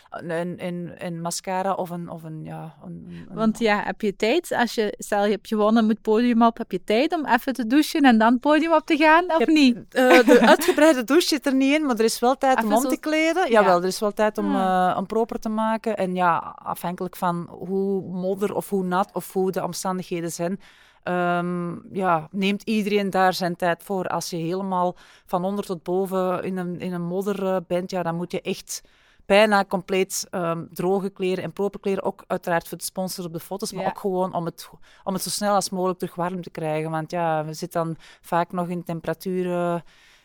een, 0.10 0.66
een 1.06 1.22
mascara 1.30 1.74
of 1.74 1.90
een, 1.90 2.10
of 2.10 2.24
een, 2.24 2.44
ja, 2.44 2.76
een, 2.86 3.06
een- 3.10 3.36
Want 3.36 3.60
ja, 3.60 3.82
heb 3.84 4.02
je 4.02 4.16
tijd? 4.16 4.52
Als 4.54 4.74
je, 4.74 4.94
stel 4.98 5.24
je 5.26 5.32
hebt 5.32 5.48
gewonnen, 5.48 5.84
moet 5.84 5.94
het 5.94 6.02
podium 6.02 6.42
op. 6.44 6.58
Heb 6.58 6.72
je 6.72 6.84
tijd 6.84 7.14
om 7.14 7.26
even 7.26 7.54
te 7.54 7.68
douchen 7.68 8.02
en 8.02 8.18
dan 8.18 8.32
het 8.32 8.42
podium 8.42 8.74
op 8.74 8.86
te 8.86 8.98
gaan? 8.98 9.26
Of 9.38 9.48
niet? 9.48 9.76
eh, 9.90 10.24
de 10.26 10.40
uitgebreide 10.54 11.04
douche 11.04 11.28
zit 11.28 11.46
er 11.46 11.56
niet 11.56 11.74
in, 11.76 11.86
maar 11.86 11.96
er 11.98 12.04
is 12.04 12.20
wel 12.20 12.38
tijd 12.38 12.58
om 12.58 12.64
Even 12.64 12.76
om 12.76 12.82
zo- 12.84 12.90
te 12.90 12.98
kleden. 13.00 13.44
Ja. 13.44 13.60
Jawel, 13.62 13.78
er 13.82 13.88
is 13.88 14.00
wel 14.00 14.12
tijd 14.14 14.38
om, 14.38 14.56
Ah. 14.56 14.90
eh, 14.92 14.98
om 14.98 15.06
proper 15.06 15.40
te 15.40 15.50
maken. 15.50 15.98
En 15.98 16.16
ja, 16.16 16.38
afhankelijk 16.64 17.16
van 17.16 17.48
hoe 17.50 18.02
modder 18.02 18.56
of 18.56 18.70
hoe 18.70 18.84
nat 18.84 19.10
of 19.14 19.34
hoe 19.34 19.52
de 19.52 19.64
omstandigheden 19.64 20.32
zijn, 20.32 20.60
ehm, 21.04 21.72
ja, 21.96 22.28
neemt 22.32 22.64
iedereen 22.64 23.10
daar 23.10 23.34
zijn 23.34 23.56
tijd 23.56 23.84
voor. 23.84 24.06
Als 24.08 24.30
je 24.30 24.36
helemaal 24.38 24.96
van 25.26 25.44
onder 25.44 25.66
tot 25.66 25.84
boven 25.84 26.44
in 26.44 26.58
een, 26.58 26.80
in 26.80 26.94
een 26.94 27.06
modder 27.06 27.46
eh, 27.46 27.58
bent, 27.68 27.92
ja, 27.92 28.04
dan 28.04 28.16
moet 28.16 28.32
je 28.32 28.42
echt 28.42 28.82
bijna 29.30 29.66
compleet 29.66 30.28
ehm, 30.30 30.66
droge 30.74 31.10
kleren 31.10 31.44
en 31.44 31.54
proper 31.54 31.80
kleren. 31.80 32.04
Ook 32.04 32.24
uiteraard 32.28 32.68
voor 32.68 32.78
de 32.78 32.84
sponsors 32.84 33.26
op 33.28 33.34
de 33.34 33.40
foto's, 33.40 33.72
maar 33.72 33.84
Ja. 33.84 33.90
ook 33.90 34.00
gewoon 34.00 34.34
om 34.34 34.46
het, 34.46 34.70
om 35.04 35.14
het 35.14 35.24
zo 35.24 35.30
snel 35.30 35.54
als 35.56 35.70
mogelijk 35.70 36.00
terug 36.00 36.16
warm 36.16 36.42
te 36.42 36.50
krijgen. 36.50 36.92
Want 36.92 37.12
ja, 37.12 37.46
we 37.46 37.54
zitten 37.54 37.84
dan 37.84 37.96
vaak 38.22 38.52
nog 38.52 38.68
in 38.70 38.84
temperaturen. 38.84 39.84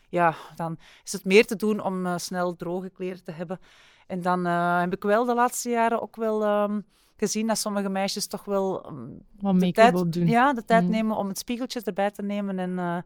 Ja, 0.09 0.35
dan 0.55 0.77
is 1.03 1.11
het 1.11 1.25
meer 1.25 1.45
te 1.45 1.55
doen 1.55 1.79
om 1.83 2.05
eh, 2.05 2.17
snel 2.17 2.55
droge 2.55 2.89
kleren 2.89 3.23
te 3.23 3.31
hebben. 3.31 3.59
En 4.07 4.21
dan 4.21 4.45
eh, 4.45 4.79
heb 4.79 4.93
ik 4.93 5.03
wel 5.03 5.25
de 5.25 5.33
laatste 5.35 5.69
jaren 5.69 6.01
ook 6.01 6.15
wel 6.15 6.43
ehm, 6.43 6.79
gezien 7.17 7.47
dat 7.47 7.57
sommige 7.57 7.89
meisjes 7.89 8.27
toch 8.27 8.45
wel 8.45 8.83
ehm, 8.85 9.07
Wat 9.39 9.53
make-up 9.53 10.11
doen. 10.11 10.27
ja, 10.27 10.53
de 10.53 10.65
tijd 10.65 10.83
Mm. 10.83 10.89
nemen 10.89 11.17
om 11.17 11.27
het 11.27 11.37
spiegeltje 11.37 11.81
erbij 11.83 12.11
te 12.11 12.21
nemen 12.21 12.59
en, 12.59 12.79
eh, 12.79 12.97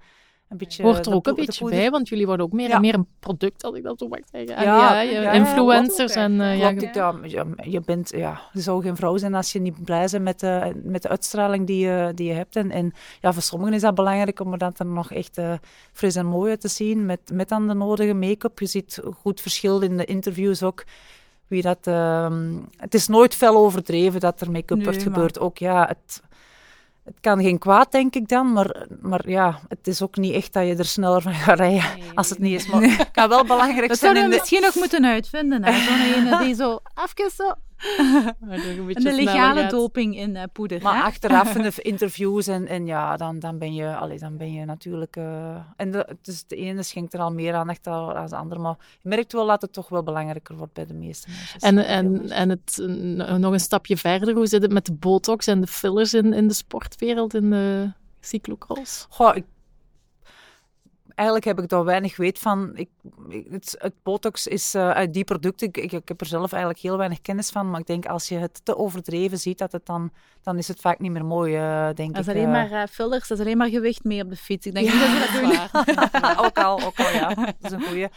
een 0.50 0.58
beetje... 0.58 0.84
Hoort 0.84 1.06
er 1.06 1.14
ook 1.14 1.28
een 1.28 1.36
beetje 1.36 1.70
bij, 1.70 1.90
want 1.90 2.10
jullie 2.10 2.26
worden 2.26 2.46
ook 2.46 2.52
meer 2.52 2.68
Ja. 2.70 2.76
en 2.76 2.82
meer 2.82 2.94
een 2.94 3.08
product, 3.20 3.64
als 3.64 3.76
ik 3.76 3.84
dat 3.84 4.00
zo 4.00 4.08
mag 4.08 4.20
zeggen. 4.32 4.56
En 4.56 4.64
Ja, 4.64 4.78
ja, 4.94 5.02
ja, 5.02 5.22
ja, 5.22 5.32
influencers 5.32 6.14
en... 6.14 6.34
ja, 6.34 6.68
Klopt, 6.68 6.82
ik- 6.84 6.94
ja, 6.94 7.16
je, 7.24 7.46
je 7.64 7.82
bent, 7.86 8.10
ja, 8.16 8.42
je 8.54 8.62
zou 8.62 8.82
geen 8.84 8.96
vrouw 8.96 9.18
zijn 9.18 9.34
als 9.36 9.52
je 9.52 9.60
niet 9.60 9.84
blij 9.84 10.08
bent 10.12 10.24
met 10.24 10.40
de, 10.40 10.72
met 10.84 11.02
de 11.02 11.08
uitstraling 11.10 11.68
die 11.68 11.86
je, 11.88 12.12
die 12.16 12.28
je 12.28 12.34
hebt. 12.34 12.56
En, 12.56 12.72
en 12.72 12.94
ja, 13.22 13.34
voor 13.34 13.42
sommigen 13.42 13.74
is 13.74 13.82
dat 13.82 13.96
belangrijk 13.96 14.40
om 14.40 14.52
er 14.52 14.58
dan 14.58 14.74
er 14.78 14.86
nog 14.86 15.12
echt 15.12 15.38
eh, 15.38 15.54
fris 15.94 16.16
en 16.16 16.26
mooi 16.26 16.50
uit 16.50 16.62
te 16.62 16.68
zien. 16.68 17.06
Met, 17.06 17.20
met 17.34 17.50
dan 17.50 17.68
de 17.68 17.74
nodige 17.74 18.14
make-up. 18.14 18.60
Je 18.60 18.66
ziet 18.66 19.02
goed 19.22 19.42
verschil 19.42 19.80
in 19.82 19.98
de 19.98 20.06
interviews 20.06 20.64
ook. 20.64 20.84
Wie 21.48 21.62
dat, 21.62 21.78
ehm, 21.88 22.54
het 22.78 22.94
is 22.94 23.08
nooit 23.08 23.36
fel 23.36 23.56
overdreven 23.58 24.20
dat 24.20 24.42
er 24.42 24.52
make-up 24.52 24.78
Nee, 24.78 24.84
wordt 24.86 25.06
maar- 25.06 25.14
gebeurd. 25.14 25.40
Ook 25.40 25.58
ja, 25.58 25.86
het, 25.88 26.22
het 27.10 27.20
kan 27.22 27.42
geen 27.42 27.58
kwaad, 27.58 27.92
denk 27.92 28.16
ik 28.16 28.28
dan. 28.28 28.54
Maar, 28.54 28.86
maar 29.02 29.30
ja, 29.30 29.60
het 29.68 29.88
is 29.88 30.02
ook 30.02 30.18
niet 30.18 30.34
echt 30.34 30.54
dat 30.54 30.68
je 30.68 30.76
er 30.76 30.86
sneller 30.86 31.22
van 31.22 31.34
gaat 31.34 31.60
rijden. 31.60 31.84
Als 32.14 32.30
het 32.30 32.40
niet 32.40 32.60
is. 32.60 32.68
Maar 32.68 32.82
het 32.82 33.12
kan 33.12 33.30
wel 33.30 33.46
belangrijk 33.54 33.88
Dat 33.88 33.98
zijn 33.98 34.16
zouden 34.16 34.24
in 34.24 34.30
we 34.30 34.36
de, 34.36 34.42
misschien 34.42 34.66
ook 34.66 34.76
moeten 34.76 35.06
uitvinden. 35.06 35.74
Zo'n 35.74 36.00
ene 36.00 36.38
die 36.38 36.56
zo 36.56 36.80
je 37.16 37.56
een 38.40 39.08
Een 39.08 39.16
legale 39.16 39.68
doping 39.68 40.18
in 40.18 40.36
eh, 40.36 40.44
poeder. 40.54 40.82
Maar 40.82 40.96
hè? 40.96 41.02
achteraf 41.02 41.56
in 41.56 41.62
de 41.62 41.72
interviews 41.92 42.48
en, 42.48 42.68
en 42.68 42.86
ja, 42.86 43.18
dan, 43.18 43.40
dan, 43.40 43.58
ben 43.58 43.74
je, 43.74 43.96
allee, 43.96 44.20
dan 44.20 44.38
ben 44.38 44.54
je 44.54 44.66
natuurlijk... 44.66 45.16
eh, 45.16 45.56
en 45.76 45.92
de, 45.92 45.98
het 46.08 46.28
is, 46.28 46.46
de 46.48 46.56
ene 46.56 46.84
schenkt 46.84 47.14
er 47.14 47.20
al 47.20 47.32
meer 47.32 47.54
aandacht 47.54 47.88
aan 47.88 48.14
dan 48.14 48.28
de 48.28 48.36
andere, 48.36 48.62
maar 48.62 48.76
je 49.02 49.10
merkt 49.10 49.34
wel 49.34 49.48
dat 49.48 49.62
het 49.62 49.74
toch 49.74 49.90
wel 49.90 50.04
belangrijker 50.04 50.56
wordt 50.56 50.74
bij 50.74 50.86
de 50.86 50.94
meeste 50.94 51.30
mensen. 51.30 51.60
En, 51.60 51.86
en, 51.86 52.30
en 52.30 52.50
het, 52.50 52.78
nog 53.40 53.54
een 53.54 53.60
stapje 53.60 53.98
verder, 53.98 54.34
hoe 54.34 54.48
zit 54.48 54.62
het 54.62 54.72
met 54.72 54.86
de 54.86 54.94
botox 54.94 55.48
en 55.48 55.62
de 55.62 55.68
fillers 55.68 56.14
in, 56.14 56.34
in 56.34 56.48
de 56.48 56.54
sportwereld, 56.54 57.34
in 57.34 57.50
de 57.50 57.92
cyclocross? 58.20 59.06
Goh, 59.10 59.36
ik, 59.36 59.46
eigenlijk 61.20 61.46
heb 61.46 61.60
ik 61.60 61.70
daar 61.70 61.84
weinig 61.84 62.18
weet 62.18 62.40
van. 62.40 62.72
Ik, 62.74 62.90
het, 63.50 63.76
het 63.80 63.94
botox 64.04 64.48
is 64.48 64.74
eh, 64.74 64.90
uit 64.90 65.14
die 65.14 65.24
producten. 65.24 65.68
Ik, 65.68 65.78
ik, 65.78 65.92
ik 65.92 66.08
heb 66.08 66.22
er 66.22 66.28
zelf 66.28 66.52
eigenlijk 66.52 66.82
heel 66.82 66.98
weinig 66.98 67.22
kennis 67.22 67.50
van. 67.50 67.70
Maar 67.70 67.80
ik 67.80 67.86
denk 67.86 68.06
als 68.06 68.28
je 68.28 68.38
het 68.38 68.66
te 68.66 68.78
overdreven 68.78 69.38
ziet, 69.38 69.58
dat 69.58 69.72
het 69.72 69.86
dan, 69.86 70.12
dan 70.42 70.58
is 70.58 70.68
het 70.68 70.80
vaak 70.80 71.00
niet 71.00 71.12
meer 71.12 71.26
mooi, 71.26 71.56
eh, 71.56 71.90
denk 71.94 72.16
Dat 72.16 72.22
is 72.22 72.28
ik. 72.28 72.34
alleen 72.34 72.46
eh. 72.46 72.52
maar 72.52 72.72
eh, 72.72 72.88
fillers, 72.88 73.28
dat 73.28 73.38
is 73.38 73.44
alleen 73.46 73.58
maar 73.58 73.70
gewicht 73.70 74.04
mee 74.04 74.24
op 74.24 74.30
de 74.30 74.36
fiets. 74.36 74.66
Ik 74.66 74.74
denk 74.74 74.86
niet 74.92 75.02
dat 75.02 75.10
ze 75.10 75.70
dat 76.02 76.12
doen. 76.26 76.46
Ook 76.46 76.58
al, 76.58 76.82
ook 76.82 77.00
al, 77.00 77.12
ja. 77.12 77.34
Dat 77.34 77.56
is 77.62 77.72
een 77.72 77.84
goeie. 77.84 78.08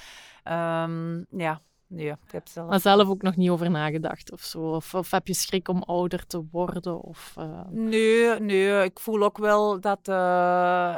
Ehm, 0.42 1.22
ja, 1.30 1.60
nee, 1.92 2.06
ik 2.08 2.32
heb 2.32 2.48
zelf... 2.48 2.68
Maar 2.68 2.80
zelf 2.80 3.08
ook 3.08 3.22
nog 3.22 3.36
niet 3.36 3.50
over 3.50 3.70
nagedacht 3.70 4.32
of 4.32 4.40
zo? 4.40 4.58
Of, 4.58 4.94
of 4.94 5.10
heb 5.10 5.26
je 5.26 5.34
schrik 5.34 5.68
om 5.68 5.82
ouder 5.82 6.26
te 6.26 6.44
worden? 6.50 7.00
Of, 7.02 7.34
eh, 7.38 7.60
Nee, 7.70 8.40
nee, 8.40 8.84
ik 8.84 9.00
voel 9.00 9.22
ook 9.22 9.38
wel 9.38 9.80
dat, 9.80 10.08
eh, 10.08 10.14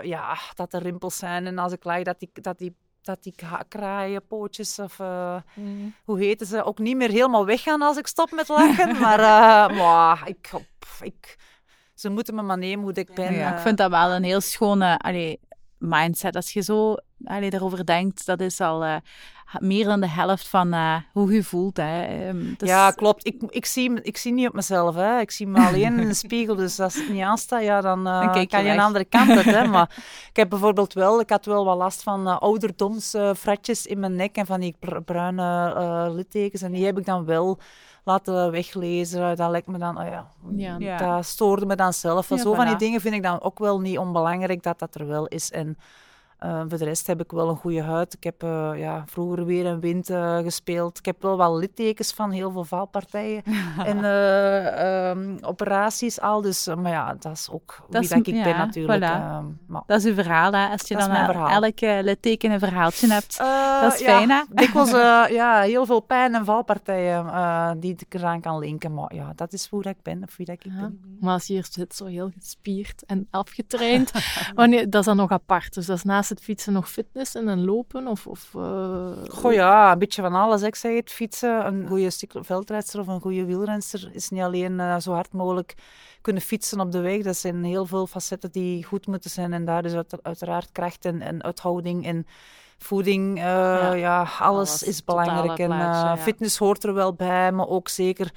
ja, 0.03 0.37
dat 0.55 0.73
er 0.73 0.83
rimpels 0.83 1.17
zijn. 1.17 1.47
En 1.47 1.59
als 1.59 1.73
ik 1.73 1.85
lach, 1.85 2.03
dat 2.03 2.19
die, 2.19 2.31
dat 2.33 2.59
die, 2.59 2.77
dat 3.03 3.23
die 3.23 3.35
ka- 3.37 3.65
kraaien, 3.69 4.27
pootjes 4.27 4.79
of 4.79 5.01
eh, 5.01 5.37
hoe 6.05 6.19
heten 6.19 6.47
ze, 6.47 6.65
ook 6.65 6.79
niet 6.79 6.97
meer 6.97 7.11
helemaal 7.11 7.47
weggaan 7.47 7.83
als 7.83 7.97
ik 7.97 8.07
stop 8.07 8.31
met 8.31 8.49
lachen. 8.49 8.99
maar 9.01 9.19
eh, 9.19 9.77
maar 9.79 10.23
ik, 10.29 10.51
ik, 11.01 11.37
ze 11.95 12.09
moeten 12.11 12.35
me 12.35 12.43
maar 12.43 12.59
nemen 12.59 12.85
hoe 12.85 12.93
ik 12.95 13.15
ben. 13.15 13.33
Ja, 13.35 13.55
ik 13.55 13.59
vind 13.61 13.79
dat 13.79 13.91
wel 13.91 14.11
een 14.11 14.25
heel 14.25 14.41
schone 14.41 14.99
allee, 14.99 15.41
mindset. 15.89 16.37
Als 16.37 16.53
je 16.53 16.61
zo 16.63 16.95
allee, 17.25 17.51
daarover 17.51 17.87
denkt, 17.87 18.27
dat 18.27 18.41
is 18.41 18.61
al 18.61 18.85
eh, 18.85 18.97
meer 19.59 19.85
dan 19.85 20.01
de 20.01 20.09
helft 20.09 20.49
van 20.49 20.73
eh, 20.73 20.97
hoe 21.13 21.33
je 21.33 21.43
voelt. 21.43 21.77
Hè. 21.77 22.03
Ehm, 22.05 22.55
dus- 22.57 22.69
Ja, 22.69 22.91
klopt. 22.91 23.27
Ik, 23.27 23.43
ik, 23.49 23.67
zie, 23.67 24.03
ik 24.03 24.17
zie 24.17 24.33
niet 24.33 24.49
op 24.49 24.55
mezelf. 24.55 24.95
Hè. 24.95 25.19
Ik 25.21 25.31
zie 25.31 25.47
me 25.47 25.67
alleen 25.69 25.99
in 26.01 26.09
de 26.09 26.15
spiegel. 26.15 26.55
Dus 26.55 26.81
als 26.81 26.95
het 26.95 27.09
niet 27.09 27.23
aanstaat, 27.23 27.63
ja, 27.63 27.81
dan, 27.81 28.05
Dan 28.05 28.21
kijk 28.33 28.51
je 28.51 28.57
kan 28.57 28.65
je 28.65 28.71
een 28.71 28.81
andere 28.81 29.05
kant 29.05 29.31
uit. 29.31 29.45
Hè. 29.45 29.67
Maar 29.75 29.91
ik 30.29 30.37
heb 30.37 30.49
bijvoorbeeld 30.49 30.93
wel, 30.93 31.21
ik 31.21 31.31
had 31.31 31.45
wel 31.45 31.65
wat 31.65 31.77
last 31.77 32.03
van 32.03 32.41
ouderdomsfratjes 32.41 33.87
in 33.87 33.99
mijn 34.01 34.17
nek 34.17 34.37
en 34.37 34.47
van 34.47 34.61
die 34.61 34.77
br- 34.79 35.01
bruine 35.01 36.11
littekens. 36.15 36.63
En 36.63 36.73
die 36.73 36.85
heb 36.85 36.99
ik 36.99 37.05
dan 37.05 37.25
wel 37.25 37.59
laten 38.05 38.51
weglezen. 38.51 39.37
Dat 39.37 39.51
lijkt 39.51 39.67
me 39.67 39.79
dan, 39.79 39.99
oh 39.99 40.07
ja, 40.07 40.27
Ja. 40.57 40.77
Ja. 40.79 40.97
dat 40.97 41.25
stoorde 41.27 41.67
me 41.67 41.77
dan 41.77 41.93
zelf. 41.93 42.27
Zo 42.37 42.55
van 42.55 42.67
die 42.67 42.77
dingen 42.77 43.01
vind 43.01 43.15
ik 43.15 43.23
dan 43.23 43.41
ook 43.41 43.59
wel 43.59 43.81
niet 43.81 43.99
onbelangrijk 43.99 44.63
dat 44.63 44.79
dat 44.79 44.95
er 44.95 45.07
wel 45.07 45.27
is. 45.27 45.51
En 45.51 45.79
eh, 46.45 46.61
voor 46.69 46.79
de 46.79 46.85
rest 46.85 47.07
heb 47.07 47.21
ik 47.21 47.31
wel 47.31 47.49
een 47.49 47.57
goede 47.57 47.83
huid. 47.83 48.15
Ik 48.15 48.25
heb 48.25 48.43
eh, 48.43 48.71
ja, 48.77 49.03
vroeger 49.07 49.45
weer 49.45 49.67
en 49.67 49.81
wind 49.81 50.11
eh, 50.11 50.39
gespeeld. 50.39 50.99
Ik 50.99 51.05
heb 51.05 51.23
wel 51.23 51.37
wat 51.37 51.53
littekens 51.59 52.13
van 52.13 52.31
heel 52.31 52.51
veel 52.51 52.65
valpartijen 52.65 53.43
en 53.85 54.05
eh, 54.05 55.09
ehm, 55.11 55.37
operaties 55.41 56.21
al. 56.21 56.41
Dus, 56.41 56.67
maar 56.67 56.91
ja, 56.93 57.15
dat 57.19 57.33
is 57.33 57.49
ook 57.51 57.77
Dat 57.81 57.87
wie 57.91 58.01
is- 58.01 58.09
dat 58.09 58.27
ik 58.27 58.43
ben 58.43 58.57
natuurlijk. 58.57 58.99
voilà. 59.03 59.07
ehm, 59.07 59.45
maar, 59.67 59.83
Dat 59.87 59.99
is 59.99 60.05
uw 60.05 60.15
verhaal, 60.15 60.53
hè. 60.53 60.69
Als 60.69 60.89
je 60.89 60.97
dan 60.97 61.11
elk 61.51 61.81
litteken 61.81 62.51
een 62.51 62.59
verhaaltje 62.59 63.09
hebt. 63.13 63.39
Dat 63.81 63.93
is 63.95 63.99
ja, 64.01 64.07
fijn, 64.07 64.31
hè? 64.31 64.43
Dikwijls 64.55 64.93
eh, 65.03 65.25
ja, 65.29 65.61
heel 65.61 65.87
veel 65.87 66.01
pijn 66.01 66.35
en 66.35 66.45
valpartijen 66.45 67.81
die 67.81 67.97
ik 67.99 68.15
eraan 68.15 68.41
kan 68.41 68.59
linken. 68.59 68.95
Maar 68.95 69.15
ja, 69.15 69.33
dat 69.37 69.53
is 69.53 69.67
hoe 69.69 69.83
dat 69.83 69.93
ik 69.93 70.03
ben 70.03 70.23
of 70.23 70.37
wie 70.37 70.47
dat 70.47 70.55
ik 70.55 70.65
Ja. 70.65 70.81
ben. 70.81 71.17
Maar 71.21 71.33
als 71.33 71.47
je 71.47 71.53
hier 71.53 71.67
zit, 71.71 71.95
zo 71.95 72.05
heel 72.07 72.31
gespierd 72.39 73.05
en 73.07 73.27
afgetraind, 73.31 74.13
wanneer, 74.55 74.91
dat 74.91 75.01
is 75.01 75.07
dan 75.07 75.17
nog 75.17 75.31
apart. 75.31 75.75
Dus 75.75 75.87
dat 75.87 75.97
is 75.97 76.03
naast 76.03 76.29
het 76.35 76.43
fietsen 76.45 76.73
nog 76.73 76.91
fitnessen 76.91 77.49
en 77.49 77.65
lopen? 77.65 78.07
Of, 78.07 78.27
of, 78.27 78.51
eh, 78.55 79.13
Goh 79.29 79.53
ja, 79.53 79.93
een 79.93 79.99
beetje 79.99 80.23
van 80.23 80.35
alles. 80.35 80.63
Ik 80.63 80.75
zeg 80.75 80.95
het, 80.97 81.11
fietsen, 81.11 81.67
een 81.67 81.87
goede 81.89 82.11
veldrijdster 82.29 83.01
of 83.01 83.07
een 83.07 83.21
goede 83.21 83.45
wielrenster 83.45 84.11
is 84.13 84.29
niet 84.31 84.43
alleen 84.43 84.81
eh, 84.81 84.97
zo 84.99 85.13
hard 85.13 85.33
mogelijk 85.33 85.75
kunnen 86.21 86.43
fietsen 86.43 86.81
op 86.81 86.93
de 86.93 87.01
weg. 87.01 87.23
Dat 87.23 87.37
zijn 87.37 87.65
heel 87.65 87.87
veel 87.87 88.07
facetten 88.07 88.53
die 88.53 88.85
goed 88.85 89.07
moeten 89.07 89.31
zijn. 89.31 89.53
En 89.53 89.65
daar 89.65 89.85
is 89.85 89.95
uit- 89.95 90.23
uiteraard 90.23 90.73
kracht 90.73 91.05
en, 91.05 91.21
en 91.21 91.43
uithouding 91.43 92.07
en 92.07 92.27
voeding. 92.79 93.37
eh, 93.39 93.43
ja, 93.99 94.19
alles, 94.19 94.39
alles, 94.41 94.83
is 94.83 95.05
belangrijk. 95.05 95.59
En 95.59 95.67
plaatje, 95.67 96.09
eh, 96.11 96.17
ja. 96.17 96.23
fitness 96.23 96.59
hoort 96.59 96.85
er 96.85 96.95
wel 96.95 97.15
bij, 97.15 97.53
maar 97.53 97.69
ook 97.69 97.89
zeker 97.89 98.33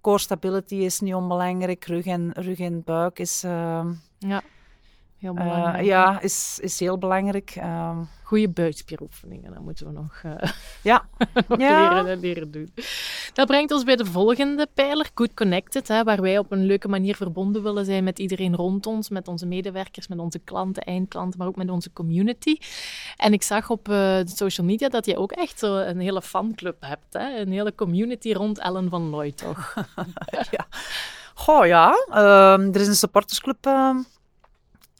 core 0.00 0.18
stability 0.18 0.74
is 0.74 1.00
niet 1.00 1.14
onbelangrijk. 1.14 1.84
Rug 1.84 2.04
en, 2.06 2.30
rug 2.34 2.58
en 2.58 2.82
buik 2.84 3.18
is, 3.18 3.40
Ja, 4.18 4.42
heel 5.34 5.74
eh, 5.74 5.84
ja, 5.84 6.20
is, 6.20 6.58
is 6.62 6.80
heel 6.80 6.98
belangrijk. 6.98 7.50
Ehm, 7.56 7.98
Goede 8.22 8.48
buikspieroefeningen, 8.48 9.54
dat 9.54 9.62
moeten 9.62 9.86
we 9.86 9.92
nog, 9.92 10.20
eh, 10.22 10.50
ja, 10.82 11.06
nog 11.48 11.58
Ja. 11.58 11.90
leren, 11.90 12.06
en 12.12 12.20
leren 12.20 12.50
doen. 12.50 12.72
Dat 13.32 13.46
brengt 13.46 13.72
ons 13.72 13.84
bij 13.84 13.96
de 13.96 14.04
volgende 14.04 14.66
pijler, 14.74 15.10
Good 15.14 15.34
Connected, 15.34 15.88
hè, 15.88 16.04
waar 16.04 16.20
wij 16.20 16.38
op 16.38 16.52
een 16.52 16.64
leuke 16.64 16.88
manier 16.88 17.16
verbonden 17.16 17.62
willen 17.62 17.84
zijn 17.84 18.04
met 18.04 18.18
iedereen 18.18 18.54
rond 18.56 18.86
ons, 18.86 19.08
met 19.08 19.28
onze 19.28 19.46
medewerkers, 19.46 20.08
met 20.08 20.18
onze 20.18 20.38
klanten, 20.38 20.82
eindklanten, 20.82 21.38
maar 21.38 21.48
ook 21.48 21.56
met 21.56 21.70
onze 21.70 21.92
community. 21.92 22.56
En 23.16 23.32
ik 23.32 23.42
zag 23.42 23.70
op 23.70 23.88
eh, 23.88 23.94
de 23.94 24.32
social 24.34 24.66
media 24.66 24.88
dat 24.88 25.06
je 25.06 25.16
ook 25.16 25.32
echt 25.32 25.58
zo 25.58 25.76
een 25.76 26.00
hele 26.00 26.22
fanclub 26.22 26.76
hebt, 26.80 27.12
hè? 27.12 27.40
een 27.40 27.52
hele 27.52 27.74
community 27.74 28.32
rond 28.32 28.58
Ellen 28.58 28.88
van 28.90 29.10
Looy, 29.10 29.32
toch? 29.32 29.74
ja. 30.50 30.66
Goh, 31.34 31.66
ja. 31.66 31.94
Ehm, 32.10 32.68
er 32.74 32.80
is 32.80 32.86
een 32.86 32.94
supportersclub 32.94 33.66
ehm, 33.66 33.96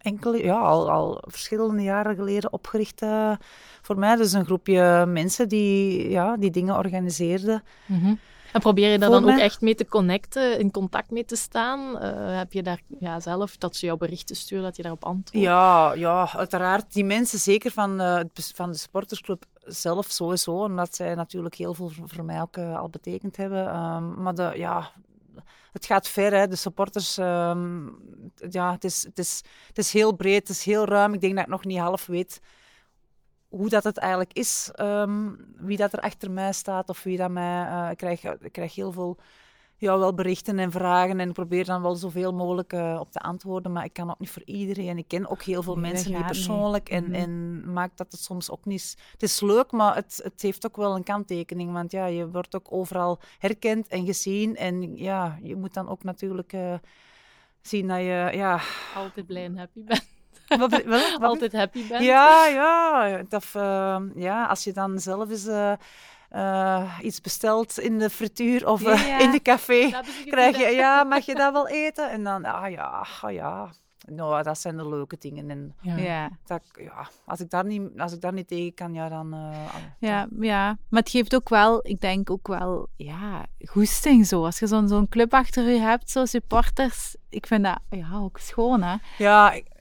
enkele, 0.07 0.45
ja, 0.45 0.59
al, 0.59 0.91
al 0.91 1.23
verschillende 1.27 1.83
jaren 1.83 2.17
geleden 2.17 2.53
opgericht 2.53 3.03
eh, 3.03 3.33
voor 3.83 3.99
mij. 3.99 4.17
Dus 4.17 4.33
een 4.33 4.45
groepje 4.45 5.05
mensen 5.07 5.49
die, 5.49 6.11
ja, 6.11 6.37
die 6.37 6.51
dingen 6.51 6.77
organiseerden. 6.77 7.63
Mhm. 7.87 8.15
En 8.53 8.63
probeer 8.63 8.91
je 8.91 8.99
daar 8.99 9.11
dan 9.11 9.31
ook 9.31 9.39
echt 9.39 9.61
mee 9.61 9.75
te 9.75 9.87
connecten, 9.87 10.59
in 10.59 10.71
contact 10.71 11.11
mee 11.11 11.25
te 11.25 11.37
staan? 11.37 11.99
Eh, 11.99 12.37
heb 12.39 12.53
je 12.53 12.63
daar 12.63 12.81
ja, 13.01 13.21
zelf, 13.21 13.57
dat 13.57 13.77
ze 13.77 13.87
jouw 13.87 13.97
berichten 13.97 14.37
sturen, 14.37 14.65
dat 14.65 14.77
je 14.77 14.83
daarop 14.83 15.05
antwoordt? 15.05 15.47
Ja, 15.47 15.93
ja, 15.93 16.29
uiteraard. 16.33 16.93
Die 16.93 17.05
mensen, 17.05 17.39
zeker 17.39 17.71
van, 17.71 18.01
eh, 18.01 18.15
het 18.15 18.33
bes- 18.33 18.53
van 18.55 18.71
de 18.71 18.77
supportersclub 18.77 19.45
zelf 19.65 20.07
sowieso, 20.11 20.63
omdat 20.63 20.95
zij 20.95 21.15
natuurlijk 21.15 21.55
heel 21.55 21.75
veel 21.75 21.89
voor, 21.89 22.09
voor 22.09 22.25
mij 22.25 22.41
ook 22.41 22.57
eh, 22.57 22.79
al 22.79 22.89
betekend 22.89 23.37
hebben. 23.37 23.67
Ehm, 23.69 24.23
maar 24.23 24.35
de, 24.35 24.53
ja, 24.55 24.91
het 25.77 25.87
gaat 25.87 26.09
ver, 26.09 26.33
hè. 26.33 26.49
de 26.49 26.57
supporters. 26.57 27.19
ehm, 27.19 27.87
ja, 28.51 28.73
het 28.73 28.85
is, 28.85 29.05
het, 29.05 29.19
is, 29.19 29.43
het 29.67 29.79
is 29.79 29.93
heel 29.93 30.13
breed, 30.13 30.49
het 30.49 30.57
is 30.57 30.65
heel 30.65 30.85
ruim. 30.85 31.15
Ik 31.15 31.21
denk 31.21 31.35
dat 31.35 31.45
ik 31.45 31.51
nog 31.51 31.65
niet 31.65 31.79
half 31.79 32.07
weet 32.07 32.41
hoe 33.49 33.69
dat 33.69 33.85
het 33.85 33.97
eigenlijk 33.99 34.33
is, 34.33 34.71
ehm, 34.75 35.31
wie 35.57 35.77
dat 35.77 35.93
er 35.93 36.01
achter 36.01 36.31
mij 36.31 36.53
staat 36.53 36.89
of 36.89 37.03
wie 37.03 37.17
dat 37.17 37.31
mij... 37.31 37.95
krijg, 37.97 38.25
ik 38.25 38.53
krijg 38.53 38.75
heel 38.75 38.93
veel 38.93 39.19
ja, 39.79 39.99
wel 39.99 40.15
berichten 40.15 40.59
en 40.59 40.71
vragen 40.71 41.21
en 41.21 41.29
ik 41.29 41.35
probeer 41.35 41.65
dan 41.65 41.83
wel 41.83 41.95
zoveel 41.95 42.33
mogelijk 42.33 42.73
eh, 42.73 42.97
op 43.01 43.11
te 43.13 43.21
antwoorden, 43.21 43.73
maar 43.73 43.85
ik 43.85 43.93
kan 43.93 44.11
ook 44.11 44.19
niet 44.19 44.31
voor 44.31 44.43
iedereen. 44.45 44.99
Ik 44.99 45.09
ken 45.09 45.29
ook 45.29 45.43
heel 45.43 45.63
veel 45.63 45.75
Nee, 45.77 45.83
dat 45.85 45.93
mensen 45.93 46.13
niet 46.13 46.27
persoonlijk 46.27 46.89
en, 46.89 47.13
en 47.15 47.73
maakt 47.73 47.97
dat 47.97 48.13
het 48.13 48.21
soms 48.21 48.51
ook 48.51 48.65
niet... 48.65 48.97
Het 49.13 49.23
is 49.23 49.41
leuk, 49.41 49.71
maar 49.73 49.95
het, 49.95 50.21
het 50.23 50.43
heeft 50.43 50.67
ook 50.67 50.77
wel 50.77 50.97
een 50.97 51.03
kanttekening, 51.05 51.73
want 51.73 51.91
ja, 51.93 52.07
je 52.07 52.31
wordt 52.31 52.55
ook 52.55 52.67
overal 52.73 53.21
herkend 53.39 53.89
en 53.89 54.07
gezien 54.07 54.57
en 54.57 54.97
ja, 54.97 55.39
je 55.43 55.57
moet 55.57 55.75
dan 55.75 55.89
ook 55.89 56.03
natuurlijk 56.03 56.53
eh, 56.53 56.75
zien 57.63 57.89
dat 57.89 57.99
je... 57.99 58.31
Ja, 58.33 58.61
Altijd 58.95 59.27
blij 59.27 59.45
en 59.45 59.57
happy 59.59 59.85
bent. 59.85 60.07
wat, 60.49 60.71
wat, 60.71 60.85
wat- 60.85 61.19
Altijd 61.23 61.53
happy 61.53 61.89
bent. 61.89 62.05
ja, 62.05 62.47
ja. 62.47 63.23
Of, 63.31 63.55
eh, 63.55 64.01
ja, 64.15 64.47
als 64.47 64.65
je 64.65 64.73
dan 64.73 64.99
zelf 65.01 65.31
eens 65.31 65.47
eh, 66.37 66.99
iets 67.03 67.21
bestelt 67.21 67.79
in 67.79 67.99
de 67.99 68.11
frituur 68.11 68.69
of 68.69 68.85
eh, 68.85 69.01
Ja, 69.01 69.07
ja. 69.07 69.19
in 69.19 69.31
de 69.31 69.43
café, 69.43 69.91
krijg 70.27 70.57
je, 70.59 70.67
ja, 70.77 71.05
mag 71.05 71.27
je 71.27 71.35
dat 71.35 71.53
wel 71.53 71.69
eten? 71.69 72.11
En 72.11 72.25
dan, 72.25 72.45
ah 72.45 72.71
ja, 72.71 73.07
ah 73.23 73.33
ja. 73.33 73.71
nou, 74.09 74.43
dat 74.43 74.59
zijn 74.59 74.77
de 74.77 74.89
leuke 74.89 75.17
dingen. 75.19 75.51
En 75.51 75.75
Ja. 75.81 76.31
Dat, 76.45 76.61
ja, 76.81 77.09
als, 77.25 77.41
ik 77.41 77.51
daar 77.51 77.65
niet, 77.65 77.83
als 77.97 78.13
ik 78.13 78.21
daar 78.21 78.33
niet 78.33 78.49
tegen 78.49 78.75
kan, 78.75 78.93
ja, 78.95 79.09
dan... 79.09 79.33
eh, 79.35 79.65
Ja, 79.99 80.27
ja, 80.41 80.79
maar 80.89 81.01
het 81.01 81.11
geeft 81.11 81.35
ook 81.35 81.49
wel, 81.49 81.81
ik 81.89 82.01
denk 82.01 82.31
ook 82.31 82.49
wel, 82.49 82.89
ja, 82.97 83.45
goesting 83.65 84.27
zo. 84.27 84.45
Als 84.45 84.59
je 84.59 84.67
zo'n 84.67 84.89
zo'n 84.89 85.09
club 85.09 85.35
achter 85.35 85.65
je 85.69 85.79
hebt, 85.81 86.11
zo 86.11 86.25
supporters, 86.25 87.17
ik 87.29 87.47
vind 87.47 87.65
dat 87.65 87.79
ja, 87.91 88.09
ook 88.15 88.39
schoon, 88.39 88.83
hè. 88.83 88.97
Ja, 89.19 89.53
ik- 89.53 89.75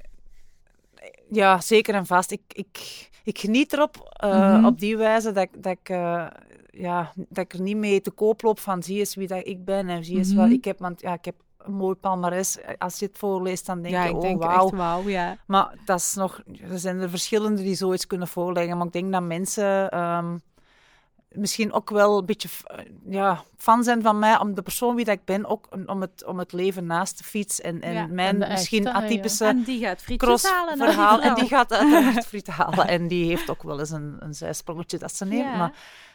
ja 1.36 1.62
zeker 1.62 1.96
en 1.96 2.06
vast. 2.06 2.32
Ik, 2.32 2.42
ik, 2.48 3.10
ik 3.24 3.40
geniet 3.40 3.74
erop 3.74 4.18
eh, 4.20 4.30
Mhm. 4.56 4.66
op 4.66 4.80
die 4.80 4.98
wijze 4.98 5.32
dat, 5.32 5.44
ik- 5.44 5.64
dat, 5.64 5.72
ik, 5.72 5.90
eh, 5.90 6.28
ja, 6.72 7.12
dat 7.16 7.44
ik 7.44 7.54
er 7.54 7.62
niet 7.62 7.78
mee 7.78 8.02
te 8.02 8.12
koop 8.12 8.42
loop 8.42 8.60
van 8.60 8.84
zie 8.84 9.00
eens 9.00 9.16
wie 9.16 9.28
dat 9.28 9.48
ik 9.48 9.66
ben 9.66 9.90
en 9.90 10.06
zie 10.06 10.18
eens 10.18 10.34
wat 10.34 10.46
Mhm. 10.46 10.54
ik 10.54 10.66
heb. 10.66 10.80
Want 10.80 11.02
ja, 11.02 11.14
ik 11.14 11.26
heb 11.26 11.36
een 11.58 11.74
mooi 11.74 11.96
palmares. 11.96 12.58
Als 12.78 13.00
je 13.00 13.06
het 13.06 13.18
voorleest, 13.18 13.66
dan 13.66 13.82
denk 13.82 13.94
ja, 13.94 14.04
je, 14.04 14.10
ik 14.10 14.16
oh 14.16 14.22
denk 14.22 14.44
wauw. 14.44 14.66
echt 14.66 14.76
wauw, 14.76 15.08
ja. 15.10 15.38
Maar 15.48 15.74
dat 15.86 16.00
is 16.00 16.14
nog, 16.14 16.42
er 16.72 16.80
zijn 16.80 17.00
er 17.00 17.10
verschillende 17.10 17.62
die 17.62 17.76
zoiets 17.76 18.08
kunnen 18.08 18.28
voorleggen. 18.28 18.78
Maar 18.78 18.86
ik 18.88 18.94
denk 18.94 19.12
dat 19.12 19.24
mensen 19.24 19.90
ehm, 19.90 20.38
misschien 21.38 21.74
ook 21.74 21.90
wel 21.90 22.18
een 22.18 22.26
beetje 22.26 22.50
ja, 23.06 23.44
fan 23.58 23.84
zijn 23.84 24.02
van 24.02 24.20
mij, 24.20 24.40
om 24.40 24.54
de 24.54 24.62
persoon 24.62 24.96
wie 24.96 25.06
dat 25.06 25.16
ik 25.16 25.26
ben, 25.26 25.46
ook 25.46 25.68
om- 25.70 25.84
om 25.90 26.02
het, 26.02 26.26
om 26.26 26.40
het 26.40 26.54
leven 26.54 26.86
naast 26.86 27.18
de 27.18 27.24
fiets 27.24 27.62
en, 27.62 27.82
en 27.82 27.94
Ja, 27.94 28.08
mijn 28.08 28.44
en 28.44 28.52
misschien 28.52 28.86
echte, 28.86 29.00
ja. 29.00 29.06
atypische 29.06 29.46
En 29.46 29.64
die 29.64 29.80
gaat 29.80 30.02
halen. 30.06 30.18
cross-verhaal. 30.18 31.22
En 31.22 31.36
die 31.36 31.48
gaat 31.48 31.74
uiteraard 31.74 32.26
friet 32.32 32.48
halen. 32.48 32.88
En 32.88 33.08
die 33.08 33.26
heeft 33.26 33.50
ook 33.50 33.64
wel 33.64 33.80
eens 33.80 33.90
een, 33.92 34.16
een 34.20 34.34
zijsprongetje 34.34 34.98
dat 34.98 35.16
ze 35.16 35.26
neemt. 35.26 35.44
Ja. 35.52 35.58
Maar 35.58 35.74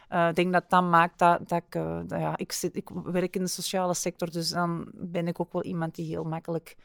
eh, 0.08 0.28
ik 0.28 0.34
denk 0.34 0.52
dat 0.52 0.64
dat 0.68 0.82
maakt 0.82 1.18
dat, 1.18 1.48
dat 1.48 1.62
ik... 1.68 1.74
eh, 1.74 1.98
dat, 2.06 2.20
ja, 2.20 2.32
ik, 2.36 2.52
zit, 2.52 2.76
ik 2.76 2.88
werk 3.04 3.34
in 3.36 3.42
de 3.42 3.48
sociale 3.48 3.94
sector, 3.94 4.30
dus 4.30 4.48
dan 4.50 4.88
ben 4.94 5.28
ik 5.28 5.40
ook 5.40 5.52
wel 5.52 5.62
iemand 5.64 5.94
die 5.94 6.06
heel 6.06 6.24
makkelijk 6.24 6.76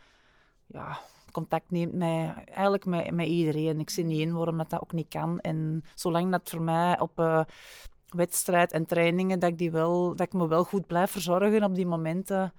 ja, 0.67 0.97
contact 1.31 1.71
neemt 1.71 1.93
met, 1.93 2.33
eigenlijk 2.47 2.85
met, 2.85 3.11
met 3.11 3.27
iedereen. 3.27 3.79
Ik 3.79 3.89
zie 3.89 4.03
niet 4.03 4.19
in 4.19 4.33
waarom 4.33 4.57
dat, 4.57 4.69
dat 4.69 4.81
ook 4.81 4.91
niet 4.91 5.07
kan. 5.09 5.39
En 5.39 5.83
zolang 5.95 6.31
dat 6.31 6.49
voor 6.49 6.61
mij 6.61 6.99
op... 6.99 7.19
eh, 7.19 7.41
wedstrijd 8.07 8.71
en 8.71 8.85
trainingen, 8.85 9.39
dat 9.39 9.49
ik, 9.49 9.57
die 9.57 9.71
wel, 9.71 10.15
dat 10.15 10.27
ik 10.27 10.33
me 10.33 10.47
wel 10.47 10.63
goed 10.63 10.87
blijf 10.87 11.11
verzorgen 11.11 11.63
op 11.63 11.75
die 11.75 11.85
momenten. 11.85 12.53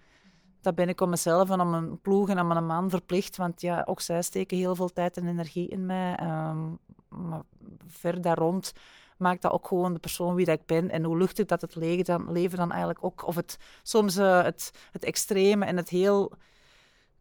Dat 0.61 0.75
ben 0.75 0.89
ik 0.89 1.01
om 1.01 1.11
mezelf 1.11 1.51
en 1.51 1.61
om 1.61 1.71
mijn 1.71 2.01
ploeg 2.01 2.29
en 2.29 2.41
om 2.41 2.47
mijn 2.47 2.67
man 2.67 2.91
verplicht. 2.91 3.37
Want 3.37 3.61
ja, 3.61 3.83
ook 3.85 4.01
zij 4.01 4.23
steken 4.23 4.57
heel 4.57 4.75
veel 4.75 4.93
tijd 4.93 5.17
en 5.17 5.27
energie 5.27 5.69
in 5.69 5.87
mij. 5.87 6.15
Ehm, 6.15 6.69
maar 7.09 7.43
ver 7.87 8.21
daar 8.21 8.39
rond 8.39 8.73
maakt 9.17 9.43
dat 9.43 9.53
ook 9.53 9.67
gewoon 9.67 9.93
de 9.93 9.99
persoon 9.99 10.35
wie 10.35 10.47
dat 10.47 10.61
ik 10.61 10.67
ben. 10.67 10.91
En 10.91 11.05
hoe 11.05 11.17
luchtig 11.17 11.47
dat 11.47 11.61
het 11.61 11.75
leven 11.75 12.05
dan, 12.05 12.33
leven 12.33 12.59
dan 12.59 12.71
eigenlijk 12.71 13.05
ook... 13.05 13.27
Of 13.27 13.35
het, 13.35 13.59
soms 13.83 14.17
eh, 14.17 14.43
het, 14.43 14.89
het 14.93 15.05
extreme 15.05 15.65
en 15.65 15.77
het 15.77 15.89
heel 15.89 16.33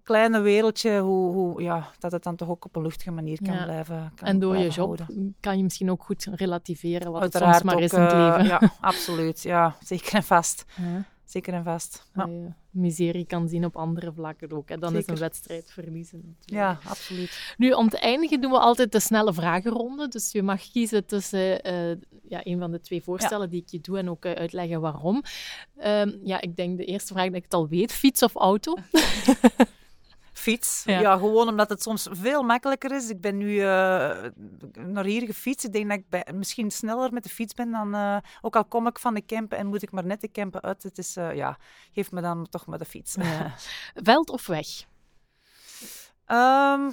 kleine 0.06 0.40
wereldje, 0.42 1.00
hoe, 1.00 1.32
hoe, 1.34 1.62
ja, 1.62 1.90
dat 2.00 2.12
het 2.12 2.24
dan 2.24 2.36
toch 2.36 2.50
ook 2.50 2.66
op 2.66 2.76
een 2.76 2.82
luchtige 2.82 3.12
manier 3.12 3.38
kan 3.44 3.54
Ja. 3.54 3.64
blijven 3.64 4.12
kan 4.16 4.28
En 4.28 4.40
door 4.40 4.58
je 4.58 4.70
job 4.70 4.98
houden. 5.00 5.36
kan 5.40 5.58
je 5.58 5.64
misschien 5.64 5.92
ook 5.92 6.04
goed 6.04 6.28
relativeren 6.32 7.12
wat 7.12 7.22
het 7.24 7.34
soms 7.36 7.64
maar 7.64 7.76
ook, 7.76 7.82
is 7.82 7.94
in 7.94 8.02
het 8.02 8.12
eh, 8.12 8.36
leven. 8.38 8.46
Ja, 8.46 8.72
absoluut. 8.82 9.42
Ja, 9.42 9.76
zeker 9.84 10.14
en 10.14 10.24
vast. 10.24 10.66
Ja. 10.76 11.04
Zeker 11.26 11.54
en 11.54 11.64
vast. 11.64 12.10
Ja, 12.14 12.30
miserie 12.70 13.26
kan 13.26 13.48
zien 13.48 13.66
op 13.66 13.76
andere 13.76 14.12
vlakken 14.14 14.52
ook. 14.52 14.70
Hè. 14.70 14.78
Dan 14.78 14.96
is 14.96 15.08
een 15.08 15.18
wedstrijd 15.18 15.72
verliezen. 15.72 16.22
natuurlijk. 16.26 16.80
ja 16.84 16.90
absoluut. 16.90 17.54
Nu, 17.58 17.72
om 17.72 17.90
te 17.90 18.00
eindigen 18.00 18.42
doen 18.42 18.52
we 18.52 18.60
altijd 18.60 18.92
de 18.92 19.00
snelle 19.00 19.34
vragenronde. 19.34 20.08
Dus 20.08 20.32
je 20.32 20.44
mag 20.44 20.72
kiezen 20.72 21.06
tussen 21.06 21.62
eh, 21.62 21.90
ja, 22.28 22.42
een 22.44 22.60
van 22.60 22.72
de 22.72 22.82
twee 22.82 23.04
voorstellen 23.04 23.50
die 23.50 23.62
ik 23.62 23.70
je 23.70 23.82
doe 23.82 23.98
en 23.98 24.10
ook 24.10 24.26
eh, 24.26 24.32
uitleggen 24.32 24.82
waarom. 24.82 25.24
Ehm, 25.78 26.12
ja, 26.24 26.42
ik 26.42 26.56
denk 26.56 26.78
de 26.78 26.86
eerste 26.86 27.14
vraag 27.14 27.26
dat 27.26 27.36
ik 27.36 27.44
het 27.44 27.54
al 27.54 27.68
weet. 27.68 27.92
Fiets 27.92 28.24
of 28.24 28.36
auto? 28.36 28.74
Fiets. 30.52 30.84
Ja. 30.86 31.00
Ja. 31.00 31.18
gewoon 31.18 31.48
omdat 31.48 31.70
het 31.70 31.82
soms 31.82 32.08
veel 32.12 32.44
makkelijker 32.44 32.92
is. 32.92 33.10
Ik 33.10 33.22
ben 33.22 33.38
nu 33.38 33.60
eh, 33.60 33.66
naar 34.86 35.04
hier 35.06 35.26
gefietst. 35.26 35.66
Ik 35.66 35.74
denk 35.74 35.90
dat 35.90 35.98
ik 35.98 36.10
bij- 36.10 36.28
misschien 36.34 36.72
sneller 36.72 37.14
met 37.14 37.24
de 37.24 37.30
fiets 37.30 37.54
ben 37.54 37.72
dan... 37.72 37.96
eh, 37.96 38.18
ook 38.42 38.56
al 38.56 38.66
kom 38.66 38.88
ik 38.88 39.00
van 39.00 39.14
de 39.14 39.26
campen 39.26 39.58
en 39.58 39.68
moet 39.68 39.82
ik 39.82 39.92
maar 39.92 40.06
net 40.06 40.22
de 40.22 40.32
campen 40.32 40.62
uit. 40.62 40.84
Het 40.84 40.98
is, 40.98 41.16
eh, 41.16 41.36
ja, 41.36 41.58
geef 41.94 42.12
me 42.12 42.22
dan 42.22 42.50
toch 42.50 42.66
maar 42.66 42.78
de 42.78 42.86
fiets. 42.86 43.16
Ja. 43.16 43.56
Veld 44.04 44.30
of 44.30 44.48
weg? 44.48 44.68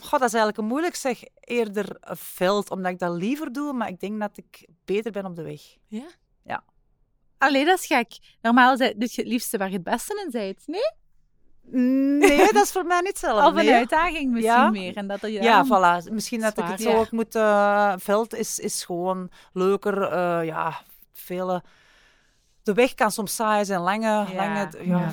Goh, 0.01 0.11
dat 0.11 0.23
is 0.23 0.35
eigenlijk 0.35 0.57
een 0.59 0.65
moeilijk 0.65 0.95
zeg. 0.95 1.23
Eerder 1.41 1.97
veld, 2.17 2.71
omdat 2.71 2.93
ik 2.93 2.99
dat 2.99 3.15
liever 3.17 3.53
doe. 3.53 3.73
Maar 3.73 3.88
ik 3.88 4.01
denk 4.01 4.21
dat 4.21 4.37
ik 4.37 4.69
beter 4.85 5.12
ben 5.12 5.25
op 5.27 5.37
de 5.37 5.43
weg. 5.43 5.61
Ja? 5.87 6.65
Allee, 7.38 7.65
dat 7.65 7.79
is 7.79 7.87
gek. 7.87 8.19
Normaal 8.41 8.77
doe 8.77 8.87
je 8.97 9.05
het 9.23 9.27
liefste 9.27 9.59
waar 9.59 9.69
je 9.69 9.75
het 9.75 9.83
beste 9.83 10.23
in 10.25 10.31
bent. 10.31 10.62
Nee? 10.67 10.91
Nee, 11.70 12.53
dat 12.53 12.62
is 12.64 12.72
voor 12.72 12.85
mij 12.85 12.98
niet 13.01 13.09
hetzelfde. 13.09 13.46
Of 13.46 13.57
een 13.57 13.64
nee. 13.64 13.75
uitdaging 13.75 14.31
misschien 14.33 14.53
Ja. 14.55 14.70
meer. 14.70 14.96
En 14.96 15.07
dat 15.07 15.20
je 15.20 15.31
Ja, 15.42 15.64
voilà. 15.66 16.12
Misschien 16.12 16.40
dat 16.40 16.59
ik 16.59 16.64
het 16.64 16.83
ja. 16.83 16.90
zo 16.90 16.96
ook 16.96 17.11
moet... 17.11 17.35
eh, 17.35 17.92
veld 17.96 18.35
is, 18.35 18.59
is 18.59 18.85
gewoon 18.85 19.31
leuker. 19.53 20.03
eh, 20.03 20.46
ja, 20.46 20.81
vele... 21.12 21.62
De 22.62 22.72
weg 22.75 22.94
kan 22.94 23.11
soms 23.11 23.35
saai 23.35 23.64
zijn, 23.64 23.81
lange... 23.81 24.27
Lange 24.35 24.68
ja, 24.70 24.83
ja. 24.83 25.12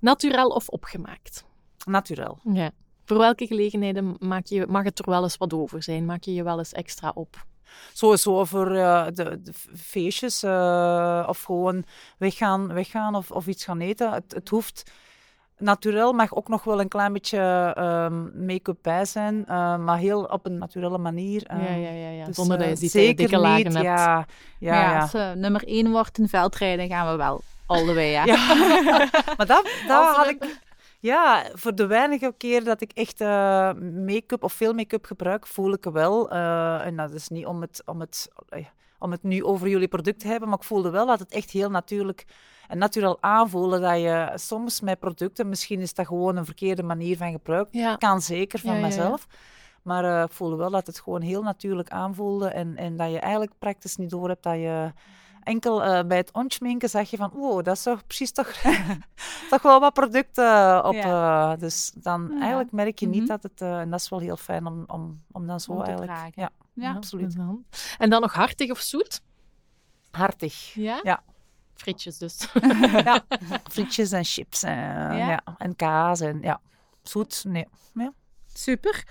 Naturel 0.00 0.48
of 0.48 0.68
opgemaakt? 0.68 1.44
Natuurlijk. 1.86 2.38
Ja. 2.52 2.70
Voor 3.04 3.18
welke 3.18 3.46
gelegenheden 3.46 4.16
maak 4.18 4.46
je, 4.46 4.66
mag 4.66 4.84
het 4.84 4.98
er 4.98 5.10
wel 5.10 5.22
eens 5.22 5.36
wat 5.36 5.52
over 5.52 5.82
zijn? 5.82 6.04
Maak 6.04 6.22
je 6.22 6.34
je 6.34 6.42
wel 6.42 6.58
eens 6.58 6.72
extra 6.72 7.10
op? 7.14 7.44
Sowieso 7.92 8.44
voor 8.44 8.74
eh, 8.74 9.04
de, 9.12 9.42
de 9.42 9.52
feestjes 9.76 10.42
eh, 10.42 11.24
of 11.28 11.42
gewoon 11.42 11.84
weggaan, 12.18 12.72
weggaan 12.72 13.14
of, 13.14 13.30
of 13.30 13.46
iets 13.46 13.64
gaan 13.64 13.80
eten. 13.80 14.12
Het, 14.12 14.32
het 14.34 14.48
hoeft... 14.48 14.90
Naturel 15.64 16.12
mag 16.12 16.34
ook 16.34 16.48
nog 16.48 16.64
wel 16.64 16.80
een 16.80 16.88
klein 16.88 17.12
beetje 17.12 17.72
ehm, 17.76 18.46
make-up 18.46 18.78
bij 18.82 19.04
zijn, 19.04 19.46
eh, 19.46 19.76
maar 19.76 19.98
heel 19.98 20.22
op 20.22 20.46
een 20.46 20.58
naturele 20.58 20.98
manier. 20.98 21.42
ja, 21.48 21.54
ehm, 21.56 21.80
ja, 21.80 21.90
ja, 21.90 22.08
ja. 22.10 22.24
dus, 22.24 22.36
Zonder 22.36 22.58
dat 22.58 22.66
je 22.66 22.72
eh, 22.72 22.78
ziet 22.78 22.92
dat 22.92 23.00
je 23.02 23.06
zeker 23.06 23.16
dikke 23.16 23.38
lagen 23.38 23.64
niet, 23.64 23.72
hebt. 23.72 23.84
Ja, 23.84 24.26
ja, 24.58 24.70
Maar 24.72 24.82
ja, 24.82 24.92
ja. 24.92 25.00
als 25.00 25.10
ze 25.10 25.32
nummer 25.36 25.64
één 25.66 25.90
wordt 25.90 26.18
in 26.18 26.28
veldrijden, 26.28 26.88
gaan 26.88 27.10
we 27.10 27.16
wel 27.16 27.40
all 27.66 27.84
the 27.86 27.94
way, 27.94 28.10
ja. 28.10 28.24
Ja, 28.24 28.46
maar 29.36 29.46
dat, 29.46 29.68
dat 29.88 30.16
had 30.16 30.26
ik... 30.28 30.62
Ja, 31.00 31.44
voor 31.52 31.74
de 31.74 31.86
weinige 31.86 32.34
keer 32.36 32.64
dat 32.64 32.80
ik 32.80 32.92
echt 32.92 33.20
eh, 33.20 33.72
make-up 34.04 34.42
of 34.42 34.52
veel 34.52 34.72
make-up 34.72 35.04
gebruik, 35.04 35.46
voel 35.46 35.72
ik 35.72 35.84
wel. 35.84 36.30
eh, 36.30 36.86
en 36.86 36.96
dat 36.96 37.12
is 37.12 37.28
niet 37.28 37.46
om 37.46 37.60
het, 37.60 37.82
om, 37.84 38.00
het, 38.00 38.28
eh, 38.48 38.64
om 38.98 39.10
het 39.10 39.22
nu 39.22 39.44
over 39.44 39.68
jullie 39.68 39.88
product 39.88 40.20
te 40.20 40.26
hebben, 40.26 40.48
maar 40.48 40.58
ik 40.58 40.64
voelde 40.64 40.90
wel 40.90 41.06
dat 41.06 41.18
het 41.18 41.32
echt 41.32 41.50
heel 41.50 41.70
natuurlijk 41.70 42.24
en 42.68 42.78
natuurlijk 42.78 43.16
aanvoelen 43.20 43.80
dat 43.80 44.00
je 44.00 44.32
soms 44.34 44.80
met 44.80 44.98
producten, 44.98 45.48
misschien 45.48 45.80
is 45.80 45.94
dat 45.94 46.06
gewoon 46.06 46.36
een 46.36 46.44
verkeerde 46.44 46.82
manier 46.82 47.16
van 47.16 47.30
gebruik, 47.32 47.68
Ja. 47.70 47.96
kan 47.96 48.20
zeker 48.22 48.58
van 48.58 48.70
Ja, 48.70 48.76
ja, 48.76 48.82
ja. 48.82 48.88
mezelf. 48.88 49.26
Maar 49.82 50.04
eh, 50.04 50.22
ik 50.22 50.32
voelde 50.32 50.56
wel 50.56 50.70
dat 50.70 50.86
het 50.86 51.00
gewoon 51.00 51.20
heel 51.20 51.42
natuurlijk 51.42 51.88
aanvoelde 51.88 52.48
en, 52.48 52.76
en 52.76 52.96
dat 52.96 53.10
je 53.10 53.18
eigenlijk 53.18 53.52
praktisch 53.58 53.96
niet 53.96 54.10
door 54.10 54.28
hebt 54.28 54.42
dat 54.42 54.54
je 54.54 54.92
enkel 55.44 55.82
eh, 55.84 56.06
bij 56.06 56.16
het 56.16 56.32
onschminken 56.32 56.88
zag 56.88 57.10
je 57.10 57.16
van, 57.16 57.30
wow, 57.34 57.64
dat 57.64 57.76
is 57.76 57.82
toch 57.82 58.06
precies 58.06 58.32
toch, 58.32 58.48
toch 59.50 59.62
wel 59.62 59.80
wat 59.80 59.92
producten 59.92 60.84
op. 60.84 60.94
eh, 60.94 61.52
dus 61.58 61.92
dan 61.94 62.28
Ja. 62.32 62.40
eigenlijk 62.40 62.72
merk 62.72 62.98
je 62.98 63.08
Mhm. 63.08 63.18
niet 63.18 63.28
dat 63.28 63.42
het, 63.42 63.60
eh, 63.60 63.78
en 63.80 63.90
dat 63.90 64.00
is 64.00 64.08
wel 64.08 64.18
heel 64.18 64.36
fijn 64.36 64.66
om, 64.66 64.84
om, 64.86 65.22
om 65.32 65.46
dan 65.46 65.60
zo 65.60 65.72
Om 65.72 65.78
te 65.78 65.84
eigenlijk, 65.84 66.12
dragen. 66.12 66.32
ja, 66.42 66.50
Ja. 66.72 66.92
absoluut. 66.94 67.36
En 67.98 68.10
dan 68.10 68.20
nog 68.20 68.32
hartig 68.32 68.70
of 68.70 68.78
zoet? 68.78 69.20
hartig. 70.10 70.74
Ja? 70.74 71.00
Ja. 71.02 71.22
Frietjes 71.74 72.18
dus. 72.18 72.48
ja, 73.04 73.20
frietjes 73.70 74.12
en 74.12 74.24
chips 74.24 74.62
en, 74.62 75.16
ja. 75.16 75.42
en 75.58 75.76
kaas 75.76 76.20
en 76.20 76.40
ja, 76.42 76.60
zoet, 77.02 77.44
nee. 77.46 77.66
Ja. 77.94 78.12
Super. 78.52 79.04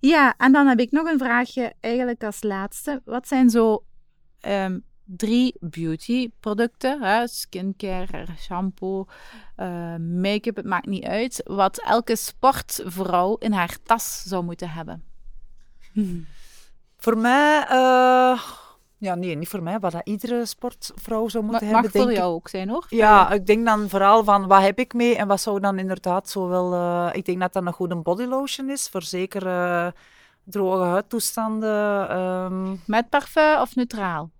Ja, 0.00 0.34
en 0.36 0.52
dan 0.52 0.66
heb 0.66 0.78
ik 0.78 0.90
nog 0.90 1.06
een 1.06 1.18
vraagje 1.18 1.74
eigenlijk 1.80 2.24
als 2.24 2.42
laatste. 2.42 3.02
Wat 3.04 3.28
zijn 3.28 3.50
zo 3.50 3.84
ehm, 4.40 4.78
drie 5.16 5.54
beautyproducten, 5.60 7.02
hè? 7.02 7.26
skincare, 7.26 8.24
shampoo, 8.38 9.06
eh, 9.56 9.96
make-up, 9.96 10.56
het 10.56 10.64
maakt 10.66 10.86
niet 10.86 11.04
uit, 11.04 11.40
wat 11.44 11.80
elke 11.82 12.16
sportvrouw 12.16 13.36
in 13.36 13.52
haar 13.52 13.76
tas 13.82 14.22
zou 14.22 14.44
moeten 14.44 14.70
hebben? 14.70 15.02
Voor 16.96 17.18
mij, 17.18 17.64
eh, 17.68 18.40
ja 18.98 19.14
nee, 19.14 19.34
niet 19.36 19.48
voor 19.48 19.62
mij, 19.62 19.78
wat 19.78 19.92
dat 19.92 20.00
iedere 20.04 20.46
sportvrouw 20.46 21.28
zou 21.28 21.44
moeten 21.44 21.66
mag 21.66 21.72
hebben, 21.74 21.90
voor 21.90 22.00
denk 22.00 22.10
ik. 22.12 22.16
jou 22.16 22.34
ook 22.34 22.48
zijn, 22.48 22.68
hoor. 22.68 22.86
Ja, 22.88 23.30
ik 23.30 23.46
denk 23.46 23.64
dan 23.66 23.88
vooral 23.88 24.24
van 24.24 24.46
wat 24.46 24.62
heb 24.62 24.78
ik 24.78 24.94
mee 24.94 25.16
en 25.16 25.26
wat 25.28 25.40
zou 25.40 25.60
dan 25.60 25.78
inderdaad 25.78 26.28
zo 26.28 26.48
wel... 26.48 26.72
eh, 26.74 27.08
ik 27.12 27.24
denk 27.24 27.40
dat 27.40 27.52
dat 27.52 27.66
een 27.66 27.72
goede 27.72 27.96
bodylotion 27.96 28.70
is 28.70 28.88
voor 28.88 29.02
zeker 29.02 29.42
droge 30.44 30.84
huidtoestanden. 30.84 32.08
ehm, 32.08 32.76
Met 32.86 33.08
parfum 33.08 33.60
of 33.60 33.74
neutraal? 33.74 34.30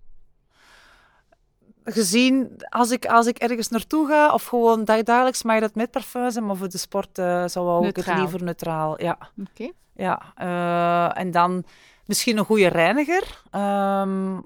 Gezien, 1.83 2.51
als 2.69 2.91
ik, 2.91 3.05
als 3.05 3.25
ik 3.27 3.37
ergens 3.37 3.69
naartoe 3.69 4.07
ga 4.07 4.33
of 4.33 4.45
gewoon 4.45 4.85
dag- 4.85 5.03
dagelijks 5.03 5.43
mag 5.43 5.59
dat 5.59 5.75
met 5.75 5.91
parfum 5.91 6.31
zijn, 6.31 6.45
maar 6.45 6.55
voor 6.55 6.69
de 6.69 6.77
sport 6.77 7.17
eh, 7.17 7.43
zou 7.47 7.87
ik 7.87 7.95
het 7.95 8.13
liever 8.15 8.43
neutraal. 8.43 9.01
Ja, 9.01 9.17
Oké. 9.49 9.71
ja. 9.95 10.21
eh, 10.35 11.19
en 11.21 11.31
dan 11.31 11.63
misschien 12.05 12.37
een 12.37 12.45
goede 12.45 12.67
reiniger. 12.67 13.41
Ehm, 13.51 14.37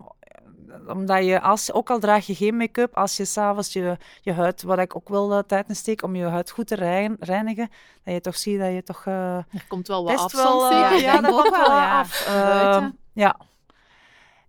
omdat 0.88 1.26
je, 1.26 1.42
als, 1.42 1.72
ook 1.72 1.90
al 1.90 2.00
draag 2.00 2.26
je 2.26 2.36
geen 2.36 2.58
make-up, 2.58 2.96
als 2.98 3.18
je 3.18 3.26
s'avonds 3.26 3.74
je, 3.74 3.98
je 4.22 4.34
huid, 4.34 4.64
wat 4.64 4.80
ik 4.80 4.96
ook 4.96 5.10
wel 5.10 5.32
uh, 5.32 5.40
tijd 5.48 5.70
in 5.70 5.76
steek, 5.76 6.04
om 6.04 6.16
je 6.16 6.26
huid 6.26 6.52
goed 6.52 6.68
te 6.68 6.76
reinigen, 7.20 7.70
dat 8.04 8.14
je 8.14 8.22
toch 8.22 8.38
ziet 8.38 8.60
dat 8.60 8.72
je 8.74 8.84
toch... 8.84 9.06
Uh, 9.06 9.36
er 9.36 9.66
komt 9.68 9.88
wel 9.88 10.04
wat 10.04 10.20
afstand 10.20 10.62
wel, 10.62 10.72
uh, 10.72 11.00
Ja, 11.00 11.22
dat 11.22 11.32
komt 11.32 11.50
wel 11.50 11.66
ja. 11.66 12.00
af. 12.00 12.28
Uh, 12.30 12.86
ja. 13.14 13.36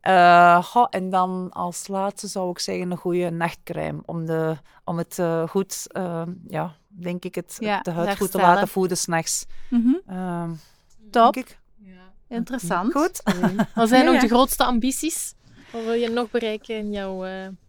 Uh, 0.09 0.86
en 0.90 1.11
dan 1.11 1.50
als 1.50 1.88
laatste 1.88 2.26
zou 2.26 2.50
ik 2.50 2.59
zeggen 2.59 2.90
een 2.90 2.96
goede 2.96 3.30
nachtcrème. 3.30 4.02
Om, 4.05 4.26
de, 4.26 4.57
om 4.84 4.98
het 4.98 5.18
uh, 5.18 5.48
goed, 5.48 5.86
uh, 5.96 6.22
ja, 6.48 6.74
denk 6.88 7.24
ik, 7.24 7.34
het, 7.34 7.57
ja, 7.61 7.80
de 7.80 7.90
huid 7.90 8.16
goed 8.16 8.30
te 8.30 8.38
laten 8.38 8.68
voeden 8.68 8.96
s'nachts. 8.96 9.46
Mm 9.70 10.00
-hmm. 10.07 10.59
Top. 11.11 11.36
Ja. 11.76 12.12
Interessant. 12.28 12.92
Goed. 12.92 13.22
Wat 13.74 13.88
zijn 13.88 14.05
nog 14.05 14.20
de 14.20 14.28
grootste 14.28 14.64
ambities? 14.64 15.34
Wat 15.72 15.84
wil 15.84 15.92
je 15.92 16.11
nog 16.11 16.30
bereiken 16.30 16.76
in 16.76 16.90
jouw... 16.90 17.22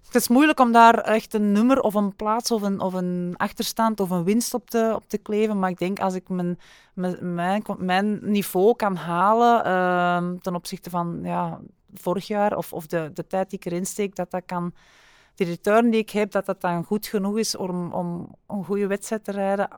Het 0.05 0.15
is 0.15 0.27
moeilijk 0.27 0.59
om 0.59 0.71
daar 0.71 0.97
echt 0.99 1.33
een 1.33 1.51
nummer 1.51 1.79
of 1.79 1.93
een 1.93 2.15
plaats 2.15 2.51
of 2.51 2.61
een, 2.61 2.79
of 2.79 2.93
een 2.93 3.33
achterstand 3.37 3.99
of 3.99 4.09
een 4.09 4.23
winst 4.23 4.53
op 4.53 4.69
te, 4.69 4.91
op 4.95 5.03
te 5.07 5.17
kleven. 5.17 5.59
Maar 5.59 5.69
ik 5.69 5.77
denk 5.77 5.99
als 5.99 6.13
ik 6.13 6.29
mijn, 6.29 6.59
mijn, 6.93 7.61
mijn 7.77 8.19
niveau 8.21 8.75
kan 8.75 8.95
halen 8.95 9.67
uh, 9.67 10.39
ten 10.41 10.55
opzichte 10.55 10.89
van 10.89 11.19
ja, 11.23 11.59
vorig 11.93 12.27
jaar 12.27 12.57
of, 12.57 12.73
of 12.73 12.87
de, 12.87 13.11
de 13.13 13.27
tijd 13.27 13.49
die 13.49 13.59
ik 13.59 13.65
erin 13.65 13.85
steek, 13.85 14.15
dat 14.15 14.31
dat 14.31 14.43
kan, 14.45 14.73
de 15.35 15.43
return 15.43 15.89
die 15.89 15.99
ik 15.99 16.09
heb, 16.09 16.31
dat 16.31 16.45
dat 16.45 16.61
dan 16.61 16.83
goed 16.83 17.07
genoeg 17.07 17.37
is 17.37 17.55
om, 17.55 17.93
om 17.93 18.35
een 18.47 18.63
goede 18.63 18.87
wedstrijd 18.87 19.23
te 19.23 19.31
rijden, 19.31 19.69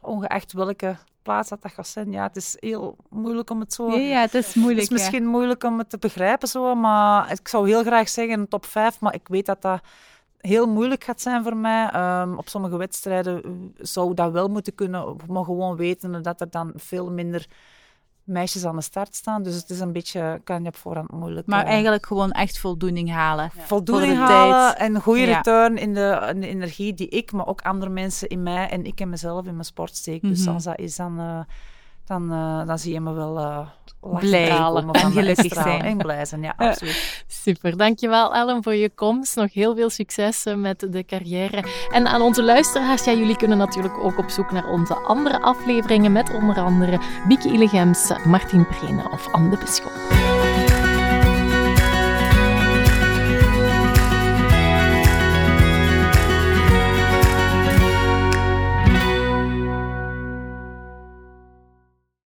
ongeacht 0.00 0.52
welke 0.52 0.96
plaats 1.22 1.48
dat 1.48 1.62
dat 1.62 1.72
gaat 1.72 1.86
zijn. 1.86 2.12
Ja, 2.12 2.22
het 2.22 2.36
is 2.36 2.56
heel 2.60 2.96
moeilijk 3.08 3.50
om 3.50 3.60
het 3.60 3.72
zo... 3.72 3.90
Ja, 3.90 3.96
ja 3.96 4.20
het 4.20 4.34
is 4.34 4.54
moeilijk, 4.54 4.80
Het 4.88 4.90
is 4.90 4.98
misschien 4.98 5.26
moeilijk 5.26 5.64
om 5.64 5.78
het 5.78 5.90
te 5.90 5.98
begrijpen, 5.98 6.48
zo, 6.48 6.74
maar 6.74 7.32
ik 7.32 7.48
zou 7.48 7.68
heel 7.68 7.82
graag 7.82 8.08
zeggen 8.08 8.40
een 8.40 8.48
top 8.48 8.66
5, 8.66 9.00
maar 9.00 9.14
ik 9.14 9.28
weet 9.28 9.46
dat 9.46 9.62
dat 9.62 9.80
heel 10.46 10.66
moeilijk 10.66 11.04
gaat 11.04 11.20
zijn 11.20 11.42
voor 11.42 11.56
mij. 11.56 11.94
Um, 12.20 12.38
op 12.38 12.48
sommige 12.48 12.76
wedstrijden 12.76 13.72
zou 13.78 14.14
dat 14.14 14.32
wel 14.32 14.48
moeten 14.48 14.74
kunnen, 14.74 15.16
maar 15.28 15.44
gewoon 15.44 15.76
weten 15.76 16.22
dat 16.22 16.40
er 16.40 16.50
dan 16.50 16.72
veel 16.76 17.10
minder 17.10 17.46
meisjes 18.26 18.64
aan 18.64 18.76
de 18.76 18.82
start 18.82 19.14
staan. 19.14 19.42
Dus 19.42 19.54
het 19.54 19.70
is 19.70 19.80
een 19.80 19.92
beetje, 19.92 20.40
kan 20.44 20.62
je 20.62 20.68
op 20.68 20.76
voorhand 20.76 21.10
moeilijk... 21.12 21.46
Maar 21.46 21.64
uh, 21.64 21.70
eigenlijk 21.70 22.06
gewoon 22.06 22.30
echt 22.30 22.58
voldoening 22.58 23.10
halen. 23.10 23.50
Ja. 23.54 23.62
Voldoening 23.62 24.16
halen 24.16 24.76
tijd. 24.76 24.78
en 24.78 25.00
goede 25.00 25.24
return 25.24 25.76
in 25.76 25.94
de, 25.94 26.30
in 26.34 26.40
de, 26.40 26.46
energie 26.46 26.94
die 26.94 27.08
ik, 27.08 27.32
maar 27.32 27.46
ook 27.46 27.60
andere 27.62 27.90
mensen 27.90 28.28
in 28.28 28.42
mij 28.42 28.68
en 28.68 28.84
ik 28.84 29.00
en 29.00 29.08
mezelf 29.08 29.46
in 29.46 29.52
mijn 29.52 29.64
sport 29.64 29.96
steek. 29.96 30.22
Mm 30.22 30.28
-hmm. 30.28 30.38
Dus 30.38 30.48
als 30.48 30.64
dat 30.64 30.78
is, 30.78 30.96
dan, 30.96 31.20
uh, 31.20 31.40
dan, 32.06 32.32
uh, 32.32 32.66
dan 32.66 32.78
zie 32.78 32.92
je 32.92 33.00
me 33.00 33.12
wel 33.12 33.66
blij 34.00 34.48
en 34.48 35.12
gelukkig 35.12 35.52
zijn. 35.52 35.82
En 35.82 35.96
blij 35.96 36.24
zijn, 36.24 36.42
ja, 36.48 36.54
absoluut. 36.56 37.24
Super, 37.26 37.76
dankjewel 37.76 38.34
Ellen 38.34 38.62
voor 38.62 38.74
je 38.74 38.90
komst. 38.90 39.36
Nog 39.36 39.52
heel 39.52 39.74
veel 39.74 39.90
succes 39.90 40.44
met 40.56 40.86
de 40.90 41.04
carrière. 41.04 41.64
En 41.90 42.06
aan 42.06 42.20
onze 42.20 42.42
luisteraars, 42.42 43.04
ja, 43.04 43.12
jullie 43.12 43.36
kunnen 43.36 43.58
natuurlijk 43.58 43.98
ook 43.98 44.18
op 44.18 44.28
zoek 44.28 44.50
naar 44.50 44.68
onze 44.68 44.94
andere 44.94 45.40
afleveringen 45.40 46.12
met 46.12 46.34
onder 46.34 46.56
andere 46.56 47.00
Bieke 47.28 47.52
Illegems, 47.52 48.12
Martin 48.24 48.66
Prene 48.66 49.10
of 49.10 49.32
Anne 49.32 49.50
de 49.50 49.56
Bisschop. 49.56 50.35